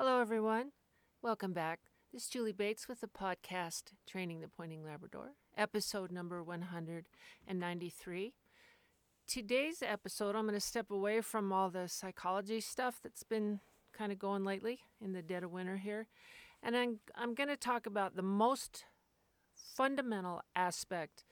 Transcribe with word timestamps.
Hello, 0.00 0.20
everyone. 0.20 0.70
Welcome 1.22 1.52
back. 1.52 1.80
This 2.12 2.22
is 2.22 2.28
Julie 2.28 2.52
Bates 2.52 2.86
with 2.86 3.00
the 3.00 3.08
podcast 3.08 3.94
Training 4.06 4.40
the 4.40 4.46
Pointing 4.46 4.84
Labrador, 4.84 5.32
episode 5.56 6.12
number 6.12 6.40
193. 6.40 8.32
Today's 9.26 9.82
episode, 9.82 10.36
I'm 10.36 10.44
going 10.44 10.54
to 10.54 10.60
step 10.60 10.92
away 10.92 11.20
from 11.20 11.52
all 11.52 11.68
the 11.68 11.88
psychology 11.88 12.60
stuff 12.60 13.00
that's 13.02 13.24
been 13.24 13.58
kind 13.92 14.12
of 14.12 14.20
going 14.20 14.44
lately 14.44 14.78
in 15.00 15.14
the 15.14 15.20
dead 15.20 15.42
of 15.42 15.50
winter 15.50 15.78
here. 15.78 16.06
And 16.62 16.76
I'm, 16.76 17.00
I'm 17.16 17.34
going 17.34 17.48
to 17.48 17.56
talk 17.56 17.84
about 17.84 18.14
the 18.14 18.22
most 18.22 18.84
fundamental 19.74 20.42
aspect 20.54 21.24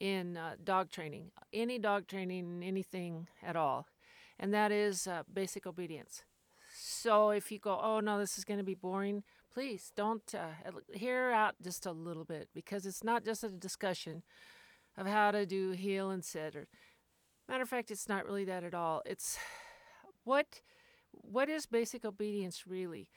in 0.00 0.38
uh, 0.38 0.54
dog 0.64 0.90
training, 0.90 1.32
any 1.52 1.78
dog 1.78 2.06
training, 2.06 2.62
anything 2.64 3.28
at 3.42 3.56
all, 3.56 3.88
and 4.38 4.54
that 4.54 4.72
is 4.72 5.06
uh, 5.06 5.24
basic 5.30 5.66
obedience. 5.66 6.22
So 7.02 7.30
if 7.30 7.50
you 7.50 7.58
go, 7.58 7.80
oh 7.82 8.00
no, 8.00 8.18
this 8.18 8.36
is 8.36 8.44
going 8.44 8.58
to 8.58 8.64
be 8.64 8.74
boring, 8.74 9.22
please 9.54 9.90
don't 9.96 10.34
uh, 10.34 10.70
hear 10.92 11.30
out 11.30 11.54
just 11.62 11.86
a 11.86 11.92
little 11.92 12.24
bit 12.24 12.50
because 12.54 12.84
it's 12.84 13.02
not 13.02 13.24
just 13.24 13.42
a 13.42 13.48
discussion 13.48 14.22
of 14.98 15.06
how 15.06 15.30
to 15.30 15.46
do 15.46 15.70
heel 15.70 16.10
and 16.10 16.22
sit. 16.22 16.54
Or 16.54 16.68
matter 17.48 17.62
of 17.62 17.70
fact, 17.70 17.90
it's 17.90 18.06
not 18.06 18.26
really 18.26 18.44
that 18.44 18.64
at 18.64 18.74
all. 18.74 19.00
It's 19.06 19.38
what 20.24 20.60
what 21.12 21.48
is 21.48 21.64
basic 21.64 22.04
obedience 22.04 22.64
really? 22.66 23.08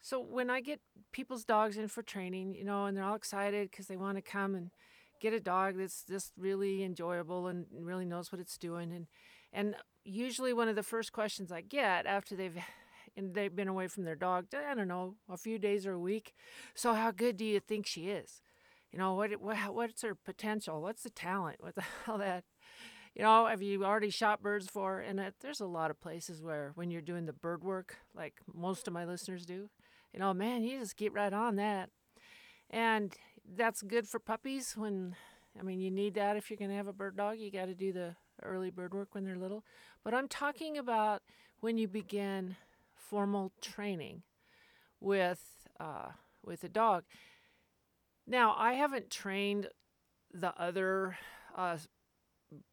So 0.00 0.18
when 0.18 0.50
I 0.50 0.60
get 0.60 0.80
people's 1.12 1.44
dogs 1.44 1.76
in 1.76 1.86
for 1.86 2.02
training, 2.02 2.56
you 2.56 2.64
know, 2.64 2.86
and 2.86 2.96
they're 2.96 3.04
all 3.04 3.14
excited 3.14 3.70
because 3.70 3.86
they 3.86 3.96
want 3.96 4.16
to 4.16 4.22
come 4.22 4.56
and 4.56 4.70
get 5.20 5.32
a 5.32 5.40
dog 5.40 5.76
that's 5.76 6.02
just 6.04 6.32
really 6.36 6.82
enjoyable 6.82 7.46
and 7.46 7.66
really 7.72 8.04
knows 8.04 8.32
what 8.32 8.40
it's 8.40 8.58
doing, 8.58 8.92
and 8.92 9.06
and 9.52 9.76
usually 10.04 10.52
one 10.52 10.68
of 10.68 10.74
the 10.74 10.82
first 10.82 11.12
questions 11.12 11.52
I 11.52 11.60
get 11.60 12.04
after 12.04 12.34
they've 12.34 12.58
and 13.18 13.34
they've 13.34 13.54
been 13.54 13.68
away 13.68 13.88
from 13.88 14.04
their 14.04 14.14
dog, 14.14 14.46
I 14.54 14.74
don't 14.74 14.88
know, 14.88 15.16
a 15.28 15.36
few 15.36 15.58
days 15.58 15.86
or 15.86 15.92
a 15.92 15.98
week. 15.98 16.34
So 16.74 16.94
how 16.94 17.10
good 17.10 17.36
do 17.36 17.44
you 17.44 17.58
think 17.58 17.84
she 17.84 18.08
is? 18.08 18.42
You 18.92 18.98
know, 18.98 19.14
what, 19.14 19.32
what 19.42 19.74
what's 19.74 20.02
her 20.02 20.14
potential? 20.14 20.80
What's 20.80 21.02
the 21.02 21.10
talent? 21.10 21.56
What 21.60 21.74
the 21.74 21.82
hell 22.04 22.18
that? 22.18 22.44
You 23.14 23.24
know, 23.24 23.46
have 23.46 23.60
you 23.60 23.84
already 23.84 24.10
shot 24.10 24.40
birds 24.40 24.68
for? 24.68 25.00
And 25.00 25.18
it, 25.18 25.34
there's 25.40 25.60
a 25.60 25.66
lot 25.66 25.90
of 25.90 26.00
places 26.00 26.40
where 26.40 26.70
when 26.76 26.90
you're 26.90 27.02
doing 27.02 27.26
the 27.26 27.32
bird 27.32 27.64
work, 27.64 27.96
like 28.14 28.34
most 28.54 28.86
of 28.86 28.94
my 28.94 29.04
listeners 29.04 29.44
do, 29.44 29.68
you 30.14 30.20
know, 30.20 30.32
man, 30.32 30.62
you 30.62 30.78
just 30.78 30.96
get 30.96 31.12
right 31.12 31.32
on 31.32 31.56
that. 31.56 31.90
And 32.70 33.12
that's 33.56 33.82
good 33.82 34.06
for 34.06 34.20
puppies 34.20 34.74
when, 34.76 35.16
I 35.58 35.64
mean, 35.64 35.80
you 35.80 35.90
need 35.90 36.14
that 36.14 36.36
if 36.36 36.48
you're 36.48 36.58
going 36.58 36.70
to 36.70 36.76
have 36.76 36.86
a 36.86 36.92
bird 36.92 37.16
dog. 37.16 37.38
You 37.38 37.50
got 37.50 37.66
to 37.66 37.74
do 37.74 37.92
the 37.92 38.14
early 38.44 38.70
bird 38.70 38.94
work 38.94 39.14
when 39.14 39.24
they're 39.24 39.36
little. 39.36 39.64
But 40.04 40.14
I'm 40.14 40.28
talking 40.28 40.78
about 40.78 41.22
when 41.60 41.76
you 41.76 41.88
begin 41.88 42.56
formal 43.08 43.52
training 43.60 44.22
with 45.00 45.68
uh, 45.80 46.08
with 46.44 46.64
a 46.64 46.68
dog. 46.68 47.04
Now, 48.26 48.54
I 48.58 48.74
haven't 48.74 49.10
trained 49.10 49.68
the 50.32 50.52
other 50.60 51.16
uh, 51.56 51.78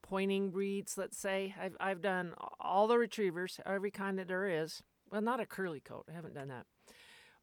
pointing 0.03 0.51
breeds. 0.51 0.97
Let's 0.97 1.17
say 1.17 1.55
I've 1.61 1.77
I've 1.79 2.01
done 2.01 2.33
all 2.59 2.87
the 2.87 2.97
retrievers, 2.97 3.59
every 3.65 3.91
kind 3.91 4.19
that 4.19 4.27
there 4.27 4.47
is. 4.47 4.81
Well, 5.11 5.21
not 5.21 5.39
a 5.39 5.45
curly 5.45 5.79
coat. 5.79 6.05
I 6.09 6.13
haven't 6.13 6.33
done 6.33 6.49
that, 6.49 6.65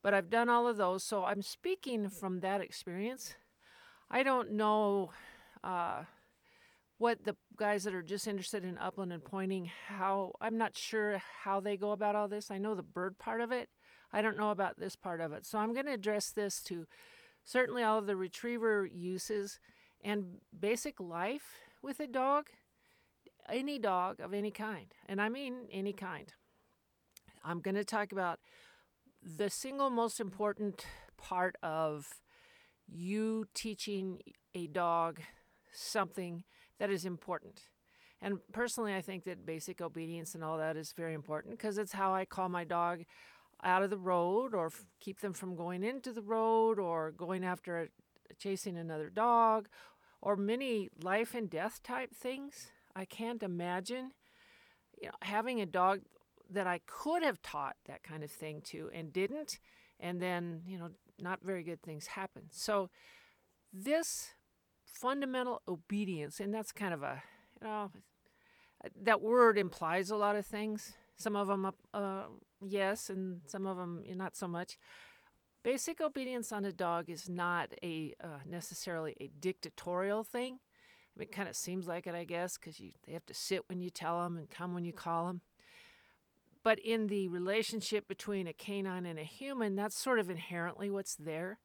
but 0.03 0.15
I've 0.15 0.31
done 0.31 0.49
all 0.49 0.69
of 0.69 0.77
those. 0.77 1.05
So 1.05 1.25
I'm 1.25 1.43
speaking 1.43 2.09
from 2.11 2.41
that 2.41 2.61
experience. 2.61 3.35
I 4.11 4.23
don't 4.23 4.53
know. 4.53 5.13
Uh, 5.65 6.03
what 7.03 7.25
the 7.25 7.35
guys 7.57 7.83
that 7.83 7.95
are 7.95 8.03
just 8.03 8.29
interested 8.29 8.65
in 8.65 8.79
upland 8.79 9.13
and 9.13 9.25
pointing 9.25 9.69
how 9.89 10.31
i'm 10.41 10.57
not 10.57 10.79
sure 10.79 11.21
how 11.43 11.59
they 11.59 11.77
go 11.77 11.91
about 11.91 12.15
all 12.15 12.29
this. 12.29 12.49
I 12.49 12.59
know 12.59 12.77
the 12.77 12.83
bird 12.85 13.19
part 13.19 13.41
of 13.41 13.51
it. 13.51 13.69
I 14.13 14.23
don't 14.23 14.39
know 14.39 14.53
about 14.53 14.79
this 14.79 14.95
part 14.95 15.21
of 15.21 15.33
it. 15.33 15.45
So 15.45 15.59
i'm 15.59 15.75
going 15.75 15.87
to 15.87 15.93
address 15.93 16.31
this 16.31 16.63
to 16.69 16.87
certainly 17.45 17.83
all 17.83 17.99
of 17.99 18.07
the 18.07 18.15
retriever 18.15 18.87
uses 18.87 19.59
and 20.05 20.37
basic 20.57 21.01
life 21.01 21.57
with 21.83 21.99
a 21.99 22.07
dog 22.07 22.47
any 23.49 23.81
dog 23.81 24.21
of 24.21 24.33
any 24.33 24.53
kind 24.53 24.95
and 25.09 25.21
i 25.21 25.29
mean 25.29 25.67
any 25.73 25.93
kind. 25.93 26.33
I'm 27.45 27.61
going 27.61 27.75
to 27.75 27.85
talk 27.85 28.13
about 28.13 28.39
the 29.21 29.51
single 29.51 29.91
most 29.91 30.21
important 30.21 30.87
part 31.17 31.57
of 31.65 32.07
you 32.87 33.47
teaching 33.55 34.21
a 34.55 34.69
dog 34.69 35.19
something 35.73 36.45
that 36.83 36.91
is 36.91 37.05
important. 37.05 37.61
And 38.21 38.39
personally, 38.53 38.93
I 38.93 39.01
think 39.01 39.23
that 39.23 39.47
basic 39.47 39.81
obedience 39.81 40.35
and 40.35 40.43
all 40.43 40.59
that 40.59 40.77
is 40.77 40.93
very 40.97 41.15
important 41.15 41.57
because 41.57 41.79
it's 41.79 41.93
how 41.93 42.13
I 42.13 42.25
call 42.25 42.49
my 42.49 42.65
dog 42.65 43.05
out 43.63 43.85
of 43.85 43.91
the 43.91 43.97
road 43.97 44.53
or 44.53 44.67
f- 44.67 44.85
keep 44.99 45.21
them 45.21 45.33
from 45.33 45.55
going 45.55 45.85
into 45.85 46.13
the 46.13 46.23
road 46.23 46.81
or 46.81 47.13
going 47.13 47.45
after 47.45 47.83
a, 47.83 47.87
chasing 48.37 48.77
another 48.77 49.11
dog 49.11 49.69
or 50.21 50.35
many 50.35 50.89
life 51.01 51.37
and 51.37 51.49
death 51.49 51.81
type 51.85 52.13
things. 52.17 52.73
I 52.97 53.05
can't 53.05 53.45
imagine 53.45 54.11
you 55.01 55.07
know, 55.07 55.15
having 55.23 55.61
a 55.61 55.67
dog 55.67 56.01
that 56.51 56.67
I 56.67 56.81
could 56.85 57.23
have 57.23 57.41
taught 57.43 57.77
that 57.87 58.03
kind 58.03 58.25
of 58.25 58.31
thing 58.33 58.61
to 58.71 58.91
and 58.93 59.13
didn't, 59.13 59.61
and 60.01 60.21
then, 60.21 60.63
you 60.67 60.79
know, 60.79 60.91
not 61.21 61.45
very 61.45 61.63
good 61.63 61.81
things 61.81 62.09
happen. 62.09 62.49
So, 62.51 62.91
this 63.73 64.31
fundamental 64.93 65.63
obedience, 65.67 66.39
and 66.39 66.55
that's 66.55 66.71
kind 66.71 66.95
of 66.95 67.03
a, 67.03 67.23
you 67.61 67.67
know, 67.67 67.91
that 69.03 69.21
word 69.21 69.59
implies 69.59 70.11
a 70.11 70.17
lot 70.17 70.37
of 70.37 70.47
things. 70.47 70.95
Some 71.17 71.37
of 71.37 71.49
them, 71.49 71.71
uh, 71.95 72.25
yes, 72.65 73.11
and 73.11 73.41
some 73.47 73.67
of 73.67 73.77
them 73.77 74.03
not 74.15 74.37
so 74.37 74.47
much. 74.49 74.79
Basic 75.63 76.01
obedience 76.01 76.53
on 76.53 76.65
a 76.65 76.73
dog 76.73 77.09
is 77.09 77.29
not 77.29 77.73
a 77.83 78.15
uh, 78.23 78.41
necessarily 78.45 79.15
a 79.21 79.31
dictatorial 79.41 80.25
thing. 80.25 80.55
I 81.15 81.19
mean, 81.19 81.29
it 81.29 81.33
kind 81.33 81.49
of 81.49 81.55
seems 81.55 81.87
like 81.87 82.07
it, 82.07 82.15
I 82.15 82.25
guess, 82.25 82.59
because 82.59 82.81
you 82.81 82.91
they 83.07 83.13
have 83.13 83.27
to 83.27 83.35
sit 83.35 83.69
when 83.69 83.81
you 83.81 83.91
tell 83.91 84.23
them 84.23 84.37
and 84.37 84.51
come 84.51 84.75
when 84.75 84.85
you 84.85 84.93
call 84.93 85.27
them. 85.27 85.41
But 86.65 86.79
in 86.79 87.09
the 87.09 87.29
relationship 87.29 88.09
between 88.09 88.47
a 88.47 88.53
canine 88.53 89.07
and 89.07 89.19
a 89.19 89.25
human, 89.25 89.77
that's 89.77 89.97
sort 89.97 90.19
of 90.19 90.31
inherently 90.31 90.91
what's 90.91 91.15
there. 91.15 91.59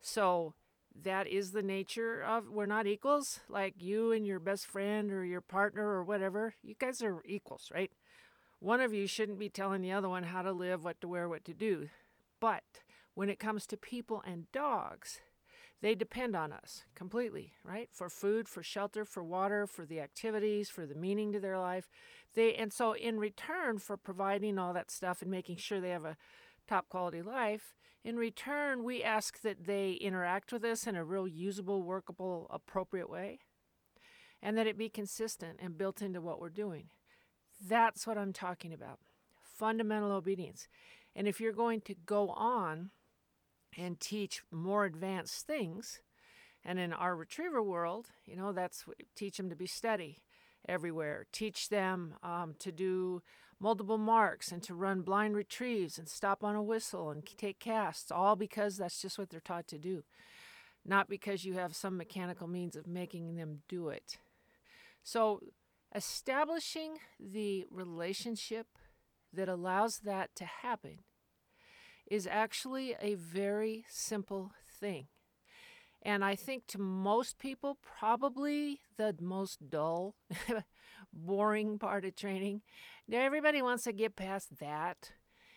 So 0.00 0.54
that 0.94 1.26
is 1.26 1.52
the 1.52 1.62
nature 1.62 2.22
of 2.22 2.48
we're 2.48 2.66
not 2.66 2.86
equals 2.86 3.40
like 3.48 3.74
you 3.78 4.12
and 4.12 4.26
your 4.26 4.40
best 4.40 4.66
friend 4.66 5.12
or 5.12 5.24
your 5.24 5.40
partner 5.40 5.84
or 5.84 6.02
whatever 6.04 6.54
you 6.62 6.74
guys 6.78 7.02
are 7.02 7.22
equals 7.24 7.70
right? 7.72 7.92
One 8.60 8.80
of 8.80 8.92
you 8.92 9.06
shouldn't 9.06 9.38
be 9.38 9.48
telling 9.48 9.82
the 9.82 9.92
other 9.92 10.08
one 10.08 10.24
how 10.24 10.42
to 10.42 10.52
live 10.52 10.84
what 10.84 11.00
to 11.00 11.08
wear 11.08 11.28
what 11.28 11.44
to 11.44 11.54
do. 11.54 11.88
But 12.40 12.64
when 13.14 13.28
it 13.28 13.38
comes 13.38 13.66
to 13.66 13.76
people 13.76 14.22
and 14.26 14.50
dogs 14.52 15.20
they 15.80 15.94
depend 15.94 16.34
on 16.34 16.52
us 16.52 16.84
completely 16.94 17.52
right? 17.62 17.88
For 17.92 18.08
food 18.08 18.48
for 18.48 18.62
shelter 18.62 19.04
for 19.04 19.22
water 19.22 19.66
for 19.66 19.86
the 19.86 20.00
activities 20.00 20.68
for 20.68 20.86
the 20.86 20.94
meaning 20.94 21.32
to 21.32 21.40
their 21.40 21.58
life. 21.58 21.88
They 22.34 22.54
and 22.54 22.72
so 22.72 22.92
in 22.94 23.18
return 23.18 23.78
for 23.78 23.96
providing 23.96 24.58
all 24.58 24.72
that 24.72 24.90
stuff 24.90 25.22
and 25.22 25.30
making 25.30 25.56
sure 25.56 25.80
they 25.80 25.90
have 25.90 26.04
a 26.04 26.16
top 26.68 26.88
quality 26.88 27.22
life. 27.22 27.74
In 28.04 28.16
return, 28.16 28.84
we 28.84 29.02
ask 29.02 29.40
that 29.42 29.66
they 29.66 29.92
interact 29.92 30.52
with 30.52 30.64
us 30.64 30.86
in 30.86 30.96
a 30.96 31.04
real 31.04 31.26
usable, 31.26 31.82
workable, 31.82 32.46
appropriate 32.50 33.10
way, 33.10 33.40
and 34.40 34.56
that 34.56 34.66
it 34.66 34.78
be 34.78 34.88
consistent 34.88 35.58
and 35.60 35.76
built 35.76 36.00
into 36.00 36.20
what 36.20 36.40
we're 36.40 36.48
doing. 36.48 36.90
That's 37.60 38.06
what 38.06 38.16
I'm 38.16 38.32
talking 38.32 38.72
about 38.72 39.00
fundamental 39.42 40.12
obedience. 40.12 40.68
And 41.16 41.26
if 41.26 41.40
you're 41.40 41.52
going 41.52 41.80
to 41.82 41.94
go 42.06 42.28
on 42.30 42.90
and 43.76 43.98
teach 43.98 44.42
more 44.52 44.84
advanced 44.84 45.46
things, 45.46 46.00
and 46.64 46.78
in 46.78 46.92
our 46.92 47.16
retriever 47.16 47.62
world, 47.62 48.06
you 48.24 48.36
know, 48.36 48.52
that's 48.52 48.84
teach 49.16 49.36
them 49.36 49.50
to 49.50 49.56
be 49.56 49.66
steady 49.66 50.22
everywhere, 50.68 51.26
teach 51.32 51.68
them 51.68 52.14
um, 52.22 52.54
to 52.60 52.70
do 52.70 53.22
multiple 53.60 53.98
marks 53.98 54.52
and 54.52 54.62
to 54.62 54.74
run 54.74 55.02
blind 55.02 55.34
retrieves 55.34 55.98
and 55.98 56.08
stop 56.08 56.44
on 56.44 56.54
a 56.54 56.62
whistle 56.62 57.10
and 57.10 57.24
take 57.36 57.58
casts, 57.58 58.10
all 58.10 58.36
because 58.36 58.76
that's 58.76 59.02
just 59.02 59.18
what 59.18 59.30
they're 59.30 59.40
taught 59.40 59.66
to 59.68 59.78
do, 59.78 60.04
not 60.84 61.08
because 61.08 61.44
you 61.44 61.54
have 61.54 61.74
some 61.74 61.96
mechanical 61.96 62.46
means 62.46 62.76
of 62.76 62.86
making 62.86 63.36
them 63.36 63.62
do 63.68 63.88
it. 63.88 64.18
So, 65.02 65.40
establishing 65.94 66.98
the 67.18 67.64
relationship 67.70 68.66
that 69.32 69.48
allows 69.48 70.00
that 70.00 70.34
to 70.36 70.44
happen 70.44 70.98
is 72.10 72.26
actually 72.26 72.94
a 73.00 73.14
very 73.14 73.84
simple 73.88 74.52
thing. 74.80 75.06
And 76.02 76.24
I 76.24 76.36
think 76.36 76.66
to 76.68 76.78
most 76.78 77.38
people, 77.38 77.78
probably 77.82 78.80
the 78.96 79.14
most 79.20 79.68
dull, 79.68 80.14
boring 81.12 81.78
part 81.78 82.04
of 82.04 82.16
training. 82.16 82.62
Now, 83.06 83.20
everybody 83.20 83.62
wants 83.62 83.84
to 83.84 83.92
get 83.92 84.16
past 84.16 84.58
that 84.60 85.12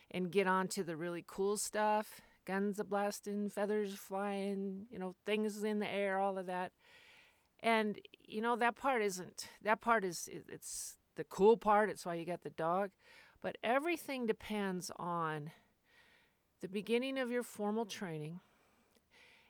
and 0.09 0.31
get 0.31 0.47
on 0.47 0.67
to 0.69 0.83
the 0.83 0.95
really 0.95 1.23
cool 1.25 1.57
stuff 1.57 2.21
guns 2.45 2.79
a 2.79 2.83
blasting, 2.83 3.49
feathers 3.49 3.93
flying, 3.93 4.85
you 4.89 4.99
know, 4.99 5.15
things 5.25 5.63
in 5.63 5.79
the 5.79 5.89
air, 5.89 6.19
all 6.19 6.37
of 6.37 6.47
that. 6.47 6.71
And, 7.61 7.99
you 8.23 8.41
know, 8.41 8.55
that 8.55 8.75
part 8.75 9.01
isn't, 9.01 9.47
that 9.63 9.81
part 9.81 10.03
is, 10.03 10.27
it's 10.49 10.97
the 11.15 11.23
cool 11.23 11.57
part. 11.57 11.89
It's 11.89 12.05
why 12.05 12.15
you 12.15 12.25
got 12.25 12.41
the 12.41 12.49
dog. 12.49 12.91
But 13.41 13.57
everything 13.63 14.25
depends 14.25 14.91
on 14.97 15.51
the 16.61 16.67
beginning 16.67 17.17
of 17.17 17.31
your 17.31 17.43
formal 17.43 17.85
training 17.85 18.39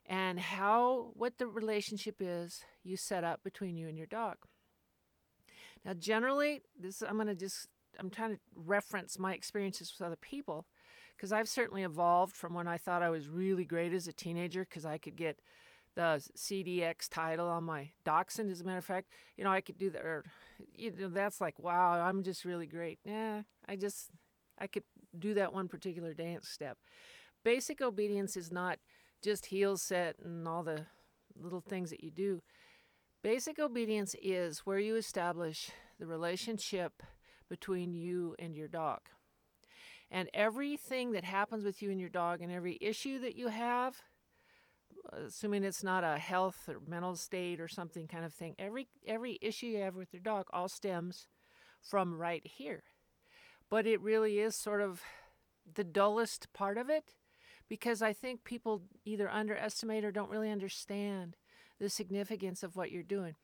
and 0.05 0.39
how 0.39 1.11
what 1.13 1.37
the 1.37 1.47
relationship 1.47 2.15
is 2.19 2.63
you 2.83 2.97
set 2.97 3.23
up 3.23 3.43
between 3.43 3.77
you 3.77 3.87
and 3.87 3.97
your 3.97 4.07
dog. 4.07 4.37
Now 5.85 5.93
generally 5.93 6.61
this 6.79 7.01
I'm 7.01 7.15
going 7.15 7.27
to 7.27 7.35
just 7.35 7.67
I'm 7.99 8.09
trying 8.09 8.35
to 8.35 8.39
reference 8.55 9.19
my 9.19 9.33
experiences 9.33 9.93
with 9.97 10.05
other 10.05 10.15
people 10.15 10.65
because 11.15 11.31
I've 11.31 11.49
certainly 11.49 11.83
evolved 11.83 12.35
from 12.35 12.53
when 12.53 12.67
I 12.67 12.77
thought 12.77 13.03
I 13.03 13.09
was 13.09 13.27
really 13.27 13.65
great 13.65 13.93
as 13.93 14.07
a 14.07 14.13
teenager 14.13 14.61
because 14.61 14.85
I 14.85 14.97
could 14.97 15.15
get 15.15 15.39
the 15.95 16.23
CDX 16.37 17.09
title 17.09 17.47
on 17.47 17.63
my 17.63 17.91
dachshund. 18.03 18.49
As 18.49 18.61
a 18.61 18.63
matter 18.63 18.77
of 18.77 18.85
fact, 18.85 19.09
you 19.37 19.43
know, 19.43 19.51
I 19.51 19.61
could 19.61 19.77
do 19.77 19.89
that. 19.91 20.01
Or, 20.01 20.07
er, 20.07 20.23
you 20.73 20.91
know, 20.91 21.09
that's 21.09 21.41
like, 21.41 21.59
wow, 21.59 22.01
I'm 22.01 22.23
just 22.23 22.45
really 22.45 22.65
great. 22.65 22.99
Yeah, 23.05 23.41
I 23.67 23.75
just, 23.75 24.09
I 24.57 24.67
could 24.67 24.83
do 25.17 25.33
that 25.35 25.53
one 25.53 25.67
particular 25.67 26.13
dance 26.13 26.47
step. 26.47 26.77
Basic 27.43 27.81
obedience 27.81 28.37
is 28.37 28.51
not 28.51 28.79
just 29.21 29.47
heel 29.47 29.77
set 29.77 30.15
and 30.23 30.47
all 30.47 30.63
the 30.63 30.85
little 31.39 31.61
things 31.61 31.89
that 31.89 32.03
you 32.03 32.11
do. 32.11 32.41
Basic 33.23 33.59
obedience 33.59 34.15
is 34.21 34.59
where 34.59 34.79
you 34.79 34.95
establish 34.95 35.71
the 35.99 36.07
relationship 36.07 37.03
between 37.49 37.93
you 37.93 38.35
and 38.39 38.55
your 38.55 38.67
dog. 38.67 39.01
And 40.09 40.29
everything 40.33 41.11
that 41.11 41.23
happens 41.23 41.63
with 41.63 41.81
you 41.81 41.91
and 41.91 41.99
your 41.99 42.09
dog 42.09 42.41
and 42.41 42.51
every 42.51 42.77
issue 42.81 43.19
that 43.19 43.35
you 43.35 43.47
have 43.49 44.01
assuming 45.11 45.63
it's 45.63 45.83
not 45.83 46.03
a 46.03 46.17
health 46.17 46.67
or 46.67 46.77
mental 46.87 47.15
state 47.15 47.59
or 47.59 47.67
something 47.67 48.07
kind 48.07 48.25
of 48.25 48.33
thing, 48.33 48.55
every 48.57 48.87
every 49.05 49.37
issue 49.41 49.67
you 49.67 49.79
have 49.79 49.95
with 49.95 50.13
your 50.13 50.21
dog 50.21 50.45
all 50.51 50.69
stems 50.69 51.27
from 51.81 52.17
right 52.17 52.45
here. 52.45 52.83
But 53.69 53.87
it 53.87 54.01
really 54.01 54.39
is 54.39 54.55
sort 54.55 54.81
of 54.81 55.01
the 55.73 55.83
dullest 55.83 56.51
part 56.53 56.77
of 56.77 56.89
it 56.89 57.15
because 57.69 58.01
I 58.01 58.13
think 58.13 58.43
people 58.43 58.83
either 59.05 59.29
underestimate 59.29 60.03
or 60.03 60.11
don't 60.11 60.29
really 60.29 60.51
understand 60.51 61.37
the 61.81 61.89
significance 61.89 62.61
of 62.61 62.75
what 62.75 62.91
you're 62.91 63.03
doing. 63.03 63.35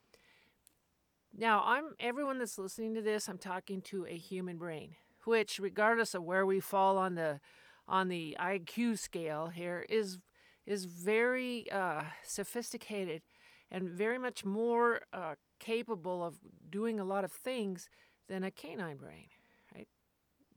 Now, 1.35 1.63
I'm 1.65 1.95
everyone 1.99 2.37
that's 2.37 2.57
listening 2.57 2.93
to 2.93 3.01
this, 3.01 3.27
I'm 3.27 3.39
talking 3.39 3.81
to 3.83 4.05
a 4.05 4.15
human 4.15 4.57
brain, 4.57 4.95
which 5.25 5.59
regardless 5.59 6.13
of 6.13 6.23
where 6.23 6.45
we 6.45 6.59
fall 6.59 6.97
on 6.97 7.15
the 7.15 7.41
on 7.87 8.09
the 8.09 8.37
IQ 8.39 8.99
scale 8.99 9.47
here 9.47 9.85
is 9.89 10.19
is 10.65 10.85
very 10.85 11.69
uh, 11.71 12.03
sophisticated 12.23 13.23
and 13.71 13.89
very 13.89 14.17
much 14.19 14.45
more 14.45 15.01
uh, 15.11 15.35
capable 15.59 16.23
of 16.23 16.37
doing 16.69 16.99
a 16.99 17.03
lot 17.03 17.23
of 17.23 17.31
things 17.31 17.89
than 18.29 18.43
a 18.43 18.51
canine 18.51 18.97
brain. 18.97 19.27
Right? 19.73 19.87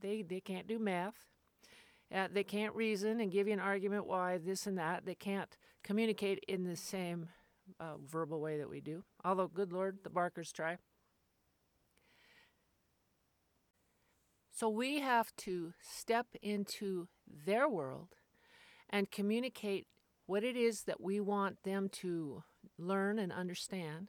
They 0.00 0.22
they 0.22 0.40
can't 0.40 0.66
do 0.66 0.78
math. 0.78 1.26
Uh, 2.14 2.28
they 2.30 2.44
can't 2.44 2.74
reason 2.74 3.20
and 3.20 3.32
give 3.32 3.46
you 3.46 3.54
an 3.54 3.60
argument 3.60 4.06
why 4.06 4.36
this 4.36 4.66
and 4.66 4.76
that. 4.76 5.06
They 5.06 5.14
can't 5.14 5.56
communicate 5.82 6.44
in 6.46 6.64
the 6.64 6.76
same 6.76 7.28
uh, 7.78 7.96
verbal 8.04 8.40
way 8.40 8.58
that 8.58 8.70
we 8.70 8.80
do. 8.80 9.04
Although, 9.24 9.48
good 9.48 9.72
Lord, 9.72 9.98
the 10.02 10.10
Barkers 10.10 10.52
try. 10.52 10.78
So 14.52 14.68
we 14.68 15.00
have 15.00 15.34
to 15.38 15.72
step 15.80 16.26
into 16.42 17.08
their 17.26 17.68
world 17.68 18.16
and 18.90 19.10
communicate 19.10 19.86
what 20.26 20.44
it 20.44 20.56
is 20.56 20.82
that 20.82 21.00
we 21.00 21.18
want 21.18 21.62
them 21.62 21.88
to 21.88 22.42
learn 22.78 23.18
and 23.18 23.32
understand 23.32 24.08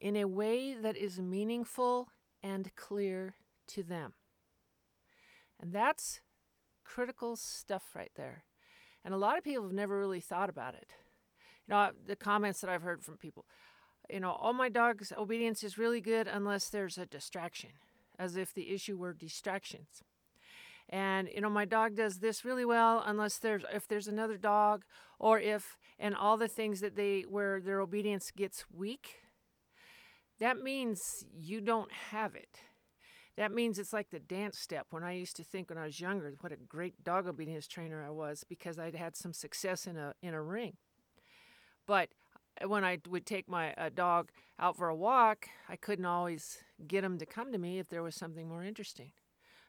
in 0.00 0.16
a 0.16 0.24
way 0.24 0.74
that 0.74 0.96
is 0.96 1.20
meaningful 1.20 2.08
and 2.42 2.74
clear 2.76 3.34
to 3.66 3.82
them. 3.82 4.14
And 5.60 5.72
that's 5.72 6.20
critical 6.84 7.36
stuff 7.36 7.84
right 7.94 8.12
there. 8.16 8.44
And 9.04 9.12
a 9.12 9.18
lot 9.18 9.38
of 9.38 9.44
people 9.44 9.64
have 9.64 9.72
never 9.72 9.98
really 9.98 10.20
thought 10.20 10.48
about 10.48 10.74
it. 10.74 10.92
You 11.68 11.74
know, 11.74 11.90
the 12.06 12.16
comments 12.16 12.60
that 12.60 12.70
I've 12.70 12.82
heard 12.82 13.02
from 13.02 13.16
people, 13.16 13.46
you 14.10 14.20
know, 14.20 14.32
all 14.32 14.52
my 14.52 14.68
dog's 14.68 15.12
obedience 15.16 15.64
is 15.64 15.78
really 15.78 16.00
good 16.00 16.26
unless 16.26 16.68
there's 16.68 16.98
a 16.98 17.06
distraction, 17.06 17.70
as 18.18 18.36
if 18.36 18.52
the 18.52 18.70
issue 18.70 18.96
were 18.96 19.12
distractions. 19.12 20.02
And 20.90 21.28
you 21.34 21.40
know 21.40 21.48
my 21.48 21.64
dog 21.64 21.96
does 21.96 22.18
this 22.18 22.44
really 22.44 22.64
well 22.64 23.02
unless 23.06 23.38
there's 23.38 23.62
if 23.72 23.88
there's 23.88 24.06
another 24.06 24.36
dog 24.36 24.84
or 25.18 25.40
if 25.40 25.78
and 25.98 26.14
all 26.14 26.36
the 26.36 26.46
things 26.46 26.80
that 26.80 26.94
they 26.94 27.22
where 27.22 27.58
their 27.58 27.80
obedience 27.80 28.30
gets 28.30 28.66
weak 28.70 29.24
that 30.40 30.62
means 30.62 31.24
you 31.32 31.60
don't 31.60 31.92
have 32.10 32.34
it. 32.34 32.58
That 33.36 33.52
means 33.52 33.78
it's 33.78 33.92
like 33.92 34.10
the 34.10 34.20
dance 34.20 34.58
step. 34.58 34.86
When 34.90 35.02
i 35.02 35.12
used 35.12 35.36
to 35.36 35.44
think 35.44 35.70
when 35.70 35.78
i 35.78 35.86
was 35.86 36.00
younger 36.00 36.34
what 36.40 36.52
a 36.52 36.56
great 36.56 37.02
dog 37.02 37.26
obedience 37.26 37.66
trainer 37.66 38.04
i 38.04 38.10
was 38.10 38.44
because 38.48 38.78
i'd 38.78 38.94
had 38.94 39.16
some 39.16 39.32
success 39.32 39.86
in 39.86 39.96
a 39.96 40.14
in 40.22 40.34
a 40.34 40.42
ring 40.42 40.76
but 41.86 42.10
when 42.66 42.84
I 42.84 42.98
would 43.08 43.26
take 43.26 43.48
my 43.48 43.72
uh, 43.74 43.90
dog 43.94 44.30
out 44.58 44.76
for 44.76 44.88
a 44.88 44.94
walk, 44.94 45.48
I 45.68 45.76
couldn't 45.76 46.04
always 46.04 46.58
get 46.86 47.04
him 47.04 47.18
to 47.18 47.26
come 47.26 47.52
to 47.52 47.58
me 47.58 47.78
if 47.78 47.88
there 47.88 48.02
was 48.02 48.14
something 48.14 48.48
more 48.48 48.64
interesting. 48.64 49.10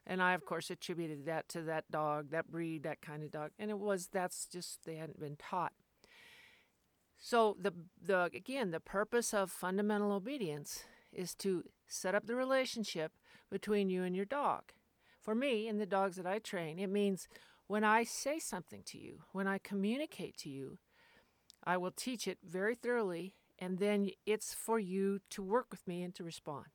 And 0.07 0.21
I, 0.21 0.33
of 0.33 0.45
course, 0.45 0.69
attributed 0.69 1.25
that 1.25 1.49
to 1.49 1.61
that 1.63 1.89
dog, 1.89 2.29
that 2.29 2.51
breed, 2.51 2.83
that 2.83 3.01
kind 3.01 3.23
of 3.23 3.31
dog. 3.31 3.51
And 3.57 3.71
it 3.71 3.79
was, 3.79 4.07
that's 4.11 4.45
just, 4.45 4.85
they 4.85 4.97
hadn't 4.97 5.19
been 5.19 5.35
taught. 5.35 5.73
So, 7.17 7.57
the, 7.59 7.73
the 7.99 8.29
again, 8.35 8.69
the 8.69 8.79
purpose 8.79 9.33
of 9.33 9.49
fundamental 9.49 10.11
obedience 10.11 10.83
is 11.11 11.33
to 11.35 11.63
set 11.87 12.13
up 12.13 12.27
the 12.27 12.35
relationship 12.35 13.13
between 13.49 13.89
you 13.89 14.03
and 14.03 14.15
your 14.15 14.25
dog. 14.25 14.73
For 15.21 15.33
me 15.33 15.67
and 15.67 15.81
the 15.81 15.87
dogs 15.87 16.17
that 16.17 16.27
I 16.27 16.37
train, 16.37 16.77
it 16.77 16.89
means 16.89 17.27
when 17.67 17.83
I 17.83 18.03
say 18.03 18.37
something 18.37 18.83
to 18.87 18.99
you, 18.99 19.21
when 19.31 19.47
I 19.47 19.57
communicate 19.57 20.37
to 20.39 20.49
you, 20.49 20.77
I 21.65 21.77
will 21.77 21.91
teach 21.91 22.27
it 22.27 22.37
very 22.43 22.75
thoroughly, 22.75 23.33
and 23.59 23.79
then 23.79 24.09
it's 24.25 24.53
for 24.53 24.79
you 24.79 25.19
to 25.31 25.41
work 25.41 25.67
with 25.71 25.87
me 25.87 26.03
and 26.03 26.13
to 26.15 26.23
respond 26.23 26.65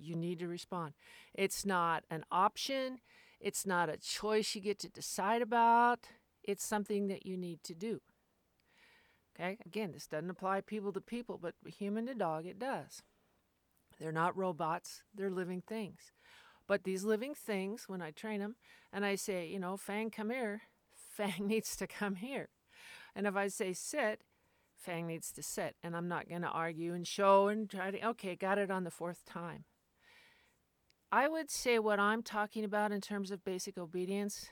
you 0.00 0.16
need 0.16 0.38
to 0.40 0.48
respond. 0.48 0.94
It's 1.34 1.64
not 1.64 2.04
an 2.10 2.24
option, 2.30 3.00
it's 3.40 3.66
not 3.66 3.88
a 3.88 3.96
choice 3.96 4.54
you 4.54 4.60
get 4.60 4.78
to 4.80 4.88
decide 4.88 5.42
about, 5.42 6.00
it's 6.42 6.64
something 6.64 7.08
that 7.08 7.26
you 7.26 7.36
need 7.36 7.62
to 7.64 7.74
do. 7.74 8.00
Okay, 9.38 9.58
again, 9.64 9.92
this 9.92 10.06
doesn't 10.06 10.30
apply 10.30 10.60
people 10.62 10.92
to 10.92 11.00
people, 11.00 11.38
but 11.40 11.54
human 11.66 12.06
to 12.06 12.14
dog, 12.14 12.46
it 12.46 12.58
does. 12.58 13.02
They're 13.98 14.12
not 14.12 14.36
robots, 14.36 15.02
they're 15.14 15.30
living 15.30 15.62
things. 15.66 16.12
But 16.66 16.84
these 16.84 17.04
living 17.04 17.34
things, 17.34 17.84
when 17.88 18.00
I 18.00 18.10
train 18.10 18.40
them 18.40 18.56
and 18.92 19.04
I 19.04 19.16
say, 19.16 19.46
you 19.46 19.58
know, 19.58 19.76
Fang, 19.76 20.10
come 20.10 20.30
here, 20.30 20.62
Fang 20.94 21.46
needs 21.46 21.76
to 21.76 21.86
come 21.86 22.16
here. 22.16 22.48
And 23.14 23.26
if 23.26 23.34
I 23.34 23.48
say 23.48 23.72
sit, 23.72 24.22
Fang 24.80 25.06
needs 25.06 25.30
to 25.32 25.42
sit. 25.42 25.76
And 25.82 25.96
I'm 25.96 26.08
not 26.08 26.28
going 26.28 26.42
to 26.42 26.48
argue 26.48 26.94
and 26.94 27.06
show 27.06 27.48
and 27.48 27.68
try 27.68 27.90
to, 27.90 28.08
okay, 28.08 28.34
got 28.34 28.58
it 28.58 28.70
on 28.70 28.84
the 28.84 28.90
fourth 28.90 29.24
time. 29.24 29.64
I 31.12 31.28
would 31.28 31.50
say 31.50 31.78
what 31.78 31.98
I'm 31.98 32.22
talking 32.22 32.64
about 32.64 32.92
in 32.92 33.00
terms 33.00 33.30
of 33.30 33.44
basic 33.44 33.76
obedience, 33.76 34.46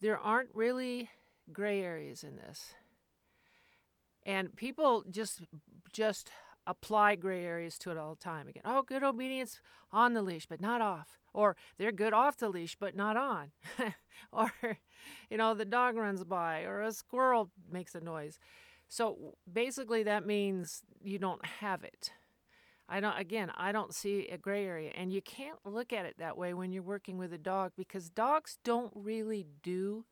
there 0.00 0.18
aren't 0.18 0.50
really 0.54 1.08
gray 1.52 1.80
areas 1.80 2.22
in 2.22 2.36
this. 2.36 2.74
And 4.24 4.54
people 4.54 5.04
just 5.10 5.42
just 5.92 6.30
apply 6.66 7.16
gray 7.16 7.44
areas 7.44 7.78
to 7.78 7.90
it 7.90 7.98
all 7.98 8.14
the 8.14 8.22
time. 8.22 8.48
Again, 8.48 8.62
oh, 8.64 8.82
good 8.82 9.02
obedience 9.02 9.60
on 9.90 10.14
the 10.14 10.22
leash, 10.22 10.46
but 10.46 10.60
not 10.60 10.80
off. 10.80 11.18
Or 11.34 11.56
they're 11.78 11.92
good 11.92 12.12
off 12.12 12.36
the 12.36 12.48
leash, 12.48 12.76
but 12.78 12.94
not 12.94 13.16
on. 13.16 13.50
or, 14.32 14.52
you 15.30 15.36
know, 15.36 15.54
the 15.54 15.64
dog 15.64 15.96
runs 15.96 16.24
by, 16.24 16.62
or 16.62 16.82
a 16.82 16.92
squirrel 16.92 17.50
makes 17.70 17.94
a 17.94 18.00
noise. 18.00 18.38
So 18.92 19.36
basically, 19.50 20.02
that 20.02 20.26
means 20.26 20.82
you 21.02 21.18
don't 21.18 21.42
have 21.46 21.82
it. 21.82 22.12
I 22.90 23.00
don't 23.00 23.18
again, 23.18 23.50
I 23.56 23.72
don't 23.72 23.94
see 23.94 24.28
a 24.28 24.36
gray 24.36 24.66
area 24.66 24.92
and 24.94 25.10
you 25.10 25.22
can't 25.22 25.58
look 25.64 25.94
at 25.94 26.04
it 26.04 26.16
that 26.18 26.36
way 26.36 26.52
when 26.52 26.72
you're 26.72 26.82
working 26.82 27.16
with 27.16 27.32
a 27.32 27.38
dog 27.38 27.72
because 27.74 28.10
dogs 28.10 28.58
don't 28.64 28.92
really 28.94 29.46
do 29.62 30.04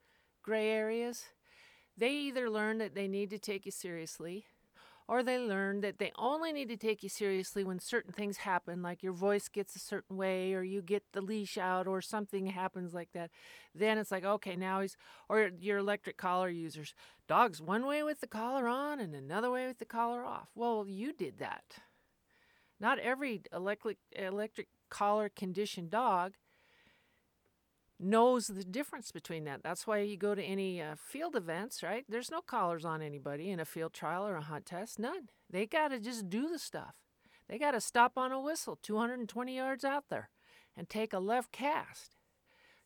gray 0.42 0.70
areas. 0.70 1.24
They 1.94 2.12
either 2.12 2.48
learn 2.48 2.78
that 2.78 2.94
they 2.94 3.06
need 3.06 3.28
to 3.30 3.38
take 3.38 3.66
you 3.66 3.70
seriously 3.70 4.46
or 5.10 5.24
they 5.24 5.40
learn 5.40 5.80
that 5.80 5.98
they 5.98 6.12
only 6.16 6.52
need 6.52 6.68
to 6.68 6.76
take 6.76 7.02
you 7.02 7.08
seriously 7.08 7.64
when 7.64 7.80
certain 7.80 8.12
things 8.12 8.36
happen, 8.36 8.80
like 8.80 9.02
your 9.02 9.12
voice 9.12 9.48
gets 9.48 9.74
a 9.74 9.80
certain 9.80 10.16
way, 10.16 10.54
or 10.54 10.62
you 10.62 10.80
get 10.80 11.02
the 11.12 11.20
leash 11.20 11.58
out, 11.58 11.88
or 11.88 12.00
something 12.00 12.46
happens 12.46 12.94
like 12.94 13.08
that. 13.12 13.28
Then 13.74 13.98
it's 13.98 14.12
like, 14.12 14.24
okay, 14.24 14.54
now 14.54 14.82
he's, 14.82 14.96
or 15.28 15.50
your 15.58 15.78
electric 15.78 16.16
collar 16.16 16.48
users. 16.48 16.94
Dogs 17.26 17.60
one 17.60 17.86
way 17.86 18.04
with 18.04 18.20
the 18.20 18.28
collar 18.28 18.68
on 18.68 19.00
and 19.00 19.12
another 19.12 19.50
way 19.50 19.66
with 19.66 19.80
the 19.80 19.84
collar 19.84 20.24
off. 20.24 20.50
Well, 20.54 20.86
you 20.86 21.12
did 21.12 21.38
that. 21.40 21.64
Not 22.78 23.00
every 23.00 23.42
electric, 23.52 23.98
electric 24.12 24.68
collar 24.90 25.28
conditioned 25.28 25.90
dog 25.90 26.34
knows 28.00 28.46
the 28.46 28.64
difference 28.64 29.12
between 29.12 29.44
that. 29.44 29.62
That's 29.62 29.86
why 29.86 29.98
you 29.98 30.16
go 30.16 30.34
to 30.34 30.42
any 30.42 30.80
uh, 30.80 30.94
field 30.96 31.36
events, 31.36 31.82
right? 31.82 32.04
There's 32.08 32.30
no 32.30 32.40
collars 32.40 32.84
on 32.84 33.02
anybody 33.02 33.50
in 33.50 33.60
a 33.60 33.64
field 33.64 33.92
trial 33.92 34.26
or 34.26 34.36
a 34.36 34.42
hunt 34.42 34.66
test. 34.66 34.98
None. 34.98 35.28
They 35.50 35.66
got 35.66 35.88
to 35.88 36.00
just 36.00 36.30
do 36.30 36.48
the 36.48 36.58
stuff. 36.58 36.94
They 37.48 37.58
got 37.58 37.72
to 37.72 37.80
stop 37.80 38.12
on 38.16 38.32
a 38.32 38.40
whistle 38.40 38.78
220 38.80 39.56
yards 39.56 39.84
out 39.84 40.04
there 40.08 40.30
and 40.76 40.88
take 40.88 41.12
a 41.12 41.18
left 41.18 41.52
cast. 41.52 42.16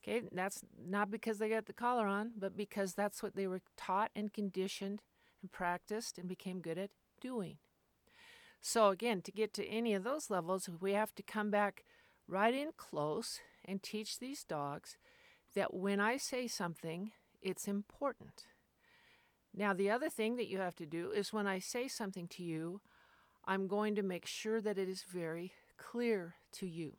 Okay, 0.03 0.23
that's 0.33 0.63
not 0.87 1.11
because 1.11 1.39
they 1.39 1.49
got 1.49 1.67
the 1.67 1.73
collar 1.73 2.07
on, 2.07 2.33
but 2.37 2.57
because 2.57 2.95
that's 2.95 3.23
what 3.23 3.37
they 3.37 3.47
were 3.47 3.63
taught 3.77 4.11
and 4.15 4.33
conditioned 4.33 5.01
and 5.41 5.51
practiced 5.51 6.19
and 6.19 6.29
became 6.29 6.61
good 6.61 6.77
at 6.77 6.91
doing. 7.21 7.57
So, 8.61 8.89
again, 8.89 9.23
to 9.23 9.33
get 9.33 9.55
to 9.55 9.67
any 9.67 9.95
of 9.95 10.05
those 10.05 10.31
levels, 10.31 10.69
we 10.81 10.93
have 10.93 11.15
to 11.15 11.23
come 11.23 11.51
back 11.51 11.85
right 12.27 12.55
in 12.55 12.71
close 12.77 13.41
and 13.65 13.83
teach 13.83 14.19
these 14.19 14.45
dogs 14.45 14.97
that 15.55 15.75
when 15.75 16.01
I 16.01 16.17
say 16.17 16.47
something, 16.47 17.13
it's 17.43 17.69
important. 17.69 18.45
Now, 19.57 19.73
the 19.73 19.91
other 19.91 20.09
thing 20.09 20.37
that 20.37 20.49
you 20.49 20.59
have 20.59 20.75
to 20.77 20.87
do 20.87 21.11
is 21.13 21.33
when 21.33 21.47
I 21.47 21.59
say 21.61 21.87
something 21.87 22.27
to 22.29 22.43
you, 22.43 22.81
I'm 23.45 23.69
going 23.69 23.95
to 23.95 24.03
make 24.03 24.27
sure 24.27 24.61
that 24.61 24.79
it 24.79 24.89
is 24.89 25.03
very 25.03 25.53
clear 25.77 26.35
to 26.53 26.67
you. 26.67 26.95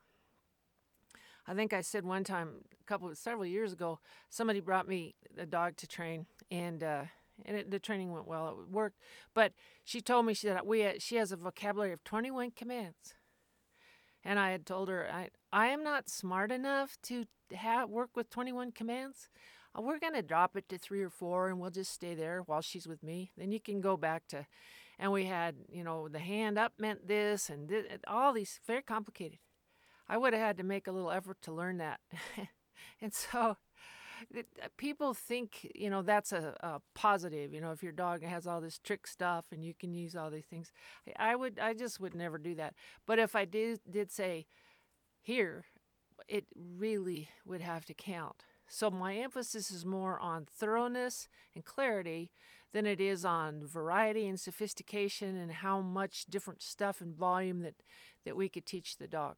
I 1.47 1.53
think 1.53 1.73
I 1.73 1.81
said 1.81 2.05
one 2.05 2.23
time, 2.23 2.49
a 2.79 2.83
couple 2.85 3.09
of 3.09 3.17
several 3.17 3.45
years 3.45 3.73
ago, 3.73 3.99
somebody 4.29 4.61
brought 4.61 4.87
me 4.87 5.15
a 5.37 5.45
dog 5.45 5.77
to 5.77 5.87
train, 5.87 6.25
and 6.49 6.81
uh, 6.81 7.03
and 7.45 7.57
it, 7.57 7.71
the 7.71 7.79
training 7.79 8.11
went 8.11 8.27
well. 8.27 8.57
It 8.61 8.71
worked, 8.71 8.99
but 9.33 9.53
she 9.83 10.01
told 10.01 10.25
me 10.25 10.33
she 10.33 10.47
said 10.47 10.59
we 10.65 10.97
she 10.99 11.17
has 11.17 11.31
a 11.31 11.37
vocabulary 11.37 11.93
of 11.93 12.03
21 12.03 12.51
commands, 12.51 13.13
and 14.25 14.39
I 14.39 14.51
had 14.51 14.65
told 14.65 14.89
her 14.89 15.07
I 15.09 15.29
I 15.53 15.67
am 15.67 15.83
not 15.83 16.09
smart 16.09 16.51
enough 16.51 16.97
to 17.03 17.25
have 17.55 17.89
work 17.89 18.09
with 18.15 18.29
21 18.29 18.71
commands. 18.71 19.29
Uh, 19.77 19.81
we're 19.81 19.99
gonna 19.99 20.23
drop 20.23 20.57
it 20.57 20.67
to 20.69 20.77
three 20.77 21.01
or 21.01 21.09
four, 21.09 21.47
and 21.47 21.59
we'll 21.59 21.69
just 21.69 21.93
stay 21.93 22.15
there 22.15 22.41
while 22.41 22.61
she's 22.61 22.87
with 22.87 23.03
me. 23.03 23.31
Then 23.37 23.51
you 23.51 23.61
can 23.61 23.79
go 23.79 23.95
back 23.95 24.23
to, 24.29 24.47
and 24.97 25.11
we 25.11 25.25
had 25.25 25.55
you 25.71 25.83
know 25.83 26.09
the 26.09 26.19
hand 26.19 26.57
up 26.57 26.73
meant 26.79 27.07
this 27.07 27.49
and 27.49 27.69
this, 27.69 27.85
all 28.07 28.33
these 28.33 28.59
very 28.65 28.81
complicated. 28.81 29.39
I 30.09 30.17
would 30.17 30.33
have 30.33 30.41
had 30.41 30.57
to 30.57 30.63
make 30.63 30.87
a 30.87 30.91
little 30.91 31.11
effort 31.11 31.37
to 31.43 31.53
learn 31.53 31.77
that. 31.77 31.99
and 33.01 33.13
so 33.13 33.57
it, 34.33 34.47
uh, 34.63 34.67
people 34.77 35.13
think, 35.13 35.71
you 35.75 35.89
know, 35.89 36.01
that's 36.01 36.31
a, 36.31 36.55
a, 36.61 36.81
positive, 36.93 37.53
you 37.53 37.61
know, 37.61 37.71
if 37.71 37.83
your 37.83 37.91
dog 37.91 38.23
has 38.23 38.47
all 38.47 38.61
this 38.61 38.79
trick 38.79 39.07
stuff 39.07 39.45
and 39.51 39.63
you 39.63 39.73
can 39.73 39.93
use 39.93 40.15
all 40.15 40.29
these 40.29 40.45
things. 40.45 40.71
I 41.17 41.35
would, 41.35 41.59
I 41.59 41.73
just 41.73 41.99
would 41.99 42.15
never 42.15 42.37
do 42.37 42.55
that. 42.55 42.73
But 43.05 43.19
if 43.19 43.35
I 43.35 43.45
did, 43.45 43.79
did 43.89 44.11
say 44.11 44.45
here, 45.21 45.65
it 46.27 46.45
really 46.55 47.29
would 47.45 47.61
have 47.61 47.85
to 47.85 47.93
count. 47.93 48.43
So 48.67 48.89
my 48.89 49.15
emphasis 49.15 49.69
is 49.69 49.85
more 49.85 50.19
on 50.19 50.45
thoroughness 50.45 51.27
and 51.53 51.63
clarity 51.63 52.31
than 52.73 52.85
it 52.85 52.99
is 52.99 53.23
on 53.23 53.65
variety 53.65 54.27
and 54.27 54.39
sophistication 54.39 55.37
and 55.37 55.51
how 55.51 55.81
much 55.81 56.25
different 56.25 56.61
stuff 56.61 56.99
and 56.99 57.15
volume 57.15 57.61
that, 57.61 57.75
that 58.25 58.35
we 58.35 58.49
could 58.49 58.65
teach 58.65 58.97
the 58.97 59.07
dog. 59.07 59.35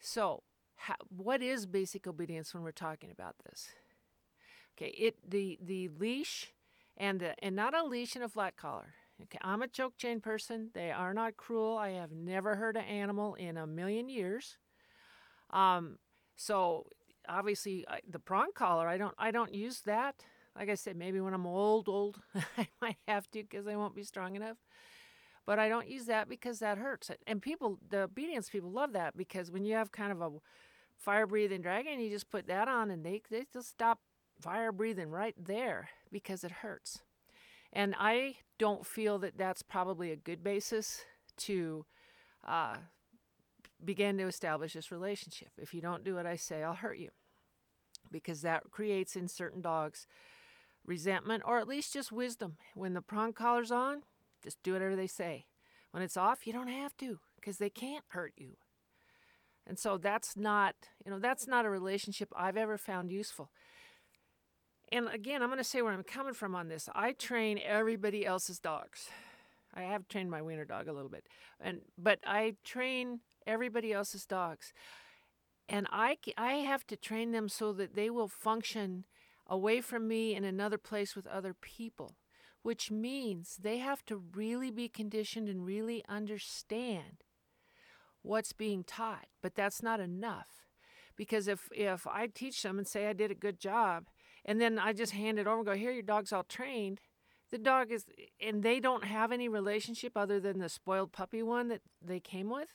So, 0.00 0.42
how, 0.76 0.96
what 1.08 1.42
is 1.42 1.66
basic 1.66 2.06
obedience 2.06 2.54
when 2.54 2.62
we're 2.62 2.72
talking 2.72 3.10
about 3.10 3.36
this? 3.44 3.68
Okay, 4.76 4.90
it 4.90 5.16
the 5.28 5.58
the 5.62 5.88
leash 5.88 6.52
and 6.96 7.20
the, 7.20 7.44
and 7.44 7.56
not 7.56 7.74
a 7.74 7.84
leash 7.84 8.14
and 8.14 8.24
a 8.24 8.28
flat 8.28 8.56
collar. 8.56 8.94
Okay, 9.22 9.38
I'm 9.40 9.62
a 9.62 9.68
choke 9.68 9.96
chain 9.96 10.20
person. 10.20 10.70
They 10.74 10.90
are 10.90 11.14
not 11.14 11.36
cruel. 11.36 11.78
I 11.78 11.90
have 11.90 12.12
never 12.12 12.56
hurt 12.56 12.76
an 12.76 12.84
animal 12.84 13.34
in 13.34 13.56
a 13.56 13.66
million 13.66 14.08
years. 14.08 14.58
Um, 15.50 15.98
so 16.36 16.86
obviously 17.28 17.86
I, 17.88 18.00
the 18.08 18.18
prong 18.18 18.50
collar, 18.54 18.86
I 18.86 18.98
don't 18.98 19.14
I 19.18 19.30
don't 19.30 19.54
use 19.54 19.80
that. 19.82 20.16
Like 20.56 20.70
I 20.70 20.74
said, 20.74 20.96
maybe 20.96 21.20
when 21.20 21.34
I'm 21.34 21.46
old, 21.46 21.88
old, 21.88 22.20
I 22.58 22.68
might 22.80 22.96
have 23.08 23.30
to 23.32 23.42
because 23.42 23.66
I 23.66 23.76
won't 23.76 23.94
be 23.94 24.02
strong 24.02 24.36
enough. 24.36 24.56
But 25.46 25.58
I 25.60 25.68
don't 25.68 25.88
use 25.88 26.06
that 26.06 26.28
because 26.28 26.58
that 26.58 26.76
hurts. 26.76 27.10
And 27.26 27.40
people, 27.40 27.78
the 27.88 28.02
obedience 28.02 28.50
people 28.50 28.70
love 28.70 28.92
that 28.94 29.16
because 29.16 29.50
when 29.50 29.64
you 29.64 29.74
have 29.74 29.92
kind 29.92 30.10
of 30.10 30.20
a 30.20 30.30
fire 30.96 31.26
breathing 31.26 31.62
dragon, 31.62 32.00
you 32.00 32.10
just 32.10 32.30
put 32.30 32.46
that 32.46 32.68
on 32.68 32.90
and 32.90 33.04
they, 33.04 33.22
they 33.30 33.44
just 33.52 33.70
stop 33.70 34.00
fire 34.40 34.72
breathing 34.72 35.10
right 35.10 35.34
there 35.38 35.90
because 36.10 36.44
it 36.44 36.50
hurts. 36.50 37.02
And 37.72 37.94
I 37.98 38.36
don't 38.58 38.86
feel 38.86 39.18
that 39.18 39.36
that's 39.36 39.62
probably 39.62 40.10
a 40.10 40.16
good 40.16 40.42
basis 40.42 41.04
to 41.38 41.84
uh, 42.46 42.76
begin 43.84 44.16
to 44.18 44.24
establish 44.24 44.72
this 44.72 44.90
relationship. 44.90 45.50
If 45.58 45.74
you 45.74 45.80
don't 45.80 46.04
do 46.04 46.14
what 46.14 46.26
I 46.26 46.36
say, 46.36 46.62
I'll 46.62 46.74
hurt 46.74 46.98
you. 46.98 47.10
Because 48.10 48.42
that 48.42 48.70
creates 48.70 49.16
in 49.16 49.28
certain 49.28 49.60
dogs 49.60 50.06
resentment 50.86 51.42
or 51.44 51.58
at 51.58 51.68
least 51.68 51.92
just 51.92 52.12
wisdom. 52.12 52.56
When 52.74 52.94
the 52.94 53.02
prong 53.02 53.32
collar's 53.32 53.72
on, 53.72 54.02
just 54.42 54.62
do 54.62 54.72
whatever 54.72 54.96
they 54.96 55.08
say. 55.08 55.46
When 55.90 56.02
it's 56.02 56.16
off, 56.16 56.46
you 56.46 56.52
don't 56.52 56.68
have 56.68 56.96
to 56.98 57.18
because 57.36 57.58
they 57.58 57.70
can't 57.70 58.04
hurt 58.08 58.32
you. 58.36 58.56
And 59.66 59.78
so 59.78 59.98
that's 59.98 60.36
not, 60.36 60.74
you 61.04 61.10
know, 61.10 61.18
that's 61.18 61.46
not 61.46 61.64
a 61.64 61.70
relationship 61.70 62.32
I've 62.36 62.56
ever 62.56 62.78
found 62.78 63.10
useful. 63.10 63.50
And 64.92 65.08
again, 65.08 65.42
I'm 65.42 65.48
going 65.48 65.58
to 65.58 65.64
say 65.64 65.82
where 65.82 65.92
I'm 65.92 66.04
coming 66.04 66.34
from 66.34 66.54
on 66.54 66.68
this. 66.68 66.88
I 66.94 67.12
train 67.12 67.58
everybody 67.64 68.24
else's 68.24 68.60
dogs. 68.60 69.08
I 69.74 69.82
have 69.82 70.06
trained 70.08 70.30
my 70.30 70.40
wiener 70.40 70.64
dog 70.64 70.88
a 70.88 70.92
little 70.92 71.10
bit, 71.10 71.26
and 71.60 71.80
but 71.98 72.20
I 72.24 72.54
train 72.64 73.20
everybody 73.46 73.92
else's 73.92 74.24
dogs, 74.24 74.72
and 75.68 75.86
I 75.90 76.16
I 76.38 76.54
have 76.54 76.86
to 76.86 76.96
train 76.96 77.32
them 77.32 77.50
so 77.50 77.74
that 77.74 77.94
they 77.94 78.08
will 78.08 78.28
function 78.28 79.04
away 79.48 79.82
from 79.82 80.08
me 80.08 80.34
in 80.34 80.44
another 80.44 80.78
place 80.78 81.14
with 81.14 81.26
other 81.26 81.52
people 81.52 82.16
which 82.66 82.90
means 82.90 83.58
they 83.62 83.78
have 83.78 84.04
to 84.04 84.20
really 84.34 84.72
be 84.72 84.88
conditioned 84.88 85.48
and 85.48 85.64
really 85.64 86.04
understand 86.08 87.22
what's 88.26 88.52
being 88.52 88.84
taught. 88.84 89.26
But 89.42 89.54
that's 89.54 89.82
not 89.82 90.00
enough. 90.00 90.48
Because 91.16 91.48
if, 91.48 91.68
if 91.74 92.06
I 92.06 92.26
teach 92.26 92.62
them 92.62 92.78
and 92.78 92.86
say 92.86 93.06
I 93.06 93.12
did 93.12 93.30
a 93.30 93.34
good 93.34 93.58
job, 93.58 94.06
and 94.44 94.60
then 94.60 94.78
I 94.78 94.92
just 94.92 95.12
hand 95.12 95.38
it 95.38 95.46
over 95.46 95.58
and 95.58 95.66
go, 95.66 95.74
here, 95.74 95.92
your 95.92 96.02
dog's 96.02 96.32
all 96.32 96.44
trained, 96.44 97.00
the 97.50 97.58
dog 97.58 97.90
is, 97.90 98.04
and 98.40 98.62
they 98.62 98.80
don't 98.80 99.04
have 99.04 99.32
any 99.32 99.48
relationship 99.48 100.16
other 100.16 100.40
than 100.40 100.58
the 100.58 100.68
spoiled 100.68 101.12
puppy 101.12 101.42
one 101.42 101.68
that 101.68 101.80
they 102.04 102.20
came 102.20 102.50
with, 102.50 102.74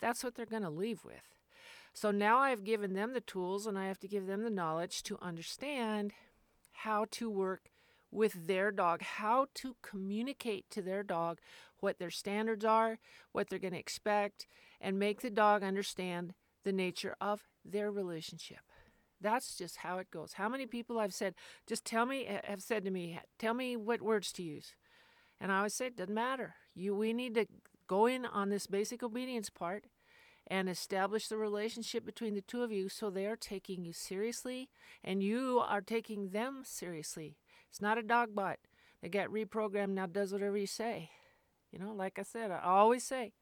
that's 0.00 0.24
what 0.24 0.34
they're 0.34 0.46
going 0.46 0.62
to 0.62 0.70
leave 0.70 1.04
with. 1.04 1.38
So 1.92 2.10
now 2.10 2.38
I've 2.38 2.64
given 2.64 2.94
them 2.94 3.12
the 3.12 3.20
tools 3.20 3.66
and 3.66 3.78
I 3.78 3.86
have 3.86 3.98
to 4.00 4.08
give 4.08 4.26
them 4.26 4.42
the 4.42 4.50
knowledge 4.50 5.02
to 5.04 5.18
understand 5.20 6.12
how 6.72 7.06
to 7.12 7.28
work 7.28 7.70
with 8.10 8.46
their 8.46 8.70
dog, 8.70 9.02
how 9.02 9.46
to 9.54 9.76
communicate 9.82 10.64
to 10.70 10.82
their 10.82 11.02
dog 11.02 11.38
what 11.80 11.98
their 11.98 12.10
standards 12.10 12.64
are, 12.64 12.98
what 13.32 13.48
they're 13.48 13.58
going 13.58 13.72
to 13.72 13.78
expect, 13.78 14.46
and 14.80 14.98
make 14.98 15.20
the 15.20 15.30
dog 15.30 15.62
understand 15.62 16.34
the 16.64 16.72
nature 16.72 17.16
of 17.20 17.44
their 17.64 17.90
relationship. 17.90 18.60
That's 19.20 19.56
just 19.56 19.78
how 19.78 19.98
it 19.98 20.10
goes. 20.10 20.34
How 20.34 20.48
many 20.48 20.66
people 20.66 20.98
I've 20.98 21.14
said, 21.14 21.34
just 21.66 21.84
tell 21.84 22.06
me, 22.06 22.28
have 22.44 22.62
said 22.62 22.84
to 22.84 22.90
me, 22.90 23.18
tell 23.38 23.54
me 23.54 23.76
what 23.76 24.00
words 24.00 24.32
to 24.32 24.42
use. 24.42 24.74
And 25.40 25.52
I 25.52 25.58
always 25.58 25.74
say, 25.74 25.86
it 25.86 25.96
doesn't 25.96 26.14
matter. 26.14 26.54
You, 26.74 26.94
we 26.94 27.12
need 27.12 27.34
to 27.34 27.46
go 27.88 28.06
in 28.06 28.26
on 28.26 28.50
this 28.50 28.66
basic 28.66 29.02
obedience 29.02 29.50
part 29.50 29.84
and 30.46 30.68
establish 30.68 31.28
the 31.28 31.36
relationship 31.36 32.04
between 32.04 32.34
the 32.34 32.40
two 32.40 32.62
of 32.62 32.72
you 32.72 32.88
so 32.88 33.10
they 33.10 33.26
are 33.26 33.36
taking 33.36 33.84
you 33.84 33.92
seriously 33.92 34.68
and 35.04 35.22
you 35.22 35.62
are 35.66 35.80
taking 35.80 36.30
them 36.30 36.62
seriously. 36.64 37.36
It's 37.70 37.80
not 37.80 37.98
a 37.98 38.02
dog 38.02 38.34
bite. 38.34 38.60
They 39.02 39.08
got 39.08 39.28
reprogrammed 39.28 39.90
now, 39.90 40.06
does 40.06 40.32
whatever 40.32 40.56
you 40.56 40.66
say. 40.66 41.10
You 41.70 41.78
know, 41.78 41.92
like 41.92 42.18
I 42.18 42.22
said, 42.22 42.50
I 42.50 42.60
always 42.62 43.04
say, 43.04 43.32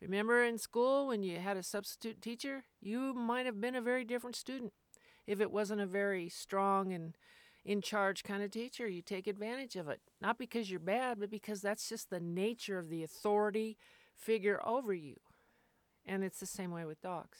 remember 0.00 0.42
in 0.44 0.58
school 0.58 1.08
when 1.08 1.22
you 1.22 1.38
had 1.38 1.56
a 1.56 1.62
substitute 1.62 2.20
teacher, 2.20 2.64
you 2.80 3.14
might 3.14 3.46
have 3.46 3.60
been 3.60 3.74
a 3.74 3.80
very 3.80 4.04
different 4.04 4.36
student 4.36 4.72
if 5.26 5.40
it 5.40 5.50
wasn't 5.50 5.80
a 5.80 5.86
very 5.86 6.28
strong 6.28 6.92
and 6.92 7.16
in 7.64 7.80
charge 7.80 8.24
kind 8.24 8.42
of 8.42 8.50
teacher. 8.50 8.88
You 8.88 9.02
take 9.02 9.26
advantage 9.26 9.76
of 9.76 9.88
it, 9.88 10.00
not 10.20 10.38
because 10.38 10.70
you're 10.70 10.80
bad, 10.80 11.18
but 11.20 11.30
because 11.30 11.60
that's 11.60 11.88
just 11.88 12.10
the 12.10 12.20
nature 12.20 12.78
of 12.78 12.88
the 12.88 13.02
authority 13.02 13.76
figure 14.14 14.60
over 14.66 14.92
you. 14.92 15.16
And 16.04 16.24
it's 16.24 16.40
the 16.40 16.46
same 16.46 16.72
way 16.72 16.84
with 16.84 17.00
dogs. 17.00 17.38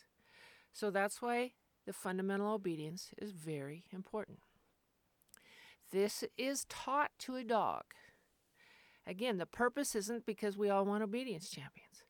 So 0.73 0.91
that's 0.91 1.21
why 1.21 1.53
the 1.87 1.93
fundamental 1.93 2.53
obedience 2.53 3.11
is 3.19 3.33
very 3.33 3.85
important. 3.93 4.39
This 5.93 6.25
is 6.39 6.65
taught 6.71 7.11
to 7.21 7.37
a 7.37 7.45
dog. 7.45 7.85
Again, 9.07 9.37
the 9.37 9.47
purpose 9.47 9.95
isn't 9.95 10.25
because 10.25 10.57
we 10.57 10.71
all 10.71 10.87
want 10.87 11.03
obedience 11.03 11.51
champions. 11.51 12.05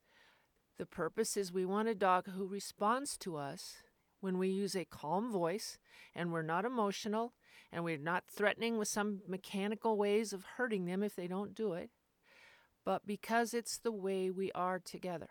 The 0.79 0.87
purpose 0.87 1.37
is 1.37 1.53
we 1.53 1.65
want 1.65 1.89
a 1.89 1.95
dog 1.95 2.29
who 2.31 2.47
responds 2.47 3.19
to 3.19 3.37
us 3.37 3.83
when 4.21 4.39
we 4.39 4.49
use 4.49 4.77
a 4.77 4.85
calm 4.85 5.33
voice 5.33 5.79
and 6.15 6.33
we're 6.33 6.43
not 6.43 6.65
emotional 6.65 7.33
and 7.73 7.83
we're 7.83 7.99
not 7.99 8.25
threatening 8.31 8.79
with 8.79 8.87
some 8.89 9.23
mechanical 9.27 9.97
ways 9.97 10.33
of 10.33 10.45
hurting 10.57 10.85
them 10.85 11.03
if 11.03 11.17
they 11.17 11.27
don't 11.27 11.55
do 11.55 11.73
it, 11.73 11.91
but 12.85 13.05
because 13.05 13.53
it's 13.53 13.79
the 13.79 13.93
way 13.93 14.31
we 14.31 14.53
are 14.53 14.79
together. 14.79 15.31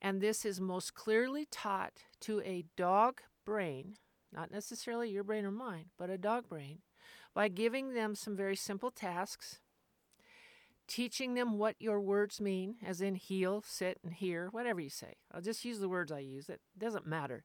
And 0.00 0.20
this 0.20 0.44
is 0.44 0.60
most 0.60 0.94
clearly 0.94 1.46
taught 1.50 2.04
to 2.20 2.40
a 2.40 2.64
dog 2.76 3.20
brain, 3.44 3.96
not 4.32 4.50
necessarily 4.50 5.10
your 5.10 5.24
brain 5.24 5.44
or 5.44 5.50
mine, 5.50 5.86
but 5.98 6.10
a 6.10 6.18
dog 6.18 6.48
brain, 6.48 6.78
by 7.36 7.48
giving 7.48 7.92
them 7.92 8.14
some 8.14 8.34
very 8.34 8.56
simple 8.56 8.90
tasks, 8.90 9.58
teaching 10.88 11.34
them 11.34 11.58
what 11.58 11.76
your 11.78 12.00
words 12.00 12.40
mean, 12.40 12.76
as 12.82 13.02
in 13.02 13.14
heel, 13.14 13.62
sit, 13.66 13.98
and 14.02 14.14
here, 14.14 14.48
whatever 14.52 14.80
you 14.80 14.88
say. 14.88 15.16
I'll 15.30 15.42
just 15.42 15.62
use 15.62 15.78
the 15.78 15.88
words 15.88 16.10
I 16.10 16.20
use. 16.20 16.48
It 16.48 16.62
doesn't 16.78 17.06
matter. 17.06 17.44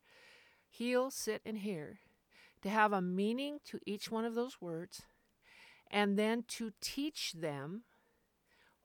heel, 0.70 1.12
sit, 1.12 1.42
and 1.46 1.58
here, 1.58 2.00
to 2.62 2.70
have 2.70 2.94
a 2.94 3.02
meaning 3.02 3.60
to 3.66 3.82
each 3.86 4.10
one 4.10 4.24
of 4.24 4.34
those 4.34 4.62
words, 4.62 5.02
and 5.92 6.18
then 6.18 6.46
to 6.48 6.72
teach 6.80 7.34
them 7.34 7.84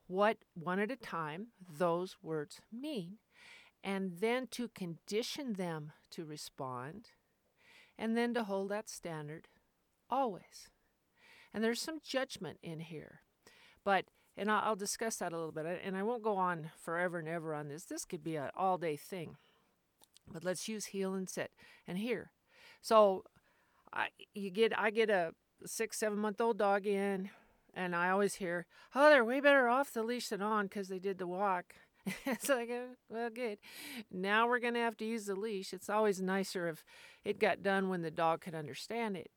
what 0.08 0.38
one 0.54 0.80
at 0.80 0.90
a 0.90 0.96
time 0.96 1.48
those 1.78 2.16
words 2.20 2.60
mean, 2.72 3.18
and 3.84 4.18
then 4.18 4.48
to 4.48 4.66
condition 4.66 5.52
them 5.52 5.92
to 6.10 6.24
respond, 6.24 7.10
and 7.96 8.16
then 8.16 8.34
to 8.34 8.42
hold 8.42 8.70
that 8.70 8.88
standard 8.88 9.46
always. 10.10 10.70
And 11.56 11.64
there's 11.64 11.80
some 11.80 12.00
judgment 12.04 12.58
in 12.62 12.80
here. 12.80 13.22
But, 13.82 14.04
and 14.36 14.50
I'll 14.50 14.76
discuss 14.76 15.16
that 15.16 15.32
a 15.32 15.36
little 15.36 15.52
bit, 15.52 15.80
and 15.82 15.96
I 15.96 16.02
won't 16.02 16.22
go 16.22 16.36
on 16.36 16.70
forever 16.78 17.18
and 17.18 17.26
ever 17.26 17.54
on 17.54 17.68
this. 17.68 17.84
This 17.84 18.04
could 18.04 18.22
be 18.22 18.36
an 18.36 18.50
all 18.54 18.76
day 18.76 18.94
thing. 18.94 19.36
But 20.30 20.44
let's 20.44 20.68
use 20.68 20.86
heel 20.86 21.14
and 21.14 21.30
sit 21.30 21.52
and 21.88 21.96
here. 21.96 22.30
So, 22.82 23.24
I, 23.90 24.08
you 24.34 24.50
get, 24.50 24.78
I 24.78 24.90
get 24.90 25.08
a 25.08 25.32
six, 25.64 25.98
seven 25.98 26.18
month 26.18 26.42
old 26.42 26.58
dog 26.58 26.86
in, 26.86 27.30
and 27.72 27.96
I 27.96 28.10
always 28.10 28.34
hear, 28.34 28.66
oh, 28.94 29.08
they're 29.08 29.24
way 29.24 29.40
better 29.40 29.66
off 29.66 29.94
the 29.94 30.02
leash 30.02 30.28
than 30.28 30.42
on 30.42 30.66
because 30.66 30.88
they 30.88 30.98
did 30.98 31.16
the 31.16 31.26
walk. 31.26 31.72
it's 32.26 32.50
like, 32.50 32.68
oh, 32.70 32.96
well, 33.08 33.30
good. 33.30 33.56
Now 34.12 34.46
we're 34.46 34.58
going 34.58 34.74
to 34.74 34.80
have 34.80 34.98
to 34.98 35.06
use 35.06 35.24
the 35.24 35.34
leash. 35.34 35.72
It's 35.72 35.88
always 35.88 36.20
nicer 36.20 36.68
if 36.68 36.84
it 37.24 37.40
got 37.40 37.62
done 37.62 37.88
when 37.88 38.02
the 38.02 38.10
dog 38.10 38.42
could 38.42 38.54
understand 38.54 39.16
it 39.16 39.30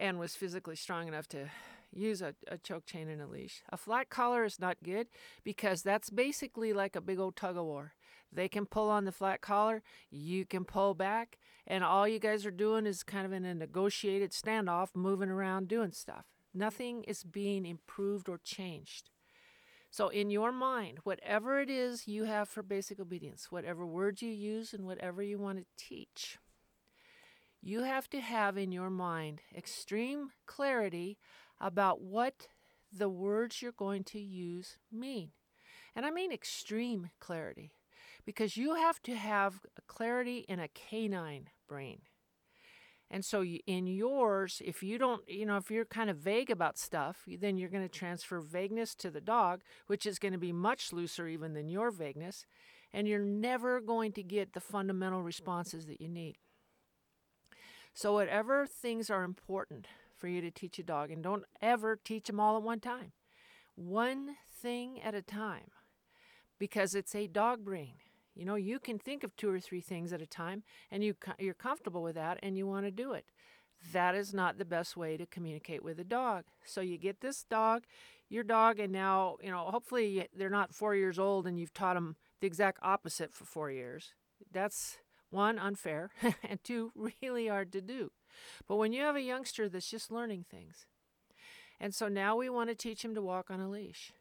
and 0.00 0.18
was 0.18 0.34
physically 0.34 0.74
strong 0.74 1.06
enough 1.06 1.28
to 1.28 1.50
use 1.92 2.22
a, 2.22 2.34
a 2.48 2.56
choke 2.56 2.86
chain 2.86 3.08
and 3.08 3.20
a 3.20 3.26
leash. 3.26 3.62
A 3.68 3.76
flat 3.76 4.08
collar 4.08 4.44
is 4.44 4.58
not 4.58 4.82
good 4.82 5.08
because 5.44 5.82
that's 5.82 6.08
basically 6.08 6.72
like 6.72 6.96
a 6.96 7.00
big 7.00 7.18
old 7.18 7.36
tug 7.36 7.56
of 7.56 7.64
war. 7.64 7.92
They 8.32 8.48
can 8.48 8.64
pull 8.64 8.88
on 8.88 9.04
the 9.04 9.12
flat 9.12 9.40
collar, 9.40 9.82
you 10.10 10.46
can 10.46 10.64
pull 10.64 10.94
back, 10.94 11.38
and 11.66 11.84
all 11.84 12.08
you 12.08 12.18
guys 12.18 12.46
are 12.46 12.52
doing 12.52 12.86
is 12.86 13.02
kind 13.02 13.26
of 13.26 13.32
in 13.32 13.44
a 13.44 13.54
negotiated 13.54 14.30
standoff, 14.30 14.88
moving 14.94 15.28
around, 15.28 15.68
doing 15.68 15.92
stuff. 15.92 16.26
Nothing 16.54 17.04
is 17.04 17.24
being 17.24 17.66
improved 17.66 18.28
or 18.28 18.38
changed. 18.38 19.10
So, 19.92 20.08
in 20.08 20.30
your 20.30 20.52
mind, 20.52 20.98
whatever 21.02 21.60
it 21.60 21.68
is 21.68 22.06
you 22.06 22.24
have 22.24 22.48
for 22.48 22.62
basic 22.62 23.00
obedience, 23.00 23.50
whatever 23.50 23.84
words 23.84 24.22
you 24.22 24.30
use 24.30 24.72
and 24.72 24.86
whatever 24.86 25.20
you 25.20 25.38
want 25.38 25.58
to 25.58 25.64
teach, 25.76 26.38
you 27.62 27.82
have 27.82 28.08
to 28.10 28.20
have 28.20 28.56
in 28.56 28.72
your 28.72 28.90
mind 28.90 29.42
extreme 29.54 30.30
clarity 30.46 31.18
about 31.60 32.00
what 32.00 32.48
the 32.92 33.08
words 33.08 33.60
you're 33.60 33.72
going 33.72 34.04
to 34.04 34.20
use 34.20 34.78
mean. 34.90 35.30
And 35.94 36.06
I 36.06 36.10
mean 36.10 36.32
extreme 36.32 37.10
clarity 37.20 37.72
because 38.24 38.56
you 38.56 38.74
have 38.74 39.02
to 39.02 39.14
have 39.14 39.60
clarity 39.86 40.44
in 40.48 40.60
a 40.60 40.68
canine 40.68 41.48
brain. 41.68 42.00
And 43.10 43.24
so 43.24 43.44
in 43.44 43.88
yours, 43.88 44.62
if 44.64 44.84
you 44.84 44.96
don't, 44.96 45.28
you 45.28 45.44
know, 45.44 45.56
if 45.56 45.68
you're 45.68 45.84
kind 45.84 46.10
of 46.10 46.16
vague 46.16 46.48
about 46.48 46.78
stuff, 46.78 47.24
then 47.26 47.56
you're 47.56 47.68
going 47.68 47.86
to 47.86 47.98
transfer 47.98 48.40
vagueness 48.40 48.94
to 48.96 49.10
the 49.10 49.20
dog, 49.20 49.62
which 49.88 50.06
is 50.06 50.20
going 50.20 50.32
to 50.32 50.38
be 50.38 50.52
much 50.52 50.92
looser 50.92 51.26
even 51.26 51.52
than 51.54 51.68
your 51.68 51.90
vagueness. 51.90 52.46
And 52.92 53.08
you're 53.08 53.18
never 53.18 53.80
going 53.80 54.12
to 54.12 54.22
get 54.22 54.52
the 54.52 54.60
fundamental 54.60 55.22
responses 55.22 55.86
that 55.86 56.00
you 56.00 56.08
need. 56.08 56.36
So, 57.94 58.12
whatever 58.12 58.66
things 58.66 59.10
are 59.10 59.24
important 59.24 59.86
for 60.16 60.28
you 60.28 60.40
to 60.40 60.50
teach 60.50 60.78
a 60.78 60.82
dog, 60.82 61.10
and 61.10 61.22
don't 61.22 61.44
ever 61.60 61.96
teach 61.96 62.26
them 62.26 62.40
all 62.40 62.56
at 62.56 62.62
one 62.62 62.80
time, 62.80 63.12
one 63.74 64.36
thing 64.62 65.00
at 65.00 65.14
a 65.14 65.22
time, 65.22 65.70
because 66.58 66.94
it's 66.94 67.14
a 67.14 67.26
dog 67.26 67.64
brain. 67.64 67.94
You 68.34 68.44
know, 68.44 68.54
you 68.54 68.78
can 68.78 68.98
think 68.98 69.24
of 69.24 69.36
two 69.36 69.50
or 69.50 69.60
three 69.60 69.80
things 69.80 70.12
at 70.12 70.22
a 70.22 70.26
time, 70.26 70.62
and 70.90 71.02
you 71.02 71.14
you're 71.38 71.54
comfortable 71.54 72.02
with 72.02 72.14
that, 72.14 72.38
and 72.42 72.56
you 72.56 72.66
want 72.66 72.86
to 72.86 72.90
do 72.90 73.12
it. 73.12 73.26
That 73.92 74.14
is 74.14 74.34
not 74.34 74.58
the 74.58 74.64
best 74.64 74.96
way 74.96 75.16
to 75.16 75.26
communicate 75.26 75.82
with 75.82 75.98
a 75.98 76.04
dog. 76.04 76.44
So 76.64 76.80
you 76.80 76.98
get 76.98 77.20
this 77.20 77.44
dog, 77.44 77.84
your 78.28 78.44
dog, 78.44 78.78
and 78.78 78.92
now 78.92 79.36
you 79.42 79.50
know. 79.50 79.64
Hopefully, 79.64 80.26
they're 80.36 80.50
not 80.50 80.74
four 80.74 80.94
years 80.94 81.18
old, 81.18 81.46
and 81.46 81.58
you've 81.58 81.74
taught 81.74 81.94
them 81.94 82.16
the 82.40 82.46
exact 82.46 82.78
opposite 82.82 83.32
for 83.34 83.44
four 83.44 83.70
years. 83.70 84.14
That's 84.52 84.98
one, 85.30 85.58
unfair, 85.58 86.10
and 86.48 86.62
two, 86.62 86.92
really 87.22 87.48
hard 87.48 87.72
to 87.72 87.80
do. 87.80 88.10
But 88.68 88.76
when 88.76 88.92
you 88.92 89.02
have 89.02 89.16
a 89.16 89.22
youngster 89.22 89.68
that's 89.68 89.90
just 89.90 90.10
learning 90.10 90.44
things, 90.50 90.86
and 91.80 91.94
so 91.94 92.08
now 92.08 92.36
we 92.36 92.50
want 92.50 92.68
to 92.68 92.74
teach 92.74 93.04
him 93.04 93.14
to 93.14 93.22
walk 93.22 93.50
on 93.50 93.60
a 93.60 93.68
leash. 93.68 94.12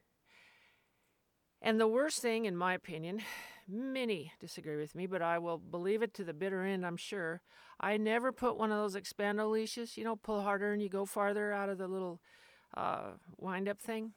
And 1.61 1.79
the 1.79 1.87
worst 1.87 2.21
thing, 2.21 2.45
in 2.45 2.55
my 2.55 2.73
opinion, 2.73 3.21
many 3.67 4.31
disagree 4.39 4.77
with 4.77 4.95
me, 4.95 5.07
but 5.07 5.21
I 5.21 5.37
will 5.39 5.57
believe 5.57 6.01
it 6.01 6.13
to 6.15 6.23
the 6.23 6.33
bitter 6.33 6.63
end, 6.63 6.85
I'm 6.85 6.97
sure. 6.97 7.41
I 7.79 7.97
never 7.97 8.31
put 8.31 8.57
one 8.57 8.71
of 8.71 8.77
those 8.77 8.99
expando 8.99 9.49
leashes, 9.49 9.97
you 9.97 10.03
know, 10.03 10.15
pull 10.15 10.41
harder 10.41 10.73
and 10.73 10.81
you 10.81 10.89
go 10.89 11.05
farther 11.05 11.53
out 11.53 11.69
of 11.69 11.77
the 11.77 11.87
little 11.87 12.21
uh, 12.75 13.11
wind 13.37 13.67
up 13.67 13.79
thing. 13.79 14.13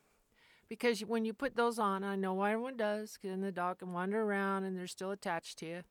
Because 0.68 1.00
when 1.00 1.24
you 1.24 1.34
put 1.34 1.54
those 1.54 1.78
on, 1.78 2.02
I 2.02 2.16
know 2.16 2.32
why 2.32 2.52
everyone 2.52 2.76
does, 2.76 3.12
because 3.12 3.30
then 3.30 3.42
the 3.42 3.52
dog 3.52 3.80
can 3.80 3.92
wander 3.92 4.22
around 4.22 4.64
and 4.64 4.76
they're 4.76 4.86
still 4.86 5.10
attached 5.10 5.58
to 5.58 5.66
you. 5.66 5.82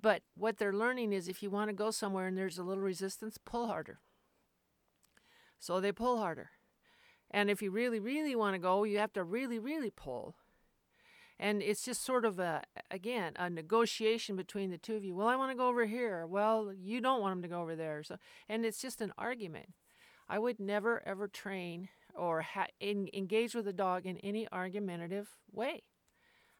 But 0.00 0.22
what 0.34 0.58
they're 0.58 0.72
learning 0.72 1.12
is 1.12 1.28
if 1.28 1.42
you 1.42 1.50
want 1.50 1.68
to 1.68 1.74
go 1.74 1.90
somewhere 1.90 2.26
and 2.26 2.36
there's 2.36 2.58
a 2.58 2.62
little 2.62 2.82
resistance, 2.82 3.38
pull 3.44 3.66
harder. 3.66 4.00
So 5.58 5.80
they 5.80 5.92
pull 5.92 6.18
harder. 6.18 6.50
And 7.30 7.50
if 7.50 7.62
you 7.62 7.70
really, 7.70 8.00
really 8.00 8.34
want 8.34 8.54
to 8.54 8.58
go, 8.58 8.84
you 8.84 8.98
have 8.98 9.12
to 9.12 9.22
really, 9.22 9.58
really 9.58 9.90
pull. 9.90 10.36
And 11.38 11.62
it's 11.62 11.84
just 11.84 12.04
sort 12.04 12.24
of 12.24 12.38
a, 12.38 12.62
again, 12.90 13.32
a 13.36 13.48
negotiation 13.48 14.36
between 14.36 14.70
the 14.70 14.78
two 14.78 14.96
of 14.96 15.04
you. 15.04 15.14
Well, 15.14 15.28
I 15.28 15.36
want 15.36 15.50
to 15.50 15.56
go 15.56 15.68
over 15.68 15.86
here. 15.86 16.26
Well, 16.26 16.72
you 16.76 17.00
don't 17.00 17.20
want 17.20 17.36
them 17.36 17.42
to 17.42 17.48
go 17.48 17.62
over 17.62 17.76
there. 17.76 18.02
So, 18.02 18.16
and 18.48 18.64
it's 18.64 18.80
just 18.80 19.00
an 19.00 19.12
argument. 19.16 19.70
I 20.28 20.38
would 20.38 20.60
never 20.60 21.02
ever 21.06 21.28
train 21.28 21.88
or 22.14 22.42
ha- 22.42 22.66
engage 22.80 23.54
with 23.54 23.66
a 23.68 23.72
dog 23.72 24.06
in 24.06 24.18
any 24.18 24.46
argumentative 24.52 25.28
way. 25.50 25.82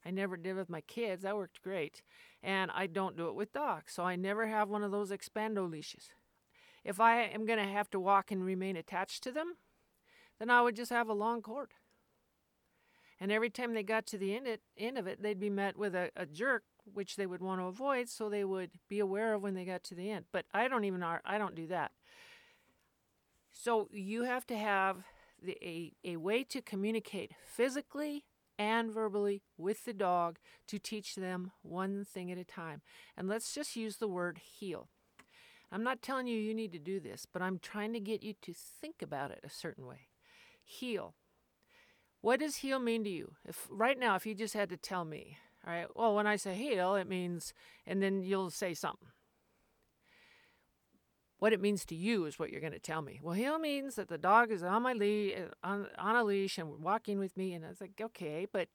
I 0.04 0.10
never 0.10 0.36
did 0.36 0.56
with 0.56 0.70
my 0.70 0.80
kids. 0.80 1.22
That 1.22 1.36
worked 1.36 1.62
great. 1.62 2.02
And 2.42 2.70
I 2.74 2.86
don't 2.86 3.16
do 3.16 3.28
it 3.28 3.34
with 3.34 3.52
dogs. 3.52 3.92
So 3.92 4.02
I 4.02 4.16
never 4.16 4.46
have 4.46 4.68
one 4.68 4.82
of 4.82 4.90
those 4.90 5.10
expando 5.10 5.70
leashes. 5.70 6.10
If 6.84 7.00
I 7.00 7.22
am 7.22 7.44
going 7.44 7.58
to 7.58 7.70
have 7.70 7.90
to 7.90 8.00
walk 8.00 8.30
and 8.30 8.44
remain 8.44 8.76
attached 8.76 9.22
to 9.24 9.32
them, 9.32 9.56
then 10.38 10.48
I 10.48 10.62
would 10.62 10.76
just 10.76 10.90
have 10.90 11.08
a 11.08 11.14
long 11.14 11.42
cord. 11.42 11.74
And 13.20 13.30
every 13.30 13.50
time 13.50 13.74
they 13.74 13.82
got 13.82 14.06
to 14.06 14.18
the 14.18 14.34
end, 14.34 14.46
it, 14.46 14.62
end 14.78 14.96
of 14.96 15.06
it, 15.06 15.22
they'd 15.22 15.38
be 15.38 15.50
met 15.50 15.76
with 15.76 15.94
a, 15.94 16.10
a 16.16 16.24
jerk, 16.24 16.62
which 16.94 17.16
they 17.16 17.26
would 17.26 17.42
want 17.42 17.60
to 17.60 17.66
avoid, 17.66 18.08
so 18.08 18.30
they 18.30 18.44
would 18.44 18.70
be 18.88 18.98
aware 18.98 19.34
of 19.34 19.42
when 19.42 19.52
they 19.52 19.66
got 19.66 19.84
to 19.84 19.94
the 19.94 20.10
end. 20.10 20.24
But 20.32 20.46
I 20.54 20.68
don't 20.68 20.84
even 20.84 21.02
I 21.02 21.36
don't 21.36 21.54
do 21.54 21.66
that. 21.66 21.92
So 23.52 23.88
you 23.92 24.24
have 24.24 24.46
to 24.46 24.56
have 24.56 25.04
the, 25.42 25.58
a, 25.62 25.92
a 26.02 26.16
way 26.16 26.44
to 26.44 26.62
communicate 26.62 27.32
physically 27.44 28.24
and 28.60 28.92
verbally 28.92 29.40
with 29.56 29.86
the 29.86 29.94
dog 29.94 30.38
to 30.68 30.78
teach 30.78 31.14
them 31.14 31.50
one 31.62 32.04
thing 32.04 32.30
at 32.30 32.36
a 32.36 32.44
time. 32.44 32.82
And 33.16 33.26
let's 33.26 33.54
just 33.54 33.74
use 33.74 33.96
the 33.96 34.06
word 34.06 34.38
heel. 34.58 34.88
I'm 35.72 35.82
not 35.82 36.02
telling 36.02 36.26
you 36.26 36.38
you 36.38 36.52
need 36.52 36.72
to 36.72 36.78
do 36.78 37.00
this, 37.00 37.26
but 37.32 37.40
I'm 37.40 37.58
trying 37.58 37.94
to 37.94 38.00
get 38.00 38.22
you 38.22 38.34
to 38.42 38.52
think 38.52 39.00
about 39.00 39.30
it 39.30 39.40
a 39.42 39.48
certain 39.48 39.86
way. 39.86 40.08
Heel. 40.62 41.14
What 42.20 42.40
does 42.40 42.56
heel 42.56 42.78
mean 42.78 43.02
to 43.04 43.10
you? 43.10 43.32
If 43.48 43.66
right 43.70 43.98
now, 43.98 44.14
if 44.14 44.26
you 44.26 44.34
just 44.34 44.52
had 44.52 44.68
to 44.68 44.76
tell 44.76 45.06
me, 45.06 45.38
all 45.66 45.72
right, 45.72 45.86
well, 45.96 46.14
when 46.14 46.26
I 46.26 46.36
say 46.36 46.54
heel, 46.54 46.96
it 46.96 47.08
means, 47.08 47.54
and 47.86 48.02
then 48.02 48.20
you'll 48.20 48.50
say 48.50 48.74
something. 48.74 49.08
What 51.40 51.54
it 51.54 51.60
means 51.60 51.86
to 51.86 51.94
you 51.94 52.26
is 52.26 52.38
what 52.38 52.50
you're 52.50 52.60
going 52.60 52.74
to 52.74 52.78
tell 52.78 53.00
me. 53.00 53.18
Well, 53.22 53.34
heel 53.34 53.58
means 53.58 53.94
that 53.94 54.08
the 54.08 54.18
dog 54.18 54.52
is 54.52 54.62
on 54.62 54.82
my 54.82 54.92
leash, 54.92 55.34
on, 55.64 55.86
on 55.98 56.14
a 56.14 56.22
leash, 56.22 56.58
and 56.58 56.82
walking 56.82 57.18
with 57.18 57.34
me. 57.34 57.54
And 57.54 57.64
I 57.64 57.70
was 57.70 57.80
like, 57.80 57.98
okay, 57.98 58.46
but 58.50 58.68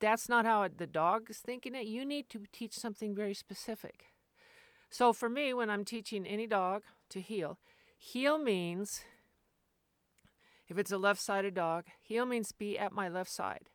that's 0.00 0.28
not 0.28 0.44
how 0.44 0.66
the 0.76 0.88
dog 0.88 1.30
is 1.30 1.38
thinking 1.38 1.76
it. 1.76 1.86
You 1.86 2.04
need 2.04 2.28
to 2.30 2.42
teach 2.52 2.74
something 2.74 3.14
very 3.14 3.32
specific. 3.32 4.06
So 4.90 5.12
for 5.12 5.28
me, 5.28 5.54
when 5.54 5.70
I'm 5.70 5.84
teaching 5.84 6.26
any 6.26 6.48
dog 6.48 6.82
to 7.10 7.20
heel, 7.20 7.58
heel 7.96 8.38
means 8.38 9.02
if 10.66 10.78
it's 10.78 10.90
a 10.90 10.98
left 10.98 11.20
sided 11.20 11.54
dog, 11.54 11.84
heel 12.02 12.26
means 12.26 12.50
be 12.50 12.76
at 12.76 12.92
my 12.92 13.08
left 13.08 13.30
side. 13.30 13.68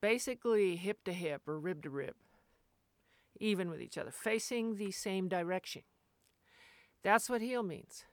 Basically, 0.00 0.74
hip 0.74 1.04
to 1.04 1.12
hip 1.12 1.42
or 1.46 1.60
rib 1.60 1.84
to 1.84 1.90
rib, 1.90 2.14
even 3.38 3.70
with 3.70 3.80
each 3.80 3.96
other, 3.96 4.10
facing 4.10 4.74
the 4.74 4.90
same 4.90 5.28
direction. 5.28 5.82
That's 7.02 7.28
what 7.28 7.40
heel 7.40 7.62
means. 7.62 8.04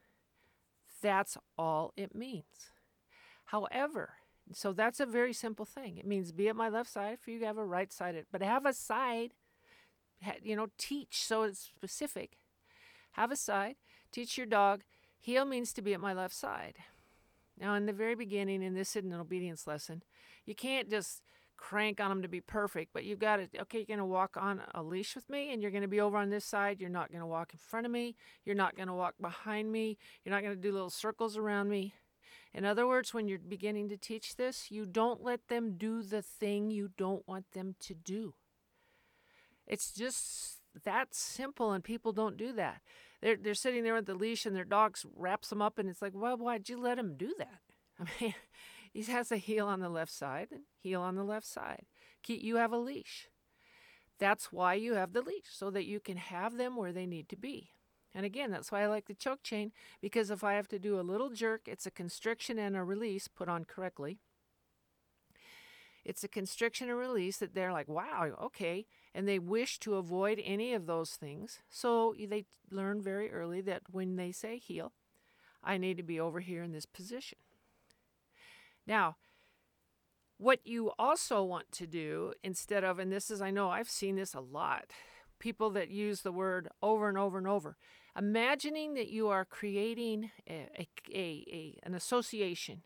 That's 1.02 1.38
all 1.58 1.94
it 1.96 2.16
means. 2.16 2.72
However, 3.46 4.14
so 4.54 4.74
that's 4.74 5.00
a 5.00 5.06
very 5.06 5.34
simple 5.34 5.66
thing. 5.66 5.98
It 5.98 6.08
means 6.08 6.32
be 6.32 6.50
at 6.50 6.56
my 6.56 6.70
left 6.70 6.92
side 6.92 7.18
if 7.20 7.28
you 7.28 7.46
have 7.46 7.58
a 7.58 7.66
right 7.66 7.92
sided, 7.92 8.26
but 8.32 8.42
have 8.42 8.66
a 8.66 8.74
side, 8.74 9.34
you 10.42 10.56
know, 10.56 10.68
teach 10.78 11.24
so 11.24 11.44
it's 11.44 11.60
specific. 11.60 12.38
Have 13.12 13.32
a 13.32 13.36
side, 13.36 13.76
teach 14.12 14.38
your 14.38 14.48
dog. 14.48 14.84
Heel 15.20 15.46
means 15.46 15.74
to 15.74 15.82
be 15.82 15.94
at 15.94 16.00
my 16.00 16.14
left 16.14 16.34
side. 16.34 16.76
Now, 17.60 17.76
in 17.76 17.86
the 17.86 17.94
very 17.94 18.16
beginning, 18.16 18.64
in 18.64 18.74
this 18.74 18.94
hidden 18.94 19.14
obedience 19.14 19.68
lesson, 19.68 20.04
you 20.46 20.56
can't 20.56 20.90
just 20.90 21.22
crank 21.60 22.00
on 22.00 22.10
them 22.10 22.22
to 22.22 22.30
be 22.30 22.40
perfect, 22.40 22.92
but 22.94 23.04
you've 23.04 23.20
got 23.20 23.36
to, 23.36 23.62
okay, 23.62 23.80
you're 23.80 23.86
going 23.86 24.00
to 24.00 24.06
walk 24.06 24.38
on 24.38 24.62
a 24.74 24.82
leash 24.82 25.14
with 25.14 25.30
me 25.30 25.52
and 25.52 25.62
you're 25.62 25.72
going 25.72 25.82
to 25.82 25.90
be 25.90 26.00
over 26.00 26.18
on 26.18 26.30
this 26.30 26.46
side. 26.46 26.80
You're 26.80 26.90
not 26.90 27.12
going 27.12 27.20
to 27.20 27.28
walk 27.28 27.52
in 27.54 27.60
front 27.60 27.86
of 27.86 27.92
me. 27.92 28.16
You're 28.46 28.56
not 28.56 28.78
going 28.78 28.88
to 28.88 28.94
walk 28.94 29.16
behind 29.20 29.72
me. 29.72 29.98
You're 30.24 30.34
not 30.34 30.42
going 30.42 30.56
to 30.56 30.62
do 30.62 30.72
little 30.72 30.90
circles 30.90 31.36
around 31.36 31.68
me. 31.70 31.94
In 32.54 32.64
other 32.64 32.88
words, 32.88 33.14
when 33.14 33.28
you're 33.28 33.40
beginning 33.40 33.90
to 33.90 33.98
teach 33.98 34.38
this, 34.38 34.72
you 34.72 34.86
don't 34.86 35.22
let 35.22 35.50
them 35.50 35.76
do 35.78 36.02
the 36.02 36.22
thing 36.22 36.72
you 36.72 36.90
don't 36.98 37.28
want 37.28 37.52
them 37.52 37.76
to 37.82 37.94
do. 37.94 38.34
It's 39.68 39.92
just 39.92 40.60
that 40.86 41.14
simple, 41.14 41.74
and 41.74 41.84
people 41.84 42.12
don't 42.12 42.38
do 42.38 42.54
that. 42.54 42.82
They're, 43.22 43.38
they're 43.38 43.54
sitting 43.54 43.84
there 43.84 43.94
with 43.94 44.06
the 44.06 44.16
leash 44.16 44.46
and 44.46 44.56
their 44.56 44.64
dog 44.64 44.98
wraps 45.16 45.50
them 45.50 45.62
up, 45.62 45.78
and 45.78 45.90
it's 45.90 46.02
like, 46.02 46.14
well, 46.16 46.38
why'd 46.38 46.70
you 46.70 46.80
let 46.80 46.98
him 46.98 47.16
do 47.18 47.36
that? 47.38 47.60
I 48.00 48.06
mean, 48.20 48.34
he 48.94 49.04
has 49.04 49.32
a 49.32 49.38
heel 49.38 49.68
on 49.68 49.80
the 49.80 49.90
left 49.90 50.12
side 50.12 50.50
heel 50.82 51.02
on 51.02 51.16
the 51.16 51.24
left 51.24 51.46
side. 51.46 51.86
You 52.28 52.58
have 52.58 52.72
a 52.72 52.78
leash. 52.78 53.28
That's 54.18 54.52
why 54.52 54.74
you 54.74 54.96
have 54.96 55.14
the 55.14 55.22
leash, 55.22 55.48
so 55.50 55.70
that 55.72 55.86
you 55.86 56.00
can 56.00 56.18
have 56.18 56.58
them 56.58 56.76
where 56.76 56.92
they 56.92 57.06
need 57.06 57.30
to 57.30 57.38
be. 57.38 57.72
And 58.14 58.26
again, 58.26 58.52
that's 58.52 58.72
why 58.72 58.84
I 58.84 58.88
like 58.88 59.06
the 59.06 59.14
choke 59.14 59.44
chain, 59.44 59.72
because 60.02 60.30
if 60.32 60.44
I 60.44 60.54
have 60.54 60.68
to 60.70 60.80
do 60.80 61.00
a 61.00 61.02
little 61.02 61.30
jerk, 61.30 61.62
it's 61.68 61.86
a 61.86 61.92
constriction 61.92 62.58
and 62.58 62.76
a 62.76 62.84
release 62.84 63.28
put 63.28 63.48
on 63.48 63.66
correctly. 63.66 64.20
It's 66.04 66.24
a 66.24 66.28
constriction 66.28 66.90
and 66.90 66.98
release 66.98 67.38
that 67.38 67.54
they're 67.54 67.72
like, 67.72 67.88
wow, 67.88 68.32
okay. 68.42 68.88
And 69.14 69.28
they 69.28 69.38
wish 69.38 69.80
to 69.80 69.96
avoid 69.96 70.42
any 70.44 70.74
of 70.74 70.86
those 70.88 71.12
things. 71.12 71.60
So 71.70 72.16
they 72.18 72.46
learn 72.72 73.02
very 73.02 73.32
early 73.32 73.62
that 73.62 73.84
when 73.92 74.16
they 74.16 74.32
say 74.32 74.58
heel, 74.58 74.94
I 75.64 75.78
need 75.78 75.98
to 75.98 76.04
be 76.04 76.20
over 76.20 76.40
here 76.40 76.64
in 76.64 76.72
this 76.72 76.86
position. 76.86 77.38
Now, 78.90 79.18
what 80.40 80.66
you 80.66 80.92
also 80.98 81.44
want 81.44 81.72
to 81.74 81.86
do 81.86 82.34
instead 82.44 82.84
of, 82.84 82.98
and 82.98 83.12
this 83.12 83.30
is, 83.30 83.40
I 83.40 83.52
know 83.52 83.70
I've 83.70 83.90
seen 83.90 84.16
this 84.16 84.34
a 84.34 84.40
lot, 84.40 84.86
people 85.38 85.70
that 85.72 85.90
use 85.90 86.24
the 86.24 86.32
word 86.32 86.70
over 86.82 87.08
and 87.08 87.18
over 87.18 87.38
and 87.38 87.48
over, 87.48 87.78
imagining 88.18 88.96
that 88.96 89.10
you 89.10 89.28
are 89.28 89.46
creating 89.46 90.32
a, 90.50 90.68
a, 90.80 90.88
a, 91.14 91.80
an 91.84 91.94
association 91.94 92.82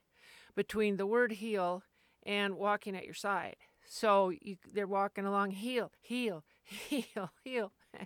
between 0.56 0.98
the 0.98 1.08
word 1.08 1.32
heel 1.32 1.84
and 2.26 2.56
walking 2.56 2.98
at 2.98 3.06
your 3.06 3.14
side. 3.14 3.56
So 3.88 4.30
you, 4.42 4.58
they're 4.74 4.86
walking 4.86 5.26
along 5.26 5.52
heel, 5.52 5.94
heel, 6.02 6.44
heel, 6.64 7.32
heel. 7.46 7.72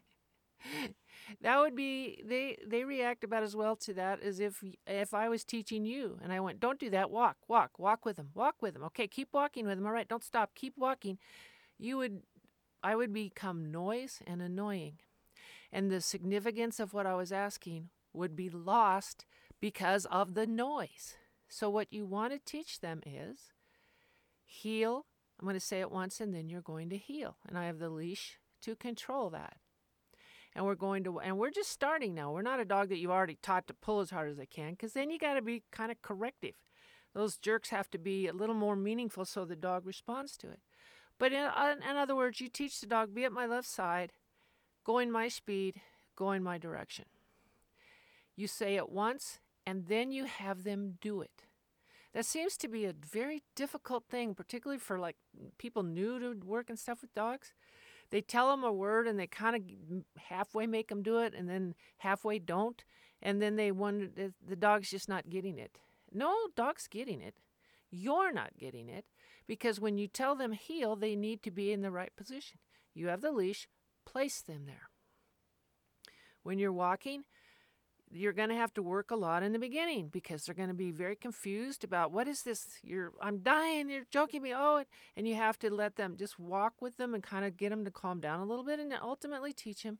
that 1.41 1.59
would 1.59 1.75
be 1.75 2.21
they 2.25 2.57
they 2.65 2.83
react 2.83 3.23
about 3.23 3.43
as 3.43 3.55
well 3.55 3.75
to 3.77 3.93
that 3.93 4.21
as 4.21 4.39
if 4.39 4.63
if 4.85 5.13
I 5.13 5.29
was 5.29 5.43
teaching 5.43 5.85
you 5.85 6.19
and 6.23 6.31
I 6.31 6.39
went, 6.39 6.59
"Don't 6.59 6.79
do 6.79 6.89
that. 6.91 7.11
Walk, 7.11 7.37
walk, 7.47 7.79
walk 7.79 8.05
with 8.05 8.17
them. 8.17 8.29
Walk 8.33 8.55
with 8.61 8.73
them. 8.73 8.83
Okay, 8.83 9.07
keep 9.07 9.29
walking 9.33 9.65
with 9.65 9.77
them. 9.77 9.85
All 9.85 9.93
right, 9.93 10.07
don't 10.07 10.23
stop. 10.23 10.55
Keep 10.55 10.77
walking." 10.77 11.17
You 11.79 11.97
would 11.97 12.21
I 12.83 12.95
would 12.95 13.13
become 13.13 13.71
noise 13.71 14.21
and 14.25 14.41
annoying. 14.41 14.99
And 15.71 15.91
the 15.91 16.01
significance 16.01 16.79
of 16.79 16.93
what 16.93 17.05
I 17.05 17.15
was 17.15 17.31
asking 17.31 17.89
would 18.13 18.35
be 18.35 18.49
lost 18.49 19.25
because 19.59 20.05
of 20.05 20.33
the 20.33 20.47
noise. 20.47 21.15
So 21.49 21.69
what 21.69 21.91
you 21.91 22.05
want 22.05 22.33
to 22.33 22.39
teach 22.39 22.79
them 22.79 23.01
is 23.05 23.51
heel. 24.45 25.05
I'm 25.39 25.45
going 25.45 25.55
to 25.55 25.59
say 25.59 25.81
it 25.81 25.91
once 25.91 26.19
and 26.19 26.33
then 26.33 26.49
you're 26.49 26.61
going 26.61 26.89
to 26.89 26.97
heel. 26.97 27.37
And 27.47 27.57
I 27.57 27.65
have 27.65 27.79
the 27.79 27.89
leash 27.89 28.37
to 28.61 28.75
control 28.75 29.29
that 29.31 29.57
and 30.57 30.65
we're 30.65 30.75
going 30.75 31.03
to 31.03 31.19
and 31.19 31.37
we're 31.37 31.51
just 31.51 31.69
starting 31.71 32.15
now. 32.15 32.31
We're 32.31 32.41
not 32.41 32.59
a 32.59 32.65
dog 32.65 32.89
that 32.89 32.97
you've 32.97 33.11
already 33.11 33.37
taught 33.43 33.67
to 33.67 33.75
pull 33.75 33.99
as 33.99 34.09
hard 34.09 34.31
as 34.31 34.37
they 34.37 34.47
can 34.47 34.71
because 34.71 34.93
then 34.93 35.11
you 35.11 35.19
got 35.19 35.35
to 35.35 35.41
be 35.43 35.61
kind 35.71 35.91
of 35.91 36.01
corrective. 36.01 36.55
Those 37.13 37.37
jerks 37.37 37.69
have 37.69 37.91
to 37.91 37.99
be 37.99 38.27
a 38.27 38.33
little 38.33 38.55
more 38.55 38.75
meaningful 38.75 39.23
so 39.23 39.45
the 39.45 39.55
dog 39.55 39.85
responds 39.85 40.35
to 40.37 40.49
it. 40.49 40.59
But 41.19 41.31
in, 41.31 41.43
uh, 41.43 41.75
in 41.87 41.95
other 41.95 42.15
words 42.15 42.41
you 42.41 42.49
teach 42.49 42.81
the 42.81 42.87
dog 42.87 43.13
be 43.13 43.23
at 43.23 43.31
my 43.31 43.45
left 43.45 43.67
side 43.67 44.13
go 44.83 44.97
in 44.97 45.11
my 45.11 45.27
speed 45.27 45.79
go 46.15 46.31
in 46.31 46.43
my 46.43 46.57
direction. 46.57 47.05
You 48.35 48.47
say 48.47 48.77
it 48.77 48.89
once 48.89 49.39
and 49.63 49.85
then 49.85 50.11
you 50.11 50.25
have 50.25 50.63
them 50.63 50.97
do 50.99 51.21
it. 51.21 51.43
That 52.15 52.25
seems 52.25 52.57
to 52.57 52.67
be 52.67 52.85
a 52.85 52.93
very 52.93 53.43
difficult 53.55 54.05
thing 54.09 54.33
particularly 54.33 54.79
for 54.79 54.97
like 54.97 55.17
people 55.59 55.83
new 55.83 56.19
to 56.19 56.33
work 56.43 56.71
and 56.71 56.79
stuff 56.79 57.01
with 57.01 57.13
dogs 57.13 57.53
they 58.09 58.21
tell 58.21 58.49
them 58.49 58.63
a 58.63 58.71
word 58.71 59.07
and 59.07 59.19
they 59.19 59.27
kind 59.27 59.55
of 59.55 59.61
halfway 60.17 60.67
make 60.67 60.89
them 60.89 61.03
do 61.03 61.19
it 61.19 61.33
and 61.35 61.49
then 61.49 61.75
halfway 61.97 62.39
don't 62.39 62.83
and 63.21 63.41
then 63.41 63.55
they 63.55 63.71
wonder 63.71 64.07
the 64.47 64.55
dog's 64.55 64.89
just 64.89 65.09
not 65.09 65.29
getting 65.29 65.57
it. 65.57 65.77
No 66.13 66.33
dog's 66.55 66.87
getting 66.87 67.21
it. 67.21 67.35
You're 67.89 68.31
not 68.31 68.57
getting 68.57 68.89
it 68.89 69.05
because 69.47 69.79
when 69.79 69.97
you 69.97 70.07
tell 70.07 70.35
them 70.35 70.51
heel 70.51 70.95
they 70.95 71.15
need 71.15 71.41
to 71.43 71.51
be 71.51 71.71
in 71.71 71.81
the 71.81 71.91
right 71.91 72.15
position. 72.15 72.59
You 72.93 73.07
have 73.07 73.21
the 73.21 73.31
leash 73.31 73.67
place 74.05 74.41
them 74.41 74.65
there. 74.65 74.89
When 76.43 76.59
you're 76.59 76.71
walking 76.71 77.23
you're 78.11 78.33
going 78.33 78.49
to 78.49 78.55
have 78.55 78.73
to 78.73 78.81
work 78.81 79.11
a 79.11 79.15
lot 79.15 79.43
in 79.43 79.51
the 79.51 79.59
beginning 79.59 80.07
because 80.07 80.45
they're 80.45 80.55
going 80.55 80.69
to 80.69 80.73
be 80.73 80.91
very 80.91 81.15
confused 81.15 81.83
about 81.83 82.11
what 82.11 82.27
is 82.27 82.43
this? 82.43 82.67
You're 82.83 83.11
i'm 83.21 83.39
dying 83.39 83.89
you're 83.89 84.05
joking 84.09 84.41
me 84.41 84.53
oh 84.55 84.83
and 85.15 85.27
you 85.27 85.35
have 85.35 85.59
to 85.59 85.73
let 85.73 85.95
them 85.95 86.15
just 86.17 86.39
walk 86.39 86.81
with 86.81 86.97
them 86.97 87.13
and 87.13 87.23
kind 87.23 87.45
of 87.45 87.57
get 87.57 87.69
them 87.69 87.85
to 87.85 87.91
calm 87.91 88.19
down 88.19 88.39
a 88.39 88.45
little 88.45 88.63
bit 88.63 88.79
and 88.79 88.93
ultimately 89.01 89.53
teach 89.53 89.83
them 89.83 89.99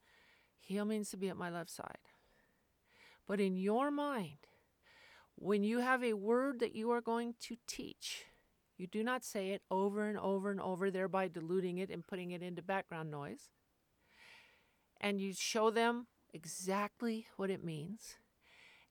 heel 0.60 0.86
means 0.86 1.10
to 1.10 1.17
be 1.17 1.30
at 1.30 1.38
my 1.38 1.50
left 1.50 1.70
side. 1.70 1.98
But 3.28 3.39
in 3.39 3.58
your 3.58 3.91
mind 3.91 4.38
when 5.36 5.63
you 5.63 5.80
have 5.80 6.04
a 6.04 6.13
word 6.13 6.60
that 6.60 6.76
you 6.76 6.91
are 6.91 7.02
going 7.02 7.36
to 7.41 7.58
teach 7.67 8.26
you 8.78 8.88
do 8.88 9.04
not 9.04 9.26
say 9.26 9.50
it 9.50 9.62
over 9.70 10.08
and 10.08 10.17
over 10.17 10.50
and 10.50 10.62
over 10.62 10.89
thereby 10.89 11.28
diluting 11.28 11.78
it 11.78 11.89
and 11.89 12.08
putting 12.08 12.32
it 12.32 12.41
into 12.41 12.62
background 12.62 13.12
noise 13.12 13.50
and 15.02 15.20
you 15.20 15.34
show 15.34 15.70
them 15.70 16.08
exactly 16.34 17.28
what 17.36 17.50
it 17.50 17.63
means, 17.63 18.16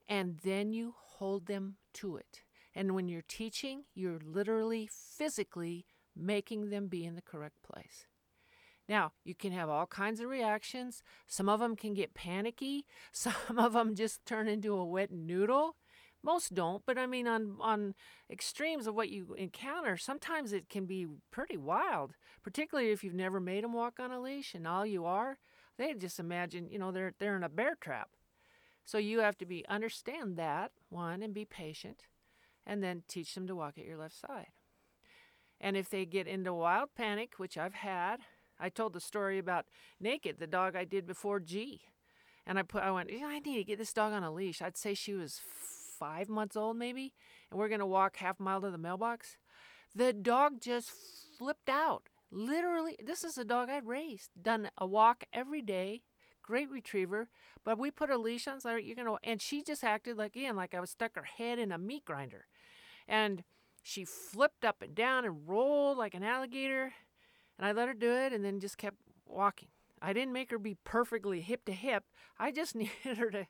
and 0.09 0.38
then 0.42 0.72
you 0.72 0.94
hold 0.96 1.46
them 1.46 1.77
to 1.94 2.16
it. 2.16 2.42
And 2.75 2.94
when 2.94 3.09
you're 3.09 3.22
teaching, 3.27 3.85
you're 3.94 4.20
literally 4.22 4.88
physically 4.92 5.87
making 6.14 6.70
them 6.70 6.88
be 6.88 7.05
in 7.05 7.14
the 7.14 7.22
correct 7.22 7.62
place. 7.62 8.07
Now, 8.88 9.12
you 9.25 9.35
can 9.35 9.53
have 9.53 9.68
all 9.68 9.87
kinds 9.87 10.20
of 10.20 10.29
reactions. 10.29 11.03
Some 11.27 11.49
of 11.49 11.61
them 11.61 11.75
can 11.75 11.94
get 11.94 12.14
panicky. 12.14 12.87
Some 13.12 13.59
of 13.59 13.72
them 13.72 13.94
just 13.94 14.25
turn 14.25 14.49
into 14.49 14.75
a 14.75 14.85
wet 14.85 15.11
noodle. 15.11 15.77
Most 16.22 16.55
don't, 16.55 16.83
but 16.85 16.99
I 16.99 17.07
mean, 17.07 17.29
on, 17.29 17.57
on 17.61 17.94
extremes 18.29 18.88
of 18.88 18.96
what 18.96 19.11
you 19.11 19.35
encounter, 19.38 19.96
sometimes 19.96 20.53
it 20.53 20.68
can 20.68 20.85
be 20.85 21.07
pretty 21.31 21.57
wild, 21.57 22.14
particularly 22.42 22.90
if 22.90 23.05
you've 23.05 23.14
never 23.14 23.38
made 23.38 23.62
them 23.62 23.72
walk 23.72 24.01
on 24.01 24.11
a 24.11 24.20
leash 24.20 24.53
and 24.53 24.66
all 24.66 24.85
you 24.85 25.05
are 25.05 25.38
they 25.78 25.94
just 25.94 26.18
imagine, 26.18 26.68
you 26.70 26.78
know, 26.78 26.92
they're 26.92 27.14
they're 27.18 27.36
in 27.36 27.42
a 27.42 27.48
bear 27.48 27.74
trap. 27.74 28.10
So 28.84 28.98
you 28.98 29.20
have 29.20 29.36
to 29.38 29.46
be 29.46 29.64
understand 29.68 30.36
that 30.36 30.72
one 30.90 31.22
and 31.22 31.34
be 31.34 31.44
patient, 31.44 32.04
and 32.64 32.82
then 32.82 33.02
teach 33.08 33.34
them 33.34 33.46
to 33.48 33.56
walk 33.56 33.78
at 33.78 33.84
your 33.84 33.98
left 33.98 34.18
side. 34.18 34.48
And 35.60 35.76
if 35.76 35.88
they 35.88 36.04
get 36.04 36.26
into 36.26 36.52
wild 36.54 36.90
panic, 36.94 37.34
which 37.38 37.56
I've 37.56 37.74
had, 37.74 38.20
I 38.60 38.68
told 38.68 38.92
the 38.92 39.00
story 39.00 39.38
about 39.38 39.66
Naked, 40.00 40.38
the 40.38 40.46
dog 40.46 40.76
I 40.76 40.84
did 40.84 41.06
before 41.06 41.40
G, 41.40 41.82
and 42.46 42.58
I 42.58 42.62
put 42.62 42.82
I 42.82 42.90
went, 42.90 43.10
I 43.10 43.38
need 43.40 43.56
to 43.56 43.64
get 43.64 43.78
this 43.78 43.92
dog 43.92 44.12
on 44.12 44.22
a 44.22 44.32
leash. 44.32 44.62
I'd 44.62 44.76
say 44.76 44.94
she 44.94 45.14
was 45.14 45.40
five 45.98 46.28
months 46.28 46.56
old 46.56 46.76
maybe, 46.76 47.12
and 47.50 47.58
we're 47.58 47.68
gonna 47.68 47.86
walk 47.86 48.16
half 48.16 48.38
a 48.38 48.42
mile 48.42 48.60
to 48.60 48.70
the 48.70 48.78
mailbox. 48.78 49.36
The 49.94 50.12
dog 50.12 50.60
just 50.60 50.92
flipped 51.38 51.68
out 51.68 52.04
Literally, 52.37 52.99
this 53.03 53.25
is 53.25 53.38
a 53.38 53.46
dog 53.46 53.70
I'd 53.70 53.87
raised, 53.87 54.29
done 54.40 54.68
a 54.77 54.87
walk 54.87 55.25
every 55.33 55.62
day, 55.62 56.03
great 56.42 56.70
retriever. 56.70 57.31
But 57.64 57.79
we 57.79 57.90
put 57.90 58.11
a 58.11 58.18
leash 58.18 58.46
on, 58.46 58.61
so 58.61 58.77
you're 58.77 58.94
gonna, 58.94 59.16
and 59.25 59.40
she 59.40 59.62
just 59.62 59.83
acted 59.83 60.18
like 60.18 60.37
again, 60.37 60.55
like 60.55 60.75
I 60.75 60.81
was 60.81 60.90
stuck 60.90 61.14
her 61.14 61.22
head 61.22 61.59
in 61.59 61.72
a 61.72 61.79
meat 61.79 62.05
grinder, 62.05 62.44
and 63.09 63.42
she 63.83 64.05
flipped 64.05 64.66
up 64.66 64.83
and 64.83 64.94
down 64.94 65.25
and 65.25 65.49
rolled 65.49 65.96
like 65.96 66.12
an 66.12 66.22
alligator, 66.22 66.92
and 67.57 67.66
I 67.66 67.72
let 67.72 67.88
her 67.88 67.94
do 67.94 68.12
it, 68.12 68.35
and 68.35 68.44
then 68.44 68.61
just 68.61 68.77
kept 68.77 68.99
walking. 69.25 69.68
I 70.03 70.12
didn't 70.12 70.35
make 70.35 70.51
her 70.51 70.59
be 70.59 70.77
perfectly 70.85 71.40
hip 71.40 71.64
to 71.64 71.72
hip. 71.72 72.05
I 72.38 72.53
just 72.53 72.75
needed 72.77 73.16
her 73.16 73.31
to 73.31 73.46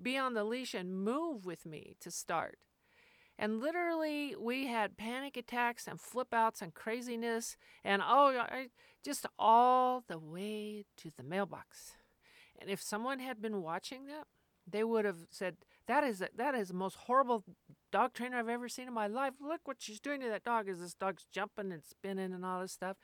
be 0.00 0.16
on 0.16 0.32
the 0.32 0.44
leash 0.44 0.72
and 0.72 1.04
move 1.04 1.44
with 1.44 1.66
me 1.66 1.94
to 2.00 2.10
start. 2.10 2.56
And 3.40 3.58
literally, 3.58 4.36
we 4.38 4.66
had 4.66 4.98
panic 4.98 5.34
attacks 5.34 5.88
and 5.88 5.98
flip 5.98 6.34
outs 6.34 6.60
and 6.60 6.74
craziness, 6.74 7.56
and 7.82 8.02
oh, 8.04 8.44
just 9.02 9.24
all 9.38 10.04
the 10.06 10.18
way 10.18 10.84
to 10.98 11.10
the 11.16 11.22
mailbox. 11.22 11.92
And 12.60 12.68
if 12.68 12.82
someone 12.82 13.18
had 13.18 13.40
been 13.40 13.62
watching 13.62 14.04
that, 14.08 14.26
they 14.70 14.84
would 14.84 15.06
have 15.06 15.20
said, 15.30 15.56
"That 15.86 16.04
is 16.04 16.18
that 16.18 16.54
is 16.54 16.68
the 16.68 16.74
most 16.74 16.96
horrible 16.96 17.42
dog 17.90 18.12
trainer 18.12 18.36
I've 18.36 18.50
ever 18.50 18.68
seen 18.68 18.88
in 18.88 18.92
my 18.92 19.06
life. 19.06 19.32
Look 19.40 19.66
what 19.66 19.80
she's 19.80 20.00
doing 20.00 20.20
to 20.20 20.28
that 20.28 20.44
dog. 20.44 20.68
Is 20.68 20.80
this 20.80 20.92
dog's 20.92 21.24
jumping 21.32 21.72
and 21.72 21.82
spinning 21.82 22.34
and 22.34 22.44
all 22.44 22.60
this 22.60 22.72
stuff?" 22.72 22.98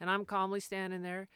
And 0.00 0.08
I'm 0.08 0.24
calmly 0.24 0.60
standing 0.60 1.02
there, 1.02 1.28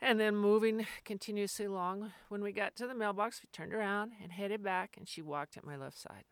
and 0.00 0.20
then 0.20 0.36
moving 0.36 0.86
continuously 1.04 1.66
along. 1.66 2.12
When 2.28 2.44
we 2.44 2.52
got 2.52 2.76
to 2.76 2.86
the 2.86 2.94
mailbox, 2.94 3.42
we 3.42 3.48
turned 3.52 3.74
around 3.74 4.12
and 4.22 4.30
headed 4.30 4.62
back, 4.62 4.96
and 4.96 5.08
she 5.08 5.20
walked 5.20 5.56
at 5.56 5.66
my 5.66 5.76
left 5.76 5.98
side 5.98 6.26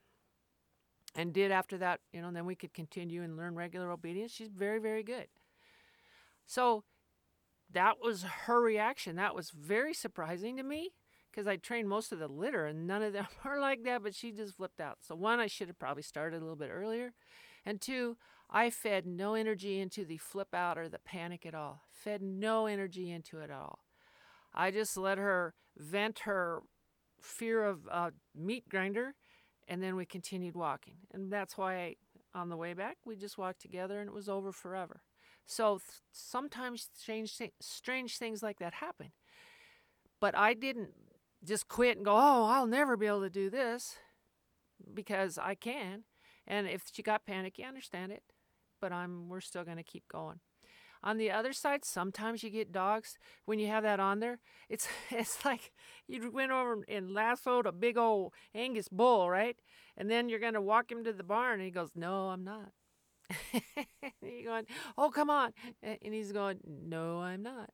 and 1.18 1.32
did 1.32 1.50
after 1.50 1.76
that, 1.78 1.98
you 2.12 2.22
know, 2.22 2.30
then 2.30 2.46
we 2.46 2.54
could 2.54 2.72
continue 2.72 3.24
and 3.24 3.36
learn 3.36 3.56
regular 3.56 3.90
obedience. 3.90 4.30
She's 4.30 4.48
very, 4.48 4.78
very 4.78 5.02
good. 5.02 5.26
So 6.46 6.84
that 7.72 7.96
was 8.00 8.22
her 8.22 8.62
reaction. 8.62 9.16
That 9.16 9.34
was 9.34 9.50
very 9.50 9.92
surprising 9.92 10.56
to 10.58 10.62
me 10.62 10.92
because 11.28 11.48
I 11.48 11.56
trained 11.56 11.88
most 11.88 12.12
of 12.12 12.20
the 12.20 12.28
litter 12.28 12.66
and 12.66 12.86
none 12.86 13.02
of 13.02 13.12
them 13.12 13.26
are 13.44 13.58
like 13.60 13.82
that, 13.82 14.04
but 14.04 14.14
she 14.14 14.30
just 14.30 14.56
flipped 14.56 14.80
out. 14.80 14.98
So, 15.00 15.16
one, 15.16 15.40
I 15.40 15.48
should 15.48 15.66
have 15.66 15.78
probably 15.80 16.04
started 16.04 16.36
a 16.36 16.40
little 16.40 16.54
bit 16.54 16.70
earlier. 16.72 17.12
And 17.66 17.80
two, 17.80 18.16
I 18.48 18.70
fed 18.70 19.04
no 19.04 19.34
energy 19.34 19.80
into 19.80 20.04
the 20.04 20.18
flip 20.18 20.54
out 20.54 20.78
or 20.78 20.88
the 20.88 21.00
panic 21.00 21.44
at 21.44 21.54
all. 21.54 21.82
Fed 21.90 22.22
no 22.22 22.66
energy 22.66 23.10
into 23.10 23.40
it 23.40 23.50
at 23.50 23.50
all. 23.50 23.80
I 24.54 24.70
just 24.70 24.96
let 24.96 25.18
her 25.18 25.54
vent 25.76 26.20
her 26.20 26.62
fear 27.20 27.64
of 27.64 27.88
a 27.90 28.12
meat 28.36 28.68
grinder 28.68 29.16
and 29.68 29.82
then 29.82 29.94
we 29.94 30.06
continued 30.06 30.54
walking. 30.54 30.94
And 31.12 31.30
that's 31.30 31.56
why 31.56 31.76
I, 31.76 31.96
on 32.34 32.48
the 32.48 32.56
way 32.56 32.72
back, 32.72 32.96
we 33.04 33.16
just 33.16 33.38
walked 33.38 33.60
together 33.60 34.00
and 34.00 34.08
it 34.08 34.14
was 34.14 34.28
over 34.28 34.50
forever. 34.50 35.02
So 35.46 35.78
th- 35.78 36.00
sometimes 36.12 36.88
strange, 36.94 37.38
strange 37.60 38.18
things 38.18 38.42
like 38.42 38.58
that 38.58 38.74
happen. 38.74 39.12
But 40.20 40.36
I 40.36 40.54
didn't 40.54 40.90
just 41.44 41.68
quit 41.68 41.96
and 41.96 42.04
go, 42.04 42.14
oh, 42.14 42.46
I'll 42.46 42.66
never 42.66 42.96
be 42.96 43.06
able 43.06 43.20
to 43.20 43.30
do 43.30 43.50
this 43.50 43.96
because 44.94 45.38
I 45.38 45.54
can. 45.54 46.04
And 46.46 46.66
if 46.66 46.84
she 46.92 47.02
got 47.02 47.26
panicky, 47.26 47.64
I 47.64 47.68
understand 47.68 48.10
it. 48.10 48.22
But 48.80 48.92
I'm 48.92 49.28
we're 49.28 49.40
still 49.40 49.64
going 49.64 49.76
to 49.76 49.82
keep 49.82 50.04
going. 50.08 50.40
On 51.02 51.16
the 51.16 51.30
other 51.30 51.52
side, 51.52 51.84
sometimes 51.84 52.42
you 52.42 52.50
get 52.50 52.72
dogs 52.72 53.18
when 53.44 53.58
you 53.58 53.68
have 53.68 53.82
that 53.84 54.00
on 54.00 54.20
there. 54.20 54.40
It's 54.68 54.88
it's 55.10 55.44
like 55.44 55.72
you 56.06 56.30
went 56.30 56.52
over 56.52 56.84
and 56.88 57.12
lassoed 57.12 57.66
a 57.66 57.72
big 57.72 57.96
old 57.96 58.32
Angus 58.54 58.88
bull, 58.88 59.30
right? 59.30 59.56
And 59.96 60.10
then 60.10 60.28
you're 60.28 60.38
gonna 60.38 60.60
walk 60.60 60.90
him 60.90 61.04
to 61.04 61.12
the 61.12 61.24
barn, 61.24 61.54
and 61.54 61.62
he 61.62 61.70
goes, 61.70 61.90
"No, 61.94 62.28
I'm 62.28 62.44
not." 62.44 62.72
you're 64.22 64.44
going, 64.44 64.66
"Oh, 64.96 65.10
come 65.10 65.30
on," 65.30 65.52
and 65.82 66.14
he's 66.14 66.32
going, 66.32 66.60
"No, 66.66 67.20
I'm 67.20 67.42
not." 67.42 67.70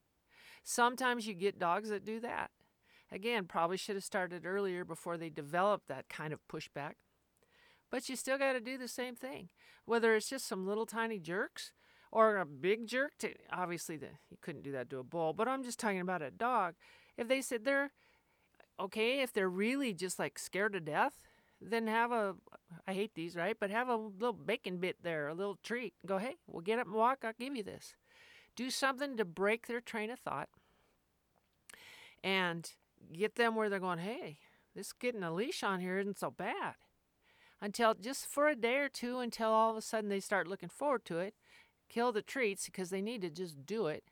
Sometimes 0.64 1.26
you 1.26 1.34
get 1.34 1.58
dogs 1.58 1.90
that 1.90 2.04
do 2.04 2.20
that. 2.20 2.50
Again, 3.12 3.44
probably 3.44 3.76
should 3.76 3.96
have 3.96 4.04
started 4.04 4.46
earlier 4.46 4.84
before 4.84 5.16
they 5.16 5.30
developed 5.30 5.88
that 5.88 6.08
kind 6.08 6.32
of 6.32 6.40
pushback. 6.50 6.94
But 7.90 8.08
you 8.08 8.16
still 8.16 8.38
got 8.38 8.54
to 8.54 8.60
do 8.60 8.76
the 8.76 8.88
same 8.88 9.14
thing. 9.14 9.50
Whether 9.84 10.16
it's 10.16 10.28
just 10.28 10.48
some 10.48 10.66
little 10.66 10.86
tiny 10.86 11.20
jerks 11.20 11.72
or 12.14 12.36
a 12.36 12.46
big 12.46 12.86
jerk 12.86 13.10
to 13.18 13.34
obviously 13.52 13.96
the, 13.96 14.06
you 14.30 14.38
couldn't 14.40 14.62
do 14.62 14.70
that 14.70 14.88
to 14.88 15.00
a 15.00 15.02
bull, 15.02 15.32
but 15.32 15.48
I'm 15.48 15.64
just 15.64 15.80
talking 15.80 16.00
about 16.00 16.22
a 16.22 16.30
dog. 16.30 16.74
If 17.18 17.26
they 17.26 17.42
said 17.42 17.64
they're 17.64 17.90
okay, 18.78 19.20
if 19.20 19.32
they're 19.32 19.50
really 19.50 19.92
just 19.92 20.18
like 20.18 20.38
scared 20.38 20.74
to 20.74 20.80
death, 20.80 21.24
then 21.60 21.88
have 21.88 22.12
a 22.12 22.36
I 22.86 22.94
hate 22.94 23.14
these, 23.14 23.34
right? 23.34 23.56
But 23.58 23.70
have 23.70 23.88
a 23.88 23.96
little 23.96 24.32
bacon 24.32 24.78
bit 24.78 24.98
there, 25.02 25.26
a 25.26 25.34
little 25.34 25.58
treat. 25.62 25.94
Go, 26.06 26.18
hey, 26.18 26.36
we'll 26.46 26.62
get 26.62 26.78
up 26.78 26.86
and 26.86 26.94
walk, 26.94 27.18
I'll 27.24 27.32
give 27.38 27.56
you 27.56 27.64
this. 27.64 27.96
Do 28.54 28.70
something 28.70 29.16
to 29.16 29.24
break 29.24 29.66
their 29.66 29.80
train 29.80 30.10
of 30.10 30.20
thought 30.20 30.48
and 32.22 32.70
get 33.12 33.34
them 33.34 33.56
where 33.56 33.68
they're 33.68 33.80
going, 33.80 33.98
hey, 33.98 34.38
this 34.76 34.92
getting 34.92 35.24
a 35.24 35.34
leash 35.34 35.64
on 35.64 35.80
here 35.80 35.98
isn't 35.98 36.20
so 36.20 36.30
bad. 36.30 36.74
Until 37.60 37.94
just 37.94 38.26
for 38.26 38.48
a 38.48 38.54
day 38.54 38.76
or 38.76 38.88
two, 38.88 39.18
until 39.18 39.48
all 39.48 39.72
of 39.72 39.76
a 39.76 39.82
sudden 39.82 40.10
they 40.10 40.20
start 40.20 40.46
looking 40.46 40.68
forward 40.68 41.04
to 41.06 41.18
it. 41.18 41.34
Kill 41.88 42.12
the 42.12 42.22
treats 42.22 42.66
because 42.66 42.90
they 42.90 43.02
need 43.02 43.22
to 43.22 43.30
just 43.30 43.64
do 43.66 43.86
it. 43.86 44.04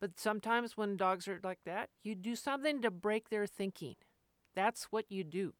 But 0.00 0.18
sometimes 0.20 0.76
when 0.76 0.96
dogs 0.96 1.26
are 1.26 1.40
like 1.42 1.60
that, 1.64 1.88
you 2.02 2.14
do 2.14 2.36
something 2.36 2.82
to 2.82 2.90
break 2.90 3.28
their 3.30 3.46
thinking. 3.46 3.96
That's 4.54 4.84
what 4.84 5.10
you 5.10 5.24
do. 5.24 5.54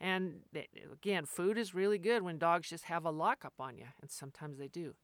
And 0.00 0.42
again, 0.92 1.24
food 1.24 1.58
is 1.58 1.74
really 1.74 1.98
good 1.98 2.22
when 2.22 2.38
dogs 2.38 2.68
just 2.68 2.84
have 2.84 3.04
a 3.04 3.10
lockup 3.10 3.54
on 3.58 3.76
you, 3.76 3.86
and 4.00 4.10
sometimes 4.10 4.58
they 4.58 4.68
do. 4.68 4.94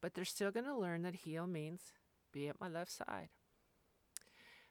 But 0.00 0.14
they're 0.14 0.24
still 0.24 0.50
going 0.50 0.66
to 0.66 0.76
learn 0.76 1.02
that 1.02 1.16
heel 1.16 1.46
means 1.46 1.92
be 2.32 2.48
at 2.48 2.60
my 2.60 2.68
left 2.68 2.92
side. 2.92 3.28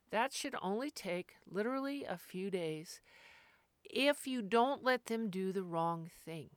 That 0.10 0.34
should 0.34 0.56
only 0.62 0.90
take 0.90 1.36
literally 1.50 2.04
a 2.04 2.18
few 2.18 2.50
days 2.50 3.02
if 3.84 4.26
you 4.26 4.42
don't 4.42 4.84
let 4.84 5.06
them 5.06 5.30
do 5.30 5.52
the 5.52 5.64
wrong 5.64 6.10
thing. 6.26 6.50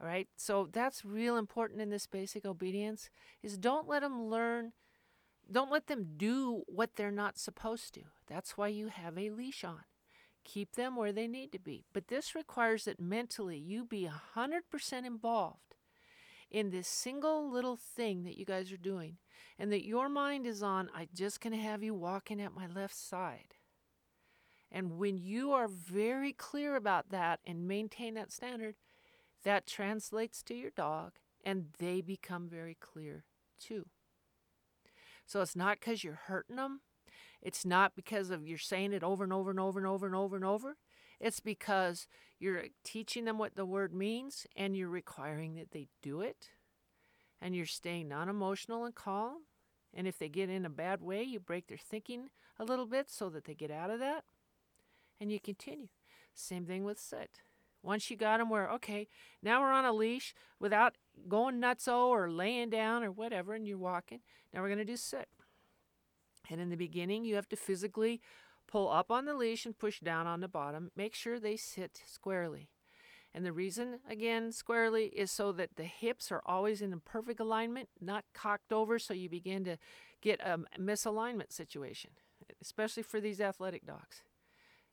All 0.00 0.06
right? 0.06 0.28
So 0.36 0.68
that's 0.72 1.04
real 1.04 1.36
important 1.36 1.80
in 1.80 1.90
this 1.90 2.06
basic 2.06 2.44
obedience 2.44 3.10
is 3.42 3.56
don't 3.56 3.88
let 3.88 4.02
them 4.02 4.28
learn 4.28 4.72
don't 5.50 5.70
let 5.70 5.86
them 5.86 6.14
do 6.16 6.64
what 6.66 6.96
they're 6.96 7.12
not 7.12 7.38
supposed 7.38 7.94
to. 7.94 8.00
That's 8.26 8.56
why 8.56 8.66
you 8.66 8.88
have 8.88 9.16
a 9.16 9.30
leash 9.30 9.62
on. 9.62 9.84
Keep 10.44 10.74
them 10.74 10.96
where 10.96 11.12
they 11.12 11.28
need 11.28 11.52
to 11.52 11.58
be. 11.58 11.84
But 11.92 12.08
this 12.08 12.34
requires 12.34 12.84
that 12.84 13.00
mentally 13.00 13.58
you 13.58 13.84
be 13.84 14.08
100% 14.36 15.06
involved 15.06 15.76
in 16.50 16.70
this 16.70 16.88
single 16.88 17.50
little 17.50 17.76
thing 17.76 18.24
that 18.24 18.38
you 18.38 18.44
guys 18.44 18.72
are 18.72 18.76
doing 18.76 19.18
and 19.58 19.72
that 19.72 19.86
your 19.86 20.08
mind 20.08 20.46
is 20.46 20.62
on, 20.62 20.90
I 20.94 21.08
just 21.14 21.40
going 21.40 21.52
to 21.52 21.58
have 21.58 21.82
you 21.82 21.94
walking 21.94 22.40
at 22.40 22.54
my 22.54 22.66
left 22.66 22.96
side. 22.96 23.54
And 24.70 24.98
when 24.98 25.16
you 25.16 25.52
are 25.52 25.68
very 25.68 26.32
clear 26.32 26.76
about 26.76 27.10
that 27.10 27.40
and 27.46 27.68
maintain 27.68 28.14
that 28.14 28.32
standard, 28.32 28.74
that 29.46 29.64
translates 29.64 30.42
to 30.42 30.54
your 30.54 30.72
dog 30.72 31.12
and 31.44 31.66
they 31.78 32.00
become 32.00 32.48
very 32.48 32.76
clear 32.80 33.22
too. 33.60 33.86
So 35.24 35.40
it's 35.40 35.54
not 35.54 35.78
because 35.78 36.02
you're 36.02 36.20
hurting 36.26 36.56
them. 36.56 36.80
It's 37.40 37.64
not 37.64 37.94
because 37.94 38.30
of 38.30 38.44
you're 38.44 38.58
saying 38.58 38.92
it 38.92 39.04
over 39.04 39.22
and 39.22 39.32
over 39.32 39.50
and 39.50 39.60
over 39.60 39.78
and 39.78 39.86
over 39.86 40.04
and 40.04 40.16
over 40.16 40.34
and 40.34 40.44
over. 40.44 40.76
It's 41.20 41.38
because 41.38 42.08
you're 42.40 42.64
teaching 42.82 43.24
them 43.24 43.38
what 43.38 43.54
the 43.54 43.64
word 43.64 43.94
means 43.94 44.48
and 44.56 44.76
you're 44.76 44.88
requiring 44.88 45.54
that 45.54 45.70
they 45.70 45.86
do 46.02 46.22
it 46.22 46.48
and 47.40 47.54
you're 47.54 47.66
staying 47.66 48.08
non 48.08 48.28
emotional 48.28 48.84
and 48.84 48.96
calm. 48.96 49.42
And 49.94 50.08
if 50.08 50.18
they 50.18 50.28
get 50.28 50.50
in 50.50 50.66
a 50.66 50.70
bad 50.70 51.00
way, 51.00 51.22
you 51.22 51.38
break 51.38 51.68
their 51.68 51.78
thinking 51.78 52.30
a 52.58 52.64
little 52.64 52.86
bit 52.86 53.08
so 53.08 53.28
that 53.28 53.44
they 53.44 53.54
get 53.54 53.70
out 53.70 53.90
of 53.90 54.00
that 54.00 54.24
and 55.20 55.30
you 55.30 55.38
continue. 55.38 55.86
Same 56.34 56.66
thing 56.66 56.82
with 56.82 56.98
sit. 56.98 57.42
Once 57.86 58.10
you 58.10 58.16
got 58.16 58.38
them 58.38 58.50
where, 58.50 58.68
okay, 58.68 59.06
now 59.42 59.60
we're 59.60 59.70
on 59.70 59.84
a 59.84 59.92
leash 59.92 60.34
without 60.58 60.96
going 61.28 61.60
nutso 61.60 62.08
or 62.08 62.28
laying 62.28 62.68
down 62.68 63.04
or 63.04 63.12
whatever, 63.12 63.54
and 63.54 63.66
you're 63.66 63.78
walking. 63.78 64.18
Now 64.52 64.60
we're 64.60 64.68
going 64.68 64.78
to 64.78 64.84
do 64.84 64.96
sit. 64.96 65.28
And 66.50 66.60
in 66.60 66.68
the 66.68 66.76
beginning, 66.76 67.24
you 67.24 67.36
have 67.36 67.48
to 67.50 67.56
physically 67.56 68.20
pull 68.66 68.90
up 68.90 69.12
on 69.12 69.24
the 69.24 69.34
leash 69.34 69.64
and 69.64 69.78
push 69.78 70.00
down 70.00 70.26
on 70.26 70.40
the 70.40 70.48
bottom. 70.48 70.90
Make 70.96 71.14
sure 71.14 71.38
they 71.38 71.56
sit 71.56 72.00
squarely. 72.04 72.68
And 73.32 73.46
the 73.46 73.52
reason, 73.52 74.00
again, 74.08 74.50
squarely, 74.50 75.06
is 75.06 75.30
so 75.30 75.52
that 75.52 75.76
the 75.76 75.84
hips 75.84 76.32
are 76.32 76.42
always 76.44 76.82
in 76.82 76.98
perfect 77.04 77.38
alignment, 77.38 77.88
not 78.00 78.24
cocked 78.34 78.72
over, 78.72 78.98
so 78.98 79.14
you 79.14 79.28
begin 79.28 79.62
to 79.64 79.76
get 80.20 80.40
a 80.40 80.58
misalignment 80.80 81.52
situation, 81.52 82.10
especially 82.60 83.04
for 83.04 83.20
these 83.20 83.40
athletic 83.40 83.86
dogs. 83.86 84.22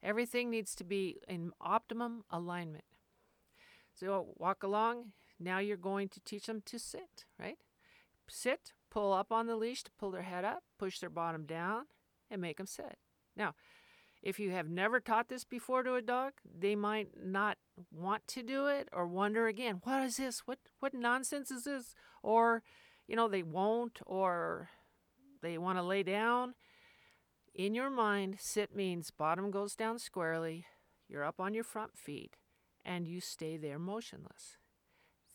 Everything 0.03 0.49
needs 0.49 0.75
to 0.75 0.83
be 0.83 1.17
in 1.27 1.51
optimum 1.61 2.25
alignment. 2.29 2.83
So 3.93 4.27
walk 4.37 4.63
along. 4.63 5.13
Now 5.39 5.59
you're 5.59 5.77
going 5.77 6.09
to 6.09 6.19
teach 6.19 6.45
them 6.45 6.61
to 6.65 6.77
sit, 6.77 7.25
right? 7.39 7.57
Sit, 8.27 8.73
pull 8.89 9.13
up 9.13 9.31
on 9.31 9.47
the 9.47 9.55
leash 9.55 9.83
to 9.83 9.91
pull 9.97 10.11
their 10.11 10.23
head 10.23 10.43
up, 10.43 10.63
push 10.77 10.99
their 10.99 11.09
bottom 11.09 11.45
down, 11.45 11.85
and 12.29 12.41
make 12.41 12.57
them 12.57 12.67
sit. 12.67 12.97
Now, 13.35 13.53
if 14.21 14.39
you 14.39 14.51
have 14.51 14.69
never 14.69 14.99
taught 14.99 15.27
this 15.27 15.43
before 15.43 15.83
to 15.83 15.95
a 15.95 16.01
dog, 16.01 16.33
they 16.45 16.75
might 16.75 17.09
not 17.21 17.57
want 17.91 18.27
to 18.29 18.43
do 18.43 18.67
it 18.67 18.87
or 18.93 19.05
wonder 19.05 19.47
again, 19.47 19.81
what 19.83 20.03
is 20.03 20.17
this? 20.17 20.39
What 20.45 20.59
what 20.79 20.93
nonsense 20.93 21.51
is 21.51 21.65
this? 21.65 21.93
Or, 22.21 22.63
you 23.07 23.15
know, 23.15 23.27
they 23.27 23.43
won't 23.43 23.99
or 24.05 24.69
they 25.41 25.57
want 25.57 25.77
to 25.77 25.83
lay 25.83 26.03
down. 26.03 26.55
In 27.53 27.75
your 27.75 27.89
mind, 27.89 28.37
sit 28.39 28.75
means 28.75 29.11
bottom 29.11 29.51
goes 29.51 29.75
down 29.75 29.99
squarely, 29.99 30.65
you're 31.07 31.23
up 31.23 31.39
on 31.39 31.53
your 31.53 31.63
front 31.63 31.95
feet, 31.95 32.37
and 32.83 33.07
you 33.07 33.21
stay 33.21 33.57
there 33.57 33.77
motionless. 33.77 34.57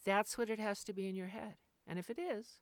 That's 0.04 0.36
what 0.36 0.50
it 0.50 0.58
has 0.58 0.82
to 0.84 0.92
be 0.92 1.08
in 1.08 1.14
your 1.14 1.28
head. 1.28 1.54
And 1.86 1.98
if 1.98 2.10
it 2.10 2.18
is, 2.18 2.60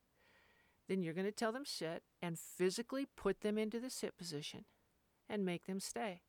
then 0.89 1.03
you're 1.03 1.15
going 1.15 1.27
to 1.27 1.33
tell 1.33 1.53
them 1.53 1.65
sit 1.65 2.03
and 2.21 2.39
physically 2.39 3.07
put 3.17 3.41
them 3.41 3.57
into 3.57 3.81
the 3.81 3.91
sit 3.91 4.17
position 4.19 4.67
and 5.29 5.45
make 5.45 5.67
them 5.67 5.81
stay. 5.81 6.21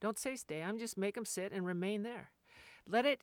Don't 0.00 0.18
say 0.18 0.36
stay, 0.36 0.62
I'm 0.62 0.78
just 0.78 0.96
make 0.96 1.16
them 1.16 1.24
sit 1.24 1.52
and 1.52 1.66
remain 1.66 2.02
there. 2.02 2.30
Let 2.86 3.04
it 3.04 3.22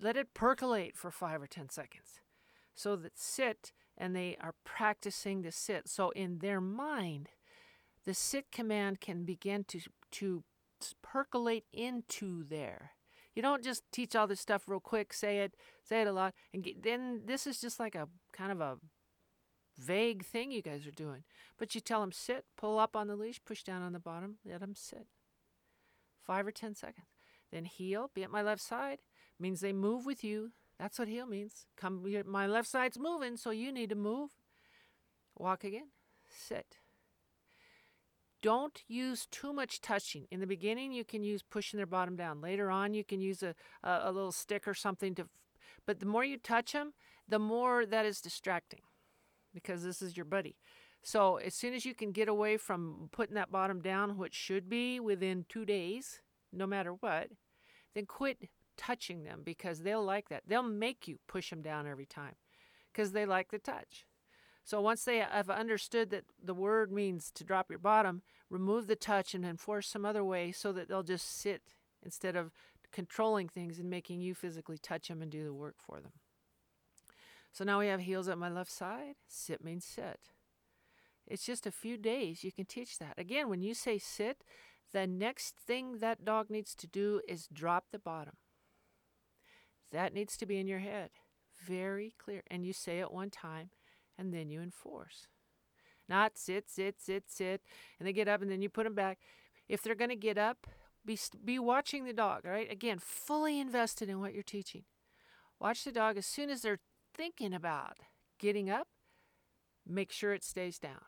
let 0.00 0.16
it 0.16 0.34
percolate 0.34 0.96
for 0.96 1.10
5 1.10 1.42
or 1.42 1.46
10 1.46 1.70
seconds. 1.70 2.20
So 2.74 2.96
that 2.96 3.16
sit 3.16 3.72
and 3.96 4.14
they 4.14 4.36
are 4.40 4.54
practicing 4.64 5.42
the 5.42 5.52
sit. 5.52 5.88
So 5.88 6.10
in 6.10 6.38
their 6.38 6.60
mind, 6.60 7.30
the 8.04 8.14
sit 8.14 8.50
command 8.50 9.00
can 9.00 9.24
begin 9.24 9.64
to 9.64 9.80
to 10.12 10.44
percolate 11.02 11.64
into 11.72 12.44
there. 12.44 12.92
You 13.34 13.42
don't 13.42 13.64
just 13.64 13.84
teach 13.92 14.14
all 14.14 14.26
this 14.26 14.40
stuff 14.40 14.68
real 14.68 14.80
quick, 14.80 15.14
say 15.14 15.38
it, 15.38 15.54
say 15.82 16.02
it 16.02 16.08
a 16.08 16.12
lot, 16.12 16.34
and 16.52 16.62
get, 16.62 16.82
then 16.82 17.22
this 17.24 17.46
is 17.46 17.60
just 17.60 17.80
like 17.80 17.94
a 17.94 18.08
kind 18.32 18.52
of 18.52 18.60
a 18.60 18.76
vague 19.78 20.24
thing 20.24 20.50
you 20.50 20.60
guys 20.60 20.86
are 20.86 20.90
doing. 20.90 21.24
But 21.58 21.74
you 21.74 21.80
tell 21.80 22.00
them 22.00 22.12
sit, 22.12 22.44
pull 22.56 22.78
up 22.78 22.94
on 22.94 23.08
the 23.08 23.16
leash, 23.16 23.40
push 23.44 23.62
down 23.62 23.82
on 23.82 23.92
the 23.92 23.98
bottom, 23.98 24.36
let 24.44 24.60
them 24.60 24.74
sit. 24.74 25.06
Five 26.20 26.46
or 26.46 26.52
ten 26.52 26.74
seconds. 26.74 27.06
Then 27.50 27.64
heel, 27.64 28.10
be 28.14 28.22
at 28.22 28.30
my 28.30 28.42
left 28.42 28.62
side, 28.62 28.98
means 29.38 29.60
they 29.60 29.72
move 29.72 30.04
with 30.04 30.22
you. 30.22 30.52
That's 30.78 30.98
what 30.98 31.08
heel 31.08 31.26
means. 31.26 31.66
Come, 31.76 32.04
my 32.26 32.46
left 32.46 32.68
side's 32.68 32.98
moving, 32.98 33.36
so 33.36 33.50
you 33.50 33.72
need 33.72 33.90
to 33.90 33.94
move. 33.94 34.30
Walk 35.38 35.64
again. 35.64 35.88
Sit. 36.28 36.78
Don't 38.42 38.82
use 38.88 39.26
too 39.30 39.52
much 39.52 39.80
touching. 39.80 40.26
In 40.30 40.40
the 40.40 40.46
beginning, 40.46 40.92
you 40.92 41.04
can 41.04 41.22
use 41.22 41.42
pushing 41.42 41.78
their 41.78 41.86
bottom 41.86 42.16
down. 42.16 42.40
Later 42.40 42.70
on, 42.70 42.92
you 42.92 43.04
can 43.04 43.20
use 43.20 43.42
a, 43.42 43.54
a, 43.84 44.00
a 44.04 44.12
little 44.12 44.32
stick 44.32 44.66
or 44.66 44.74
something 44.74 45.14
to. 45.14 45.28
But 45.86 46.00
the 46.00 46.06
more 46.06 46.24
you 46.24 46.36
touch 46.36 46.72
them, 46.72 46.92
the 47.28 47.38
more 47.38 47.86
that 47.86 48.04
is 48.04 48.20
distracting 48.20 48.80
because 49.54 49.84
this 49.84 50.02
is 50.02 50.16
your 50.16 50.26
buddy. 50.26 50.56
So 51.02 51.36
as 51.36 51.54
soon 51.54 51.74
as 51.74 51.84
you 51.84 51.94
can 51.94 52.12
get 52.12 52.28
away 52.28 52.56
from 52.56 53.08
putting 53.12 53.34
that 53.34 53.50
bottom 53.50 53.80
down, 53.80 54.16
which 54.16 54.34
should 54.34 54.68
be 54.68 55.00
within 55.00 55.44
two 55.48 55.64
days, 55.64 56.20
no 56.52 56.66
matter 56.66 56.92
what, 56.92 57.28
then 57.94 58.06
quit 58.06 58.48
touching 58.76 59.24
them 59.24 59.42
because 59.44 59.80
they'll 59.80 60.04
like 60.04 60.28
that. 60.28 60.44
They'll 60.46 60.62
make 60.62 61.08
you 61.08 61.18
push 61.26 61.50
them 61.50 61.62
down 61.62 61.86
every 61.86 62.06
time 62.06 62.34
because 62.92 63.12
they 63.12 63.26
like 63.26 63.50
the 63.50 63.58
touch. 63.58 64.06
So 64.64 64.80
once 64.80 65.04
they 65.04 65.18
have 65.18 65.50
understood 65.50 66.10
that 66.10 66.24
the 66.42 66.54
word 66.54 66.92
means 66.92 67.30
to 67.32 67.44
drop 67.44 67.68
your 67.68 67.78
bottom, 67.78 68.22
remove 68.48 68.86
the 68.86 68.96
touch 68.96 69.34
and 69.34 69.44
enforce 69.44 69.88
some 69.88 70.04
other 70.04 70.24
way 70.24 70.52
so 70.52 70.72
that 70.72 70.88
they'll 70.88 71.02
just 71.02 71.40
sit 71.40 71.62
instead 72.04 72.36
of 72.36 72.52
controlling 72.92 73.48
things 73.48 73.78
and 73.78 73.90
making 73.90 74.20
you 74.20 74.34
physically 74.34 74.78
touch 74.78 75.08
them 75.08 75.22
and 75.22 75.30
do 75.30 75.44
the 75.44 75.52
work 75.52 75.76
for 75.78 76.00
them. 76.00 76.12
So 77.52 77.64
now 77.64 77.80
we 77.80 77.88
have 77.88 78.00
heels 78.00 78.28
at 78.28 78.38
my 78.38 78.48
left 78.48 78.70
side. 78.70 79.16
Sit 79.26 79.64
means 79.64 79.84
sit. 79.84 80.20
It's 81.26 81.44
just 81.44 81.66
a 81.66 81.72
few 81.72 81.96
days 81.96 82.44
you 82.44 82.52
can 82.52 82.64
teach 82.64 82.98
that. 82.98 83.14
Again, 83.18 83.48
when 83.48 83.62
you 83.62 83.74
say 83.74 83.98
sit, 83.98 84.44
the 84.92 85.06
next 85.06 85.56
thing 85.56 85.98
that 85.98 86.24
dog 86.24 86.50
needs 86.50 86.74
to 86.76 86.86
do 86.86 87.20
is 87.28 87.48
drop 87.52 87.86
the 87.90 87.98
bottom. 87.98 88.34
That 89.90 90.14
needs 90.14 90.36
to 90.38 90.46
be 90.46 90.58
in 90.58 90.66
your 90.66 90.78
head. 90.78 91.10
Very 91.64 92.14
clear. 92.18 92.42
And 92.50 92.64
you 92.64 92.72
say 92.72 93.00
it 93.00 93.12
one 93.12 93.30
time 93.30 93.70
and 94.18 94.32
then 94.32 94.50
you 94.50 94.60
enforce. 94.60 95.26
Not 96.08 96.36
sit, 96.36 96.68
sit, 96.68 97.00
sit, 97.00 97.24
sit, 97.28 97.62
and 97.98 98.06
they 98.06 98.12
get 98.12 98.28
up 98.28 98.42
and 98.42 98.50
then 98.50 98.62
you 98.62 98.68
put 98.68 98.84
them 98.84 98.94
back. 98.94 99.18
If 99.68 99.82
they're 99.82 99.94
going 99.94 100.10
to 100.10 100.16
get 100.16 100.36
up, 100.36 100.66
be, 101.04 101.18
be 101.44 101.58
watching 101.58 102.04
the 102.04 102.12
dog, 102.12 102.44
right? 102.44 102.70
Again, 102.70 102.98
fully 103.00 103.58
invested 103.58 104.08
in 104.08 104.20
what 104.20 104.34
you're 104.34 104.42
teaching. 104.42 104.84
Watch 105.58 105.84
the 105.84 105.92
dog 105.92 106.16
as 106.16 106.26
soon 106.26 106.50
as 106.50 106.62
they're 106.62 106.80
thinking 107.14 107.54
about 107.54 107.98
getting 108.38 108.68
up, 108.68 108.88
make 109.86 110.12
sure 110.12 110.32
it 110.32 110.44
stays 110.44 110.78
down. 110.78 111.02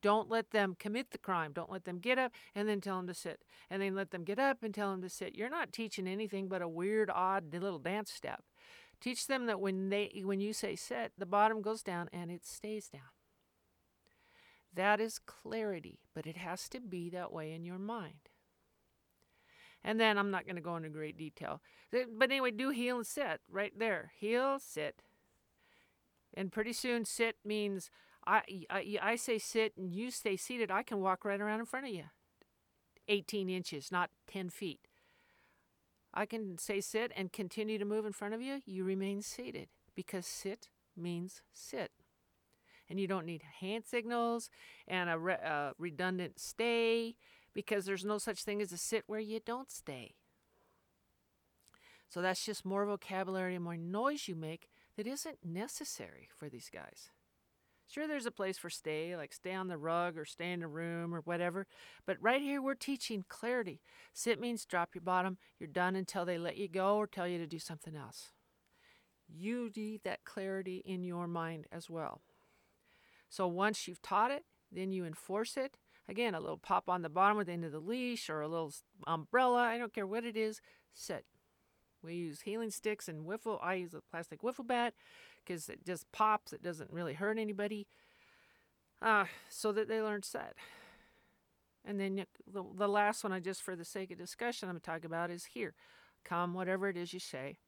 Don't 0.00 0.28
let 0.28 0.50
them 0.50 0.74
commit 0.78 1.12
the 1.12 1.18
crime. 1.18 1.52
Don't 1.52 1.70
let 1.70 1.84
them 1.84 1.98
get 1.98 2.18
up 2.18 2.32
and 2.54 2.68
then 2.68 2.80
tell 2.80 2.96
them 2.96 3.06
to 3.06 3.14
sit. 3.14 3.42
And 3.70 3.80
then 3.80 3.94
let 3.94 4.10
them 4.10 4.24
get 4.24 4.38
up 4.38 4.62
and 4.62 4.74
tell 4.74 4.90
them 4.90 5.02
to 5.02 5.08
sit. 5.08 5.36
You're 5.36 5.48
not 5.48 5.72
teaching 5.72 6.08
anything 6.08 6.48
but 6.48 6.62
a 6.62 6.68
weird, 6.68 7.10
odd 7.10 7.54
little 7.54 7.78
dance 7.78 8.10
step. 8.10 8.42
Teach 9.04 9.26
them 9.26 9.44
that 9.44 9.60
when 9.60 9.90
they 9.90 10.22
when 10.24 10.40
you 10.40 10.54
say 10.54 10.76
sit, 10.76 11.12
the 11.18 11.26
bottom 11.26 11.60
goes 11.60 11.82
down 11.82 12.08
and 12.10 12.30
it 12.30 12.46
stays 12.46 12.88
down. 12.88 13.02
That 14.72 14.98
is 14.98 15.18
clarity, 15.18 15.98
but 16.14 16.26
it 16.26 16.38
has 16.38 16.70
to 16.70 16.80
be 16.80 17.10
that 17.10 17.30
way 17.30 17.52
in 17.52 17.66
your 17.66 17.78
mind. 17.78 18.30
And 19.84 20.00
then 20.00 20.16
I'm 20.16 20.30
not 20.30 20.46
going 20.46 20.56
to 20.56 20.62
go 20.62 20.76
into 20.76 20.88
great 20.88 21.18
detail. 21.18 21.60
But 21.92 22.30
anyway, 22.30 22.50
do 22.50 22.70
heel 22.70 22.96
and 22.96 23.06
sit 23.06 23.42
right 23.46 23.78
there. 23.78 24.12
Heel, 24.18 24.58
sit. 24.58 25.02
And 26.32 26.50
pretty 26.50 26.72
soon, 26.72 27.04
sit 27.04 27.36
means 27.44 27.90
I, 28.26 28.64
I, 28.70 28.98
I 29.02 29.16
say 29.16 29.36
sit 29.36 29.76
and 29.76 29.92
you 29.92 30.10
stay 30.10 30.38
seated. 30.38 30.70
I 30.70 30.82
can 30.82 31.02
walk 31.02 31.26
right 31.26 31.42
around 31.42 31.60
in 31.60 31.66
front 31.66 31.84
of 31.84 31.92
you. 31.92 32.04
18 33.08 33.50
inches, 33.50 33.92
not 33.92 34.08
10 34.28 34.48
feet. 34.48 34.80
I 36.14 36.26
can 36.26 36.58
say 36.58 36.80
sit 36.80 37.12
and 37.16 37.32
continue 37.32 37.76
to 37.78 37.84
move 37.84 38.06
in 38.06 38.12
front 38.12 38.34
of 38.34 38.40
you. 38.40 38.60
You 38.64 38.84
remain 38.84 39.20
seated 39.20 39.68
because 39.96 40.26
sit 40.26 40.68
means 40.96 41.42
sit. 41.52 41.90
And 42.88 43.00
you 43.00 43.08
don't 43.08 43.26
need 43.26 43.42
hand 43.60 43.84
signals 43.84 44.48
and 44.86 45.10
a 45.10 45.18
re- 45.18 45.38
uh, 45.44 45.72
redundant 45.78 46.38
stay 46.38 47.16
because 47.52 47.84
there's 47.84 48.04
no 48.04 48.18
such 48.18 48.44
thing 48.44 48.62
as 48.62 48.72
a 48.72 48.76
sit 48.76 49.04
where 49.06 49.20
you 49.20 49.40
don't 49.44 49.70
stay. 49.70 50.14
So 52.08 52.22
that's 52.22 52.44
just 52.44 52.64
more 52.64 52.86
vocabulary 52.86 53.56
and 53.56 53.64
more 53.64 53.76
noise 53.76 54.28
you 54.28 54.36
make 54.36 54.68
that 54.96 55.06
isn't 55.06 55.38
necessary 55.44 56.28
for 56.38 56.48
these 56.48 56.70
guys. 56.72 57.10
Sure, 57.86 58.08
there's 58.08 58.26
a 58.26 58.30
place 58.30 58.58
for 58.58 58.70
stay, 58.70 59.16
like 59.16 59.32
stay 59.32 59.54
on 59.54 59.68
the 59.68 59.76
rug 59.76 60.16
or 60.18 60.24
stay 60.24 60.52
in 60.52 60.60
the 60.60 60.66
room 60.66 61.14
or 61.14 61.20
whatever. 61.20 61.66
But 62.06 62.16
right 62.20 62.40
here, 62.40 62.60
we're 62.60 62.74
teaching 62.74 63.24
clarity. 63.28 63.80
Sit 64.12 64.40
means 64.40 64.64
drop 64.64 64.94
your 64.94 65.02
bottom. 65.02 65.38
You're 65.58 65.68
done 65.68 65.94
until 65.94 66.24
they 66.24 66.38
let 66.38 66.56
you 66.56 66.68
go 66.68 66.96
or 66.96 67.06
tell 67.06 67.28
you 67.28 67.38
to 67.38 67.46
do 67.46 67.58
something 67.58 67.94
else. 67.94 68.32
You 69.28 69.70
need 69.76 70.00
that 70.04 70.24
clarity 70.24 70.82
in 70.84 71.04
your 71.04 71.26
mind 71.26 71.66
as 71.70 71.88
well. 71.88 72.20
So 73.28 73.46
once 73.46 73.86
you've 73.86 74.02
taught 74.02 74.30
it, 74.30 74.44
then 74.72 74.92
you 74.92 75.04
enforce 75.04 75.56
it. 75.56 75.76
Again, 76.08 76.34
a 76.34 76.40
little 76.40 76.58
pop 76.58 76.88
on 76.88 77.02
the 77.02 77.08
bottom 77.08 77.40
at 77.40 77.46
the 77.46 77.52
end 77.52 77.64
of 77.64 77.72
the 77.72 77.80
leash 77.80 78.28
or 78.28 78.40
a 78.40 78.48
little 78.48 78.72
umbrella. 79.06 79.62
I 79.62 79.78
don't 79.78 79.94
care 79.94 80.06
what 80.06 80.24
it 80.24 80.36
is. 80.36 80.60
Sit. 80.92 81.24
We 82.02 82.14
use 82.14 82.42
heeling 82.42 82.70
sticks 82.70 83.08
and 83.08 83.24
wiffle. 83.24 83.58
I 83.62 83.74
use 83.74 83.94
a 83.94 84.02
plastic 84.10 84.42
wiffle 84.42 84.66
bat 84.66 84.92
because 85.44 85.68
it 85.68 85.84
just 85.84 86.10
pops. 86.12 86.52
It 86.52 86.62
doesn't 86.62 86.92
really 86.92 87.14
hurt 87.14 87.38
anybody. 87.38 87.86
Uh, 89.02 89.26
so 89.50 89.72
that 89.72 89.88
they 89.88 90.00
learn 90.00 90.22
set. 90.22 90.54
And 91.84 92.00
then 92.00 92.24
the, 92.50 92.64
the 92.76 92.88
last 92.88 93.22
one, 93.22 93.32
I 93.32 93.40
just 93.40 93.62
for 93.62 93.76
the 93.76 93.84
sake 93.84 94.10
of 94.10 94.18
discussion, 94.18 94.68
I'm 94.68 94.74
going 94.74 94.80
to 94.80 94.86
talk 94.86 95.04
about 95.04 95.30
is 95.30 95.46
here. 95.46 95.74
Come, 96.24 96.54
whatever 96.54 96.88
it 96.88 96.96
is 96.96 97.12
you 97.12 97.20
say. 97.20 97.58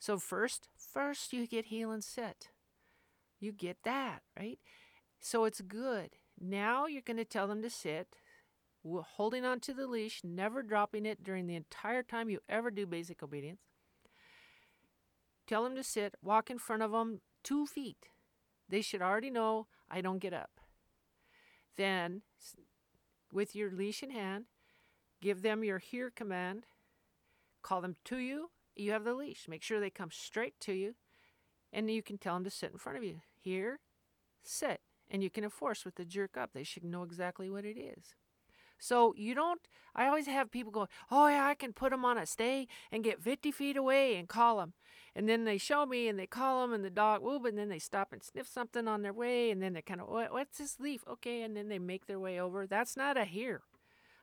So 0.00 0.18
first, 0.18 0.68
first 0.76 1.32
you 1.32 1.46
get 1.46 1.66
heel 1.66 1.92
and 1.92 2.02
sit. 2.02 2.48
You 3.38 3.52
get 3.52 3.78
that, 3.84 4.22
right? 4.36 4.58
So 5.20 5.44
it's 5.44 5.60
good. 5.60 6.10
Now 6.40 6.86
you're 6.86 7.02
going 7.02 7.18
to 7.18 7.24
tell 7.24 7.46
them 7.46 7.62
to 7.62 7.70
sit, 7.70 8.08
holding 8.84 9.44
on 9.44 9.60
to 9.60 9.74
the 9.74 9.86
leash, 9.86 10.22
never 10.24 10.62
dropping 10.62 11.06
it 11.06 11.22
during 11.22 11.46
the 11.46 11.56
entire 11.56 12.02
time 12.02 12.30
you 12.30 12.40
ever 12.48 12.70
do 12.70 12.86
basic 12.86 13.22
obedience. 13.22 13.60
Tell 15.48 15.64
them 15.64 15.74
to 15.76 15.82
sit, 15.82 16.14
walk 16.22 16.50
in 16.50 16.58
front 16.58 16.82
of 16.82 16.92
them 16.92 17.22
two 17.42 17.66
feet. 17.66 18.10
They 18.68 18.82
should 18.82 19.00
already 19.00 19.30
know 19.30 19.66
I 19.90 20.02
don't 20.02 20.18
get 20.18 20.34
up. 20.34 20.60
Then, 21.76 22.20
with 23.32 23.56
your 23.56 23.70
leash 23.70 24.02
in 24.02 24.10
hand, 24.10 24.44
give 25.22 25.40
them 25.40 25.64
your 25.64 25.78
here 25.78 26.12
command. 26.14 26.66
Call 27.62 27.80
them 27.80 27.96
to 28.04 28.18
you. 28.18 28.50
You 28.76 28.92
have 28.92 29.04
the 29.04 29.14
leash. 29.14 29.46
Make 29.48 29.62
sure 29.62 29.80
they 29.80 29.90
come 29.90 30.10
straight 30.12 30.60
to 30.60 30.72
you. 30.74 30.94
And 31.72 31.90
you 31.90 32.02
can 32.02 32.18
tell 32.18 32.34
them 32.34 32.44
to 32.44 32.50
sit 32.50 32.72
in 32.72 32.78
front 32.78 32.98
of 32.98 33.04
you. 33.04 33.20
Here, 33.40 33.80
sit. 34.42 34.82
And 35.10 35.22
you 35.22 35.30
can 35.30 35.44
enforce 35.44 35.84
with 35.84 35.94
the 35.94 36.04
jerk 36.04 36.36
up. 36.36 36.50
They 36.52 36.62
should 36.62 36.84
know 36.84 37.02
exactly 37.02 37.48
what 37.48 37.64
it 37.64 37.78
is. 37.78 38.14
So 38.78 39.14
you 39.16 39.34
don't, 39.34 39.60
I 39.94 40.06
always 40.06 40.26
have 40.26 40.50
people 40.50 40.72
go, 40.72 40.88
oh 41.10 41.28
yeah, 41.28 41.46
I 41.46 41.54
can 41.54 41.72
put 41.72 41.90
them 41.90 42.04
on 42.04 42.18
a 42.18 42.26
stay 42.26 42.68
and 42.92 43.04
get 43.04 43.22
50 43.22 43.50
feet 43.50 43.76
away 43.76 44.16
and 44.16 44.28
call 44.28 44.58
them. 44.58 44.74
And 45.14 45.28
then 45.28 45.44
they 45.44 45.58
show 45.58 45.84
me 45.84 46.06
and 46.06 46.18
they 46.18 46.26
call 46.26 46.62
them 46.62 46.72
and 46.72 46.84
the 46.84 46.90
dog, 46.90 47.22
whoop, 47.22 47.44
and 47.44 47.58
then 47.58 47.68
they 47.68 47.80
stop 47.80 48.12
and 48.12 48.22
sniff 48.22 48.46
something 48.46 48.86
on 48.86 49.02
their 49.02 49.12
way. 49.12 49.50
And 49.50 49.60
then 49.60 49.72
they 49.72 49.82
kind 49.82 50.00
of, 50.00 50.08
what, 50.08 50.32
what's 50.32 50.58
this 50.58 50.78
leaf? 50.78 51.02
Okay. 51.10 51.42
And 51.42 51.56
then 51.56 51.68
they 51.68 51.78
make 51.78 52.06
their 52.06 52.20
way 52.20 52.40
over. 52.40 52.66
That's 52.66 52.96
not 52.96 53.16
a 53.16 53.24
here. 53.24 53.62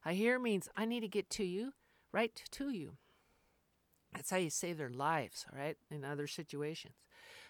A 0.06 0.14
here 0.14 0.40
means 0.40 0.70
I 0.78 0.86
need 0.86 1.02
to 1.02 1.08
get 1.08 1.30
to 1.32 1.44
you, 1.44 1.74
right 2.14 2.40
to 2.52 2.70
you. 2.70 2.98
That's 4.14 4.30
how 4.30 4.38
you 4.38 4.50
save 4.50 4.78
their 4.78 4.90
lives, 4.90 5.46
all 5.52 5.60
right, 5.60 5.76
in 5.92 6.06
other 6.06 6.28
situations. 6.28 6.94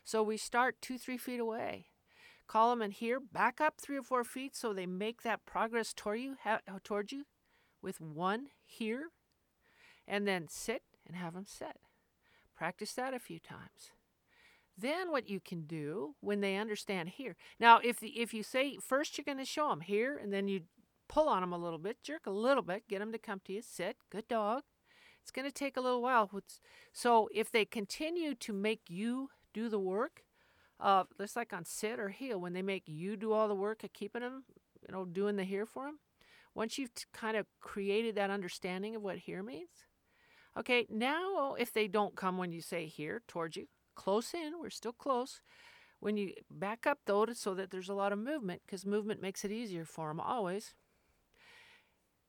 So 0.03 0.23
we 0.23 0.37
start 0.37 0.81
two, 0.81 0.97
three 0.97 1.17
feet 1.17 1.39
away. 1.39 1.87
Them 2.51 2.81
in 2.81 2.91
here, 2.91 3.19
back 3.19 3.59
up 3.59 3.75
three 3.77 3.97
or 3.97 4.03
four 4.03 4.23
feet 4.23 4.55
so 4.55 4.71
they 4.71 4.85
make 4.85 5.23
that 5.23 5.45
progress 5.45 5.93
toward 5.93 6.19
you, 6.19 6.37
ha- 6.43 6.61
uh, 6.67 6.79
towards 6.83 7.11
you 7.11 7.25
with 7.81 7.99
one 7.99 8.47
here, 8.65 9.09
and 10.07 10.25
then 10.25 10.47
sit 10.47 10.83
and 11.05 11.17
have 11.17 11.33
them 11.33 11.45
sit. 11.45 11.77
Practice 12.55 12.93
that 12.93 13.13
a 13.13 13.19
few 13.19 13.39
times. 13.39 13.91
Then 14.77 15.11
what 15.11 15.29
you 15.29 15.39
can 15.39 15.61
do 15.61 16.15
when 16.21 16.41
they 16.41 16.57
understand 16.57 17.09
here. 17.09 17.35
Now, 17.59 17.79
if 17.83 17.99
the, 17.99 18.09
if 18.09 18.33
you 18.33 18.43
say 18.43 18.77
first 18.77 19.17
you're 19.17 19.25
going 19.25 19.37
to 19.37 19.45
show 19.45 19.69
them 19.69 19.81
here, 19.81 20.17
and 20.17 20.33
then 20.33 20.47
you 20.47 20.61
pull 21.07 21.29
on 21.29 21.41
them 21.41 21.53
a 21.53 21.57
little 21.57 21.79
bit, 21.79 22.03
jerk 22.03 22.25
a 22.25 22.31
little 22.31 22.63
bit, 22.63 22.87
get 22.87 22.99
them 22.99 23.11
to 23.11 23.17
come 23.17 23.41
to 23.45 23.53
you, 23.53 23.61
sit, 23.61 23.97
good 24.09 24.27
dog. 24.27 24.63
It's 25.21 25.31
going 25.31 25.47
to 25.47 25.51
take 25.51 25.75
a 25.75 25.81
little 25.81 26.01
while. 26.01 26.29
So 26.93 27.29
if 27.33 27.51
they 27.51 27.65
continue 27.65 28.35
to 28.35 28.53
make 28.53 28.81
you 28.89 29.29
do 29.53 29.69
the 29.69 29.79
work, 29.79 30.24
uh, 30.79 31.03
just 31.19 31.35
like 31.35 31.53
on 31.53 31.65
sit 31.65 31.99
or 31.99 32.09
heel, 32.09 32.39
when 32.39 32.53
they 32.53 32.61
make 32.61 32.83
you 32.87 33.15
do 33.15 33.33
all 33.33 33.47
the 33.47 33.55
work 33.55 33.83
of 33.83 33.93
keeping 33.93 34.21
them, 34.21 34.43
you 34.87 34.93
know, 34.93 35.05
doing 35.05 35.35
the 35.35 35.43
here 35.43 35.65
for 35.65 35.85
them, 35.85 35.99
once 36.53 36.77
you've 36.77 36.93
t- 36.93 37.05
kind 37.13 37.37
of 37.37 37.45
created 37.59 38.15
that 38.15 38.29
understanding 38.29 38.95
of 38.95 39.01
what 39.01 39.17
here 39.17 39.43
means, 39.43 39.85
Okay, 40.57 40.87
now 40.89 41.55
if 41.59 41.73
they 41.73 41.87
don't 41.87 42.15
come 42.15 42.37
when 42.37 42.51
you 42.51 42.61
say 42.61 42.85
here 42.85 43.21
towards 43.27 43.57
you, 43.57 43.67
close 43.95 44.33
in, 44.33 44.53
we're 44.59 44.69
still 44.69 44.93
close. 44.93 45.41
When 45.99 46.15
you 46.17 46.33
back 46.49 46.87
up 46.87 46.99
though, 47.05 47.25
so 47.33 47.53
that 47.55 47.71
there's 47.71 47.89
a 47.89 47.93
lot 47.93 48.13
of 48.13 48.19
movement, 48.19 48.61
because 48.65 48.85
movement 48.85 49.21
makes 49.21 49.43
it 49.43 49.51
easier 49.51 49.85
for 49.85 50.07
them 50.09 50.19
always. 50.19 50.73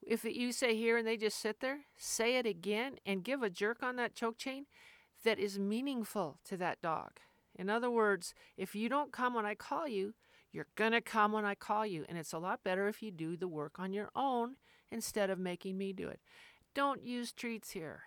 If 0.03 0.25
you 0.25 0.53
say 0.53 0.77
here 0.77 0.97
and 0.97 1.07
they 1.07 1.17
just 1.17 1.39
sit 1.39 1.61
there, 1.61 1.81
say 1.97 2.37
it 2.37 2.47
again 2.47 2.97
and 3.05 3.25
give 3.25 3.43
a 3.43 3.51
jerk 3.51 3.83
on 3.83 3.97
that 3.97 4.15
choke 4.15 4.39
chain 4.39 4.67
that 5.25 5.39
is 5.39 5.59
meaningful 5.59 6.39
to 6.47 6.57
that 6.57 6.83
dog. 6.83 7.21
In 7.57 7.71
other 7.71 7.91
words, 7.91 8.35
if 8.57 8.75
you 8.75 8.89
don't 8.89 9.13
come 9.13 9.35
when 9.35 9.47
I 9.47 9.55
call 9.55 9.89
you, 9.89 10.15
You're 10.57 10.67
going 10.75 10.93
to 10.93 11.03
come 11.03 11.33
when 11.33 11.45
I 11.45 11.55
call 11.55 11.85
you, 11.85 12.07
and 12.09 12.17
it's 12.17 12.33
a 12.33 12.39
lot 12.39 12.65
better 12.65 12.89
if 12.89 13.03
you 13.03 13.11
do 13.11 13.37
the 13.37 13.47
work 13.47 13.79
on 13.79 13.93
your 13.93 14.09
own 14.17 14.57
instead 14.91 15.29
of 15.29 15.39
making 15.39 15.77
me 15.77 15.93
do 15.93 16.09
it. 16.09 16.19
Don't 16.75 17.05
use 17.05 17.31
treats 17.31 17.73
here. 17.73 18.05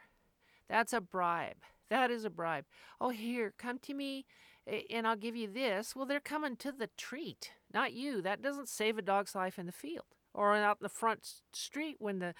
That's 0.67 0.91
a 0.91 0.99
bribe. 0.99 1.57
That 1.91 2.09
is 2.09 2.25
a 2.25 2.29
bribe. 2.31 2.65
Oh, 2.99 3.09
here, 3.09 3.53
come 3.55 3.77
to 3.83 3.93
me 3.93 4.25
and 4.89 5.05
I'll 5.05 5.15
give 5.15 5.35
you 5.35 5.47
this. 5.47 5.95
Well, 5.95 6.07
they're 6.07 6.19
coming 6.19 6.55
to 6.57 6.71
the 6.71 6.89
treat, 6.97 7.51
not 7.71 7.93
you. 7.93 8.19
That 8.19 8.41
doesn't 8.41 8.67
save 8.67 8.97
a 8.97 9.03
dog's 9.03 9.35
life 9.35 9.59
in 9.59 9.67
the 9.67 9.71
field 9.71 10.05
or 10.33 10.55
out 10.55 10.77
in 10.81 10.83
the 10.83 10.89
front 10.89 11.27
street 11.53 11.97
when 11.99 12.17
the 12.17 12.33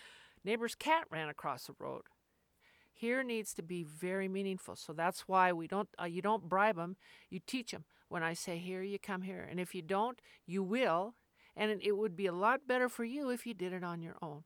neighbor's 0.44 0.74
cat 0.74 1.06
ran 1.12 1.30
across 1.30 1.68
the 1.68 1.76
road. 1.78 2.04
Here 3.00 3.24
needs 3.24 3.54
to 3.54 3.62
be 3.62 3.86
very 3.86 4.28
meaningful. 4.28 4.76
So 4.76 4.92
that's 4.92 5.22
why 5.26 5.54
we 5.54 5.68
don't 5.68 5.88
uh, 5.98 6.04
you 6.04 6.22
don't 6.22 6.50
bribe 6.50 6.76
them, 6.76 6.98
you 7.30 7.40
teach 7.40 7.72
them. 7.72 7.86
When 8.10 8.24
I 8.24 8.34
say 8.34 8.58
here, 8.58 8.84
you 8.84 9.00
come 9.00 9.22
here. 9.22 9.48
And 9.50 9.58
if 9.58 9.74
you 9.74 9.82
don't, 9.82 10.20
you 10.46 10.62
will. 10.62 11.16
And 11.56 11.80
it 11.82 11.96
would 11.96 12.18
be 12.18 12.26
a 12.26 12.34
lot 12.34 12.68
better 12.68 12.90
for 12.90 13.06
you 13.06 13.30
if 13.30 13.48
you 13.48 13.54
did 13.54 13.72
it 13.72 13.86
on 13.86 14.02
your 14.02 14.18
own. 14.22 14.44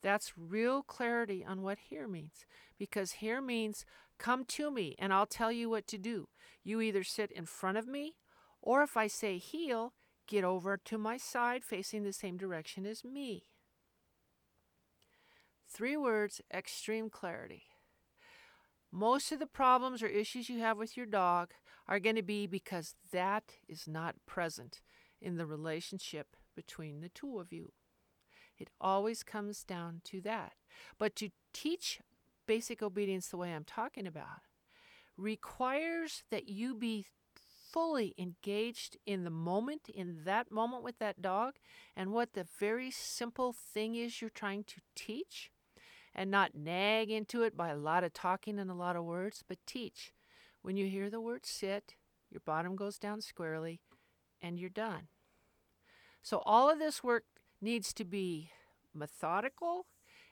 That's 0.00 0.34
real 0.38 0.84
clarity 0.84 1.44
on 1.44 1.62
what 1.62 1.78
here 1.90 2.06
means. 2.06 2.46
Because 2.78 3.14
here 3.14 3.40
means 3.40 3.84
come 4.16 4.44
to 4.44 4.70
me 4.70 4.94
and 4.96 5.12
I'll 5.12 5.26
tell 5.26 5.50
you 5.50 5.68
what 5.68 5.88
to 5.88 5.98
do. 5.98 6.28
You 6.62 6.80
either 6.80 7.02
sit 7.02 7.32
in 7.32 7.46
front 7.46 7.78
of 7.78 7.88
me, 7.88 8.14
or 8.60 8.84
if 8.84 8.96
I 8.96 9.08
say 9.08 9.38
heel, 9.38 9.92
get 10.28 10.44
over 10.44 10.76
to 10.76 10.98
my 10.98 11.16
side 11.16 11.64
facing 11.64 12.04
the 12.04 12.12
same 12.12 12.36
direction 12.36 12.86
as 12.86 13.02
me. 13.02 13.42
Three 15.72 15.96
words 15.96 16.42
extreme 16.52 17.08
clarity. 17.08 17.62
Most 18.90 19.32
of 19.32 19.38
the 19.38 19.46
problems 19.46 20.02
or 20.02 20.06
issues 20.06 20.50
you 20.50 20.58
have 20.58 20.76
with 20.76 20.98
your 20.98 21.06
dog 21.06 21.52
are 21.88 21.98
going 21.98 22.16
to 22.16 22.22
be 22.22 22.46
because 22.46 22.94
that 23.10 23.54
is 23.68 23.88
not 23.88 24.26
present 24.26 24.82
in 25.18 25.38
the 25.38 25.46
relationship 25.46 26.36
between 26.54 27.00
the 27.00 27.08
two 27.08 27.38
of 27.38 27.54
you. 27.54 27.72
It 28.58 28.68
always 28.82 29.22
comes 29.22 29.64
down 29.64 30.02
to 30.04 30.20
that. 30.20 30.52
But 30.98 31.16
to 31.16 31.30
teach 31.54 32.00
basic 32.46 32.82
obedience 32.82 33.28
the 33.28 33.38
way 33.38 33.54
I'm 33.54 33.64
talking 33.64 34.06
about 34.06 34.42
requires 35.16 36.22
that 36.30 36.50
you 36.50 36.74
be 36.74 37.06
fully 37.72 38.14
engaged 38.18 38.98
in 39.06 39.24
the 39.24 39.30
moment, 39.30 39.88
in 39.88 40.24
that 40.24 40.52
moment 40.52 40.82
with 40.82 40.98
that 40.98 41.22
dog, 41.22 41.54
and 41.96 42.12
what 42.12 42.34
the 42.34 42.46
very 42.60 42.90
simple 42.90 43.54
thing 43.54 43.94
is 43.94 44.20
you're 44.20 44.28
trying 44.28 44.64
to 44.64 44.82
teach 44.94 45.50
and 46.14 46.30
not 46.30 46.54
nag 46.54 47.10
into 47.10 47.42
it 47.42 47.56
by 47.56 47.70
a 47.70 47.76
lot 47.76 48.04
of 48.04 48.12
talking 48.12 48.58
and 48.58 48.70
a 48.70 48.74
lot 48.74 48.96
of 48.96 49.04
words, 49.04 49.42
but 49.46 49.58
teach. 49.66 50.12
When 50.62 50.76
you 50.76 50.86
hear 50.86 51.10
the 51.10 51.20
word 51.20 51.44
sit, 51.44 51.94
your 52.30 52.42
bottom 52.44 52.76
goes 52.76 52.98
down 52.98 53.20
squarely 53.20 53.80
and 54.40 54.58
you're 54.58 54.70
done. 54.70 55.08
So, 56.22 56.42
all 56.46 56.70
of 56.70 56.78
this 56.78 57.02
work 57.02 57.24
needs 57.60 57.92
to 57.94 58.04
be 58.04 58.50
methodical, 58.94 59.86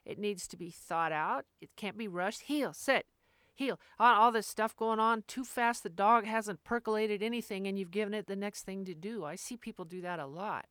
it 0.04 0.18
needs 0.18 0.46
to 0.48 0.56
be 0.56 0.70
thought 0.70 1.12
out, 1.12 1.46
it 1.60 1.70
can't 1.76 1.98
be 1.98 2.08
rushed. 2.08 2.42
Heel, 2.42 2.72
sit, 2.72 3.06
heel. 3.54 3.80
All 3.98 4.30
this 4.30 4.46
stuff 4.46 4.76
going 4.76 5.00
on 5.00 5.24
too 5.26 5.44
fast, 5.44 5.82
the 5.82 5.88
dog 5.88 6.26
hasn't 6.26 6.64
percolated 6.64 7.22
anything 7.22 7.66
and 7.66 7.78
you've 7.78 7.90
given 7.90 8.14
it 8.14 8.26
the 8.26 8.36
next 8.36 8.62
thing 8.62 8.84
to 8.84 8.94
do. 8.94 9.24
I 9.24 9.34
see 9.34 9.56
people 9.56 9.84
do 9.84 10.00
that 10.02 10.20
a 10.20 10.26
lot. 10.26 10.66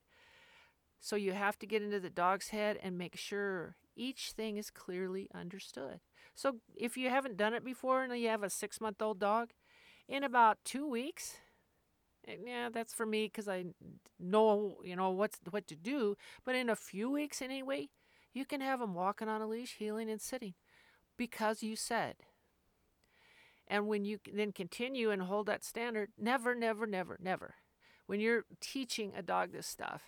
So, 1.02 1.16
you 1.16 1.34
have 1.34 1.60
to 1.60 1.66
get 1.66 1.84
into 1.84 2.00
the 2.00 2.10
dog's 2.10 2.50
head 2.50 2.80
and 2.82 2.98
make 2.98 3.18
sure 3.18 3.76
each 4.00 4.32
thing 4.32 4.58
is 4.58 4.70
clearly 4.70 5.30
understood. 5.36 6.00
So 6.34 6.58
if 6.76 6.96
you 6.98 7.10
haven't 7.10 7.38
done 7.38 7.54
it 7.54 7.66
before 7.66 8.02
and 8.04 8.18
you 8.18 8.30
have 8.30 8.44
a 8.44 8.50
six 8.50 8.80
month 8.80 9.02
old 9.02 9.20
dog, 9.20 9.50
in 10.08 10.24
about 10.24 10.58
two 10.64 10.88
weeks, 10.90 11.36
eh, 12.28 12.38
yeah, 12.44 12.70
that's 12.70 12.94
for 12.94 13.06
me 13.06 13.26
because 13.26 13.48
I 13.48 13.66
know 14.20 14.78
you 14.84 14.96
know 14.96 15.12
what's 15.12 15.40
what 15.50 15.68
to 15.68 15.76
do. 15.76 16.16
But 16.46 16.56
in 16.56 16.70
a 16.70 16.76
few 16.76 17.12
weeks 17.12 17.42
anyway, 17.42 17.90
you 18.34 18.46
can 18.46 18.62
have 18.62 18.80
them 18.80 18.94
walking 18.96 19.28
on 19.28 19.42
a 19.42 19.48
leash, 19.48 19.76
heeling 19.78 20.10
and 20.10 20.22
sitting, 20.22 20.54
because 21.18 21.62
you 21.62 21.76
said. 21.76 22.16
And 23.68 23.88
when 23.88 24.04
you 24.04 24.18
then 24.34 24.52
continue 24.52 25.12
and 25.12 25.22
hold 25.22 25.46
that 25.46 25.64
standard, 25.64 26.10
never, 26.18 26.56
never, 26.56 26.88
never, 26.88 27.20
never. 27.22 27.56
When 28.08 28.20
you're 28.20 28.46
teaching 28.60 29.12
a 29.16 29.22
dog 29.22 29.52
this 29.52 29.68
stuff, 29.68 30.02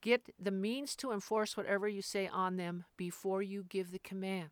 Get 0.00 0.34
the 0.38 0.50
means 0.50 0.96
to 0.96 1.12
enforce 1.12 1.56
whatever 1.56 1.88
you 1.88 2.02
say 2.02 2.28
on 2.28 2.56
them 2.56 2.84
before 2.96 3.42
you 3.42 3.64
give 3.68 3.92
the 3.92 3.98
command. 3.98 4.50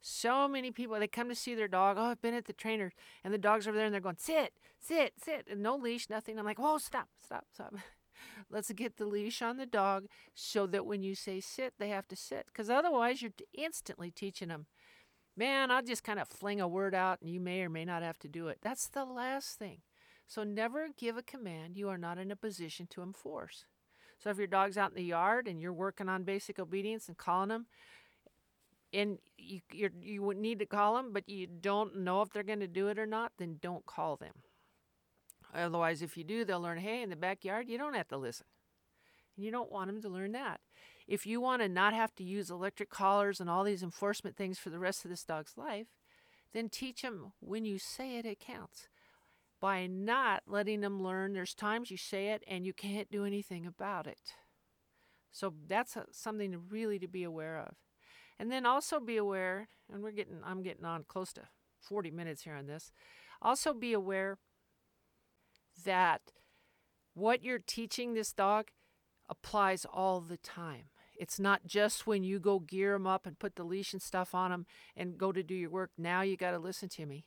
So 0.00 0.48
many 0.48 0.70
people, 0.70 0.98
they 0.98 1.08
come 1.08 1.28
to 1.28 1.34
see 1.34 1.54
their 1.54 1.68
dog. 1.68 1.96
Oh, 1.98 2.04
I've 2.04 2.22
been 2.22 2.34
at 2.34 2.46
the 2.46 2.52
trainer, 2.52 2.92
and 3.24 3.34
the 3.34 3.38
dog's 3.38 3.66
over 3.66 3.76
there, 3.76 3.86
and 3.86 3.92
they're 3.92 4.00
going, 4.00 4.16
sit, 4.18 4.52
sit, 4.80 5.14
sit, 5.22 5.46
and 5.50 5.62
no 5.62 5.76
leash, 5.76 6.08
nothing. 6.08 6.38
I'm 6.38 6.44
like, 6.44 6.58
whoa, 6.58 6.78
stop, 6.78 7.08
stop, 7.22 7.46
stop. 7.52 7.74
Let's 8.50 8.70
get 8.72 8.96
the 8.96 9.06
leash 9.06 9.42
on 9.42 9.56
the 9.56 9.66
dog 9.66 10.06
so 10.34 10.66
that 10.68 10.86
when 10.86 11.02
you 11.02 11.14
say 11.14 11.40
sit, 11.40 11.74
they 11.78 11.88
have 11.88 12.08
to 12.08 12.16
sit. 12.16 12.46
Because 12.46 12.70
otherwise, 12.70 13.20
you're 13.20 13.32
instantly 13.52 14.10
teaching 14.10 14.48
them, 14.48 14.66
man, 15.36 15.70
I'll 15.70 15.82
just 15.82 16.04
kind 16.04 16.20
of 16.20 16.28
fling 16.28 16.60
a 16.60 16.68
word 16.68 16.94
out, 16.94 17.20
and 17.20 17.30
you 17.30 17.40
may 17.40 17.62
or 17.62 17.68
may 17.68 17.84
not 17.84 18.02
have 18.02 18.18
to 18.20 18.28
do 18.28 18.48
it. 18.48 18.58
That's 18.62 18.88
the 18.88 19.04
last 19.04 19.58
thing. 19.58 19.82
So 20.26 20.44
never 20.44 20.88
give 20.96 21.16
a 21.16 21.22
command 21.22 21.76
you 21.76 21.88
are 21.88 21.98
not 21.98 22.18
in 22.18 22.30
a 22.30 22.36
position 22.36 22.86
to 22.90 23.02
enforce. 23.02 23.64
So 24.18 24.30
if 24.30 24.38
your 24.38 24.46
dog's 24.46 24.76
out 24.76 24.90
in 24.90 24.96
the 24.96 25.04
yard 25.04 25.46
and 25.46 25.60
you're 25.60 25.72
working 25.72 26.08
on 26.08 26.24
basic 26.24 26.58
obedience 26.58 27.08
and 27.08 27.16
calling 27.16 27.48
them, 27.50 27.66
and 28.92 29.18
you 29.36 29.60
you 29.70 29.90
you 30.00 30.34
need 30.34 30.58
to 30.58 30.66
call 30.66 30.96
them, 30.96 31.12
but 31.12 31.28
you 31.28 31.46
don't 31.46 31.98
know 31.98 32.22
if 32.22 32.30
they're 32.30 32.42
going 32.42 32.60
to 32.60 32.66
do 32.66 32.88
it 32.88 32.98
or 32.98 33.06
not, 33.06 33.32
then 33.38 33.58
don't 33.60 33.86
call 33.86 34.16
them. 34.16 34.32
Otherwise, 35.54 36.02
if 36.02 36.16
you 36.16 36.24
do, 36.24 36.44
they'll 36.44 36.60
learn. 36.60 36.78
Hey, 36.78 37.02
in 37.02 37.10
the 37.10 37.16
backyard, 37.16 37.68
you 37.68 37.78
don't 37.78 37.94
have 37.94 38.08
to 38.08 38.16
listen. 38.16 38.46
And 39.36 39.44
you 39.44 39.50
don't 39.50 39.72
want 39.72 39.88
them 39.88 40.02
to 40.02 40.08
learn 40.08 40.32
that. 40.32 40.60
If 41.06 41.26
you 41.26 41.40
want 41.40 41.62
to 41.62 41.68
not 41.68 41.94
have 41.94 42.14
to 42.16 42.24
use 42.24 42.50
electric 42.50 42.90
collars 42.90 43.40
and 43.40 43.48
all 43.48 43.64
these 43.64 43.82
enforcement 43.82 44.36
things 44.36 44.58
for 44.58 44.68
the 44.68 44.78
rest 44.78 45.04
of 45.04 45.10
this 45.10 45.24
dog's 45.24 45.56
life, 45.56 45.86
then 46.52 46.68
teach 46.68 47.02
them 47.02 47.32
when 47.40 47.64
you 47.64 47.78
say 47.78 48.18
it, 48.18 48.26
it 48.26 48.40
counts 48.40 48.88
by 49.60 49.86
not 49.86 50.42
letting 50.46 50.80
them 50.80 51.02
learn. 51.02 51.32
There's 51.32 51.54
times 51.54 51.90
you 51.90 51.96
say 51.96 52.28
it 52.28 52.44
and 52.46 52.64
you 52.64 52.72
can't 52.72 53.10
do 53.10 53.24
anything 53.24 53.66
about 53.66 54.06
it. 54.06 54.34
So 55.32 55.54
that's 55.66 55.96
a, 55.96 56.06
something 56.10 56.52
to 56.52 56.58
really 56.58 56.98
to 56.98 57.08
be 57.08 57.24
aware 57.24 57.58
of. 57.58 57.74
And 58.38 58.52
then 58.52 58.66
also 58.66 59.00
be 59.00 59.16
aware, 59.16 59.68
and 59.92 60.02
we're 60.02 60.12
getting 60.12 60.38
I'm 60.44 60.62
getting 60.62 60.84
on 60.84 61.04
close 61.08 61.32
to 61.34 61.42
40 61.80 62.10
minutes 62.10 62.42
here 62.42 62.54
on 62.54 62.66
this. 62.66 62.92
Also 63.42 63.72
be 63.74 63.92
aware 63.92 64.38
that 65.84 66.20
what 67.14 67.42
you're 67.42 67.58
teaching 67.58 68.14
this 68.14 68.32
dog 68.32 68.68
applies 69.28 69.84
all 69.84 70.20
the 70.20 70.36
time. 70.36 70.84
It's 71.16 71.40
not 71.40 71.66
just 71.66 72.06
when 72.06 72.22
you 72.22 72.38
go 72.38 72.60
gear 72.60 72.92
them 72.92 73.06
up 73.06 73.26
and 73.26 73.38
put 73.38 73.56
the 73.56 73.64
leash 73.64 73.92
and 73.92 74.00
stuff 74.00 74.34
on 74.34 74.50
them 74.50 74.66
and 74.96 75.18
go 75.18 75.32
to 75.32 75.42
do 75.42 75.54
your 75.54 75.70
work. 75.70 75.90
Now 75.98 76.22
you 76.22 76.36
got 76.36 76.52
to 76.52 76.58
listen 76.58 76.88
to 76.90 77.06
me. 77.06 77.26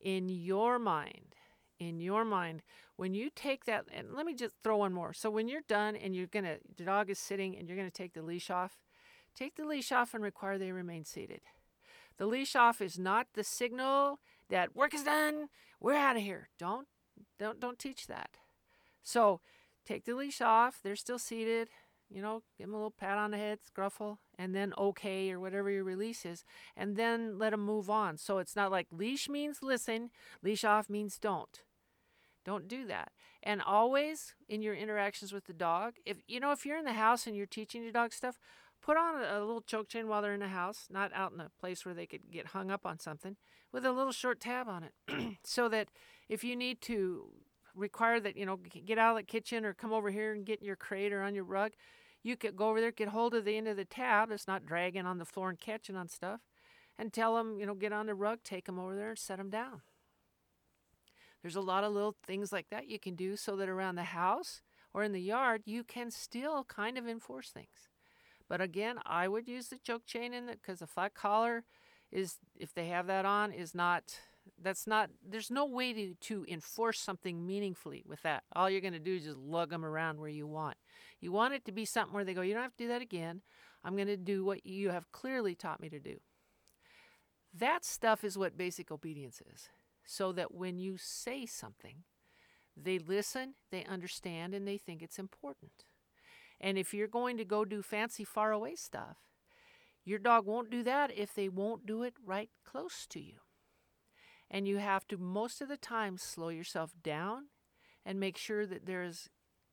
In 0.00 0.28
your 0.28 0.78
mind, 0.78 1.36
in 1.78 2.00
your 2.00 2.24
mind 2.24 2.62
when 2.96 3.14
you 3.14 3.30
take 3.34 3.64
that 3.66 3.84
and 3.92 4.14
let 4.14 4.26
me 4.26 4.34
just 4.34 4.54
throw 4.62 4.78
one 4.78 4.92
more. 4.92 5.12
So 5.12 5.30
when 5.30 5.48
you're 5.48 5.62
done 5.68 5.96
and 5.96 6.14
you're 6.14 6.26
gonna 6.26 6.56
the 6.76 6.84
dog 6.84 7.10
is 7.10 7.18
sitting 7.18 7.56
and 7.56 7.68
you're 7.68 7.76
gonna 7.76 7.90
take 7.90 8.14
the 8.14 8.22
leash 8.22 8.50
off 8.50 8.78
take 9.38 9.54
the 9.54 9.64
leash 9.64 9.92
off 9.92 10.14
and 10.14 10.22
require 10.24 10.58
they 10.58 10.72
remain 10.72 11.04
seated. 11.04 11.40
The 12.16 12.26
leash 12.26 12.56
off 12.56 12.80
is 12.80 12.98
not 12.98 13.28
the 13.34 13.44
signal 13.44 14.18
that 14.50 14.74
work 14.74 14.92
is 14.92 15.04
done. 15.04 15.48
We're 15.80 15.94
out 15.94 16.16
of 16.16 16.22
here. 16.22 16.48
Don't 16.58 16.88
don't 17.38 17.60
don't 17.60 17.78
teach 17.78 18.08
that. 18.08 18.30
So 19.02 19.40
take 19.86 20.04
the 20.04 20.14
leash 20.14 20.40
off. 20.40 20.80
They're 20.82 20.96
still 20.96 21.18
seated. 21.18 21.68
You 22.10 22.22
know 22.22 22.42
give 22.56 22.66
them 22.66 22.74
a 22.74 22.78
little 22.78 22.90
pat 22.90 23.18
on 23.18 23.30
the 23.30 23.36
head 23.36 23.60
scruffle 23.60 24.18
and 24.36 24.54
then 24.54 24.72
okay 24.76 25.30
or 25.30 25.38
whatever 25.38 25.70
your 25.70 25.84
release 25.84 26.24
is 26.24 26.44
and 26.76 26.96
then 26.96 27.38
let 27.38 27.50
them 27.50 27.64
move 27.64 27.88
on. 27.88 28.16
So 28.16 28.38
it's 28.38 28.56
not 28.56 28.72
like 28.72 28.88
leash 28.90 29.28
means 29.28 29.58
listen 29.62 30.10
leash 30.42 30.64
off 30.64 30.90
means 30.90 31.18
don't 31.18 31.62
don't 32.48 32.66
do 32.66 32.86
that. 32.86 33.12
And 33.42 33.60
always 33.60 34.34
in 34.48 34.62
your 34.62 34.74
interactions 34.74 35.32
with 35.32 35.44
the 35.44 35.52
dog, 35.52 35.94
if 36.06 36.22
you 36.26 36.40
know 36.40 36.50
if 36.50 36.64
you're 36.64 36.78
in 36.78 36.86
the 36.86 36.94
house 36.94 37.26
and 37.26 37.36
you're 37.36 37.46
teaching 37.46 37.82
your 37.82 37.92
dog 37.92 38.12
stuff, 38.12 38.38
put 38.80 38.96
on 38.96 39.22
a, 39.22 39.38
a 39.38 39.40
little 39.40 39.60
choke 39.60 39.88
chain 39.88 40.08
while 40.08 40.22
they're 40.22 40.32
in 40.32 40.40
the 40.40 40.48
house, 40.48 40.86
not 40.90 41.12
out 41.12 41.32
in 41.32 41.40
a 41.40 41.50
place 41.60 41.84
where 41.84 41.94
they 41.94 42.06
could 42.06 42.30
get 42.30 42.48
hung 42.48 42.70
up 42.70 42.86
on 42.86 42.98
something, 42.98 43.36
with 43.70 43.84
a 43.84 43.92
little 43.92 44.12
short 44.12 44.40
tab 44.40 44.66
on 44.66 44.82
it, 44.82 45.36
so 45.44 45.68
that 45.68 45.88
if 46.28 46.42
you 46.42 46.56
need 46.56 46.80
to 46.80 47.26
require 47.74 48.18
that 48.18 48.36
you 48.36 48.46
know 48.46 48.56
get 48.56 48.98
out 48.98 49.10
of 49.10 49.18
the 49.18 49.22
kitchen 49.22 49.64
or 49.64 49.74
come 49.74 49.92
over 49.92 50.10
here 50.10 50.32
and 50.32 50.46
get 50.46 50.60
in 50.60 50.66
your 50.66 50.76
crate 50.76 51.12
or 51.12 51.20
on 51.20 51.34
your 51.34 51.44
rug, 51.44 51.72
you 52.22 52.34
could 52.34 52.56
go 52.56 52.70
over 52.70 52.80
there, 52.80 52.90
get 52.90 53.08
hold 53.08 53.34
of 53.34 53.44
the 53.44 53.58
end 53.58 53.68
of 53.68 53.76
the 53.76 53.84
tab. 53.84 54.30
that's 54.30 54.48
not 54.48 54.64
dragging 54.64 55.04
on 55.04 55.18
the 55.18 55.26
floor 55.26 55.50
and 55.50 55.60
catching 55.60 55.96
on 55.96 56.08
stuff, 56.08 56.40
and 56.98 57.12
tell 57.12 57.36
them 57.36 57.60
you 57.60 57.66
know 57.66 57.74
get 57.74 57.92
on 57.92 58.06
the 58.06 58.14
rug, 58.14 58.38
take 58.42 58.64
them 58.64 58.78
over 58.78 58.96
there 58.96 59.10
and 59.10 59.18
set 59.18 59.36
them 59.36 59.50
down. 59.50 59.82
There's 61.48 61.56
a 61.56 61.62
lot 61.62 61.82
of 61.82 61.94
little 61.94 62.14
things 62.26 62.52
like 62.52 62.68
that 62.68 62.90
you 62.90 62.98
can 62.98 63.14
do 63.14 63.34
so 63.34 63.56
that 63.56 63.70
around 63.70 63.94
the 63.94 64.02
house 64.02 64.60
or 64.92 65.02
in 65.02 65.12
the 65.12 65.20
yard 65.22 65.62
you 65.64 65.82
can 65.82 66.10
still 66.10 66.62
kind 66.64 66.98
of 66.98 67.08
enforce 67.08 67.48
things. 67.48 67.88
But 68.50 68.60
again, 68.60 68.96
I 69.06 69.28
would 69.28 69.48
use 69.48 69.68
the 69.68 69.78
choke 69.78 70.04
chain 70.04 70.34
in 70.34 70.50
it 70.50 70.58
because 70.60 70.82
a 70.82 70.86
flat 70.86 71.14
collar 71.14 71.64
is, 72.12 72.36
if 72.54 72.74
they 72.74 72.88
have 72.88 73.06
that 73.06 73.24
on, 73.24 73.52
is 73.52 73.74
not 73.74 74.20
That's 74.62 74.86
not, 74.86 75.08
there's 75.26 75.50
no 75.50 75.64
way 75.64 75.94
to, 75.94 76.14
to 76.20 76.44
enforce 76.48 77.00
something 77.00 77.46
meaningfully 77.46 78.04
with 78.06 78.20
that. 78.24 78.42
All 78.54 78.68
you're 78.68 78.82
going 78.82 78.92
to 78.92 78.98
do 78.98 79.16
is 79.16 79.24
just 79.24 79.38
lug 79.38 79.70
them 79.70 79.86
around 79.86 80.20
where 80.20 80.28
you 80.28 80.46
want. 80.46 80.76
You 81.18 81.32
want 81.32 81.54
it 81.54 81.64
to 81.64 81.72
be 81.72 81.86
something 81.86 82.12
where 82.14 82.24
they 82.24 82.34
go, 82.34 82.42
you 82.42 82.52
don't 82.52 82.62
have 82.62 82.76
to 82.76 82.84
do 82.84 82.88
that 82.88 83.00
again. 83.00 83.40
I'm 83.82 83.96
going 83.96 84.08
to 84.08 84.18
do 84.18 84.44
what 84.44 84.66
you 84.66 84.90
have 84.90 85.10
clearly 85.12 85.54
taught 85.54 85.80
me 85.80 85.88
to 85.88 85.98
do. 85.98 86.20
That 87.54 87.86
stuff 87.86 88.22
is 88.22 88.36
what 88.36 88.58
basic 88.58 88.90
obedience 88.90 89.40
is. 89.54 89.70
So 90.10 90.32
that 90.32 90.54
when 90.54 90.78
you 90.78 90.96
say 90.96 91.44
something, 91.44 92.04
they 92.74 92.98
listen, 92.98 93.56
they 93.70 93.84
understand, 93.84 94.54
and 94.54 94.66
they 94.66 94.78
think 94.78 95.02
it's 95.02 95.18
important. 95.18 95.84
And 96.58 96.78
if 96.78 96.94
you're 96.94 97.08
going 97.08 97.36
to 97.36 97.44
go 97.44 97.66
do 97.66 97.82
fancy 97.82 98.24
far 98.24 98.50
away 98.50 98.74
stuff, 98.74 99.18
your 100.06 100.18
dog 100.18 100.46
won't 100.46 100.70
do 100.70 100.82
that 100.82 101.12
if 101.14 101.34
they 101.34 101.50
won't 101.50 101.84
do 101.84 102.04
it 102.04 102.14
right 102.24 102.48
close 102.64 103.06
to 103.10 103.20
you. 103.20 103.34
And 104.50 104.66
you 104.66 104.78
have 104.78 105.06
to 105.08 105.18
most 105.18 105.60
of 105.60 105.68
the 105.68 105.76
time 105.76 106.16
slow 106.16 106.48
yourself 106.48 106.94
down 107.02 107.48
and 108.02 108.18
make 108.18 108.38
sure 108.38 108.64
that 108.64 108.86
there's 108.86 109.28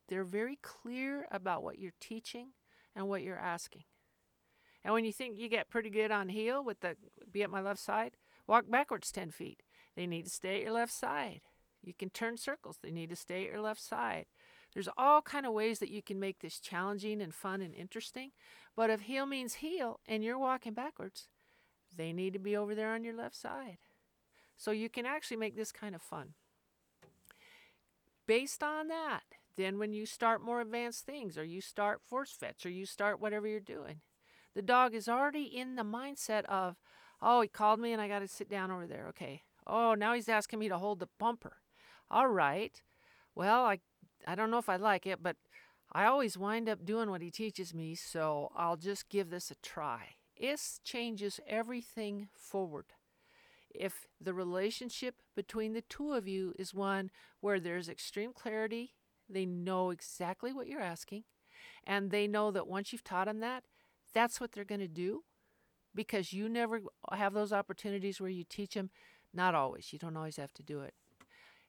they're 0.08 0.22
very 0.22 0.58
clear 0.60 1.26
about 1.30 1.62
what 1.62 1.78
you're 1.78 1.92
teaching 1.98 2.50
and 2.94 3.08
what 3.08 3.22
you're 3.22 3.38
asking. 3.38 3.84
And 4.84 4.92
when 4.92 5.06
you 5.06 5.14
think 5.14 5.38
you 5.38 5.48
get 5.48 5.70
pretty 5.70 5.88
good 5.88 6.10
on 6.10 6.28
heel 6.28 6.62
with 6.62 6.80
the 6.80 6.96
be 7.32 7.42
at 7.42 7.48
my 7.48 7.62
left 7.62 7.80
side, 7.80 8.18
walk 8.46 8.66
backwards 8.70 9.10
10 9.10 9.30
feet. 9.30 9.62
They 9.96 10.06
need 10.06 10.24
to 10.24 10.30
stay 10.30 10.56
at 10.56 10.62
your 10.62 10.72
left 10.72 10.92
side. 10.92 11.40
You 11.82 11.94
can 11.94 12.10
turn 12.10 12.36
circles. 12.36 12.78
They 12.82 12.90
need 12.90 13.10
to 13.10 13.16
stay 13.16 13.44
at 13.46 13.52
your 13.52 13.60
left 13.60 13.80
side. 13.80 14.26
There's 14.74 14.88
all 14.98 15.22
kind 15.22 15.46
of 15.46 15.54
ways 15.54 15.78
that 15.78 15.90
you 15.90 16.02
can 16.02 16.20
make 16.20 16.40
this 16.40 16.60
challenging 16.60 17.22
and 17.22 17.34
fun 17.34 17.62
and 17.62 17.74
interesting. 17.74 18.32
But 18.76 18.90
if 18.90 19.02
heel 19.02 19.24
means 19.24 19.54
heel 19.54 20.00
and 20.06 20.22
you're 20.22 20.38
walking 20.38 20.74
backwards, 20.74 21.28
they 21.96 22.12
need 22.12 22.34
to 22.34 22.38
be 22.38 22.56
over 22.56 22.74
there 22.74 22.92
on 22.92 23.04
your 23.04 23.16
left 23.16 23.36
side. 23.36 23.78
So 24.56 24.70
you 24.70 24.90
can 24.90 25.06
actually 25.06 25.38
make 25.38 25.56
this 25.56 25.72
kind 25.72 25.94
of 25.94 26.02
fun. 26.02 26.34
Based 28.26 28.62
on 28.62 28.88
that, 28.88 29.22
then 29.56 29.78
when 29.78 29.92
you 29.92 30.04
start 30.04 30.44
more 30.44 30.60
advanced 30.60 31.06
things 31.06 31.38
or 31.38 31.44
you 31.44 31.60
start 31.60 32.02
force 32.02 32.32
fetch 32.32 32.66
or 32.66 32.70
you 32.70 32.84
start 32.84 33.20
whatever 33.20 33.46
you're 33.46 33.60
doing, 33.60 34.00
the 34.54 34.62
dog 34.62 34.94
is 34.94 35.08
already 35.08 35.44
in 35.44 35.76
the 35.76 35.84
mindset 35.84 36.44
of, 36.46 36.76
oh, 37.22 37.40
he 37.40 37.48
called 37.48 37.80
me 37.80 37.92
and 37.92 38.02
I 38.02 38.08
got 38.08 38.18
to 38.18 38.28
sit 38.28 38.50
down 38.50 38.70
over 38.70 38.86
there. 38.86 39.06
Okay. 39.08 39.42
Oh, 39.66 39.94
now 39.94 40.14
he's 40.14 40.28
asking 40.28 40.58
me 40.58 40.68
to 40.68 40.78
hold 40.78 41.00
the 41.00 41.08
bumper. 41.18 41.58
All 42.10 42.28
right. 42.28 42.80
Well, 43.34 43.64
I 43.64 43.80
I 44.26 44.34
don't 44.34 44.50
know 44.50 44.58
if 44.58 44.68
I 44.68 44.76
like 44.76 45.06
it, 45.06 45.22
but 45.22 45.36
I 45.92 46.06
always 46.06 46.38
wind 46.38 46.68
up 46.68 46.84
doing 46.84 47.10
what 47.10 47.22
he 47.22 47.30
teaches 47.30 47.74
me, 47.74 47.94
so 47.94 48.50
I'll 48.56 48.76
just 48.76 49.08
give 49.08 49.30
this 49.30 49.50
a 49.50 49.56
try. 49.56 50.16
This 50.40 50.80
changes 50.84 51.40
everything 51.48 52.28
forward. 52.36 52.86
If 53.70 54.06
the 54.20 54.34
relationship 54.34 55.16
between 55.36 55.72
the 55.74 55.82
two 55.82 56.12
of 56.14 56.28
you 56.28 56.54
is 56.58 56.74
one 56.74 57.10
where 57.40 57.60
there's 57.60 57.88
extreme 57.88 58.32
clarity, 58.32 58.94
they 59.28 59.46
know 59.46 59.90
exactly 59.90 60.52
what 60.52 60.68
you're 60.68 60.80
asking, 60.80 61.24
and 61.84 62.10
they 62.10 62.28
know 62.28 62.50
that 62.52 62.68
once 62.68 62.92
you've 62.92 63.04
taught 63.04 63.26
them 63.26 63.40
that, 63.40 63.64
that's 64.14 64.40
what 64.40 64.52
they're 64.52 64.64
going 64.64 64.80
to 64.80 64.88
do 64.88 65.24
because 65.94 66.32
you 66.32 66.48
never 66.48 66.80
have 67.12 67.32
those 67.32 67.52
opportunities 67.52 68.20
where 68.20 68.30
you 68.30 68.44
teach 68.44 68.74
them. 68.74 68.90
Not 69.32 69.54
always. 69.54 69.92
You 69.92 69.98
don't 69.98 70.16
always 70.16 70.36
have 70.36 70.52
to 70.54 70.62
do 70.62 70.80
it. 70.80 70.94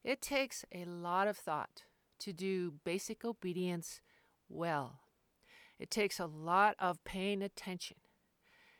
It 0.04 0.22
takes 0.22 0.64
a 0.74 0.86
lot 0.86 1.28
of 1.28 1.38
thought 1.38 1.84
to 2.20 2.34
do 2.34 2.74
basic 2.84 3.26
obedience 3.26 4.02
well. 4.50 5.02
It 5.80 5.92
takes 5.92 6.20
a 6.20 6.26
lot 6.26 6.76
of 6.80 7.04
paying 7.04 7.42
attention, 7.42 7.98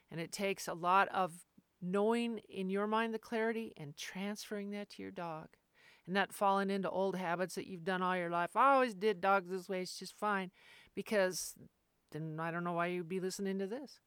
and 0.10 0.20
it 0.20 0.32
takes 0.32 0.68
a 0.68 0.74
lot 0.74 1.10
of 1.10 1.46
knowing 1.82 2.40
in 2.50 2.70
your 2.70 2.88
mind 2.88 3.14
the 3.14 3.20
clarity 3.20 3.74
and 3.78 3.96
transferring 3.96 4.72
that 4.72 4.90
to 4.90 5.02
your 5.02 5.12
dog 5.12 5.48
and 6.06 6.14
not 6.16 6.34
falling 6.34 6.72
into 6.72 6.90
old 6.90 7.16
habits 7.16 7.56
that 7.56 7.68
you've 7.68 7.84
done 7.84 8.02
all 8.02 8.18
your 8.18 8.32
life. 8.32 8.56
I 8.56 8.74
always 8.74 8.96
did 8.96 9.22
dogs 9.22 9.50
this 9.50 9.70
way, 9.70 9.82
it's 9.82 10.00
just 10.00 10.18
fine 10.18 10.52
because 10.96 11.54
then 12.12 12.38
I 12.40 12.50
don't 12.50 12.64
know 12.64 12.74
why 12.74 12.88
you'd 12.88 13.10
be 13.10 13.20
listening 13.20 13.60
to 13.60 13.68
this. 13.68 14.00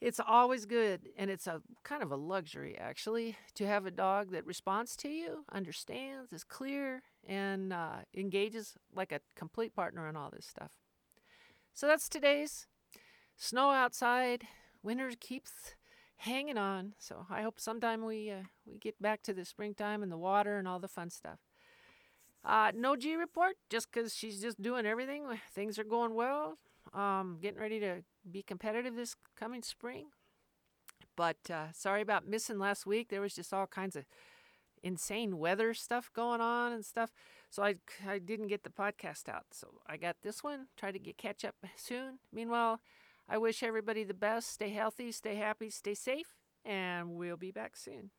It's 0.00 0.20
always 0.26 0.64
good, 0.64 1.10
and 1.18 1.30
it's 1.30 1.46
a 1.46 1.60
kind 1.84 2.02
of 2.02 2.10
a 2.10 2.16
luxury 2.16 2.76
actually 2.78 3.36
to 3.54 3.66
have 3.66 3.84
a 3.84 3.90
dog 3.90 4.30
that 4.30 4.46
responds 4.46 4.96
to 4.96 5.08
you, 5.10 5.44
understands, 5.52 6.32
is 6.32 6.42
clear, 6.42 7.02
and 7.28 7.70
uh, 7.72 7.96
engages 8.16 8.76
like 8.94 9.12
a 9.12 9.20
complete 9.36 9.76
partner 9.76 10.08
in 10.08 10.16
all 10.16 10.30
this 10.30 10.46
stuff. 10.46 10.70
So 11.74 11.86
that's 11.86 12.08
today's 12.08 12.66
snow 13.36 13.70
outside. 13.70 14.44
Winter 14.82 15.10
keeps 15.20 15.74
hanging 16.16 16.56
on. 16.58 16.94
So 16.98 17.26
I 17.28 17.42
hope 17.42 17.60
sometime 17.60 18.04
we 18.04 18.30
uh, 18.30 18.44
we 18.66 18.78
get 18.78 19.00
back 19.02 19.22
to 19.24 19.34
the 19.34 19.44
springtime 19.44 20.02
and 20.02 20.10
the 20.10 20.18
water 20.18 20.56
and 20.56 20.66
all 20.66 20.78
the 20.78 20.88
fun 20.88 21.10
stuff. 21.10 21.38
Uh, 22.42 22.72
no 22.74 22.96
G 22.96 23.16
report, 23.16 23.56
just 23.68 23.92
because 23.92 24.14
she's 24.14 24.40
just 24.40 24.62
doing 24.62 24.86
everything. 24.86 25.26
Things 25.52 25.78
are 25.78 25.84
going 25.84 26.14
well. 26.14 26.56
Um, 26.94 27.38
getting 27.42 27.60
ready 27.60 27.80
to 27.80 28.02
be 28.28 28.42
competitive 28.42 28.96
this 28.96 29.16
coming 29.36 29.62
spring. 29.62 30.06
But 31.16 31.38
uh, 31.50 31.72
sorry 31.72 32.02
about 32.02 32.26
missing 32.26 32.58
last 32.58 32.86
week. 32.86 33.08
There 33.08 33.20
was 33.20 33.34
just 33.34 33.52
all 33.52 33.66
kinds 33.66 33.96
of 33.96 34.04
insane 34.82 35.38
weather 35.38 35.74
stuff 35.74 36.10
going 36.14 36.40
on 36.40 36.72
and 36.72 36.84
stuff. 36.84 37.10
So 37.50 37.62
I, 37.62 37.76
I 38.08 38.18
didn't 38.18 38.48
get 38.48 38.62
the 38.62 38.70
podcast 38.70 39.28
out. 39.28 39.46
So 39.52 39.68
I 39.86 39.96
got 39.96 40.16
this 40.22 40.42
one. 40.42 40.68
Try 40.76 40.92
to 40.92 40.98
get 40.98 41.18
catch 41.18 41.44
up 41.44 41.56
soon. 41.76 42.18
Meanwhile, 42.32 42.80
I 43.28 43.38
wish 43.38 43.62
everybody 43.62 44.04
the 44.04 44.14
best. 44.14 44.50
Stay 44.50 44.70
healthy, 44.70 45.12
stay 45.12 45.36
happy, 45.36 45.70
stay 45.70 45.94
safe, 45.94 46.34
and 46.64 47.10
we'll 47.10 47.36
be 47.36 47.50
back 47.50 47.76
soon. 47.76 48.10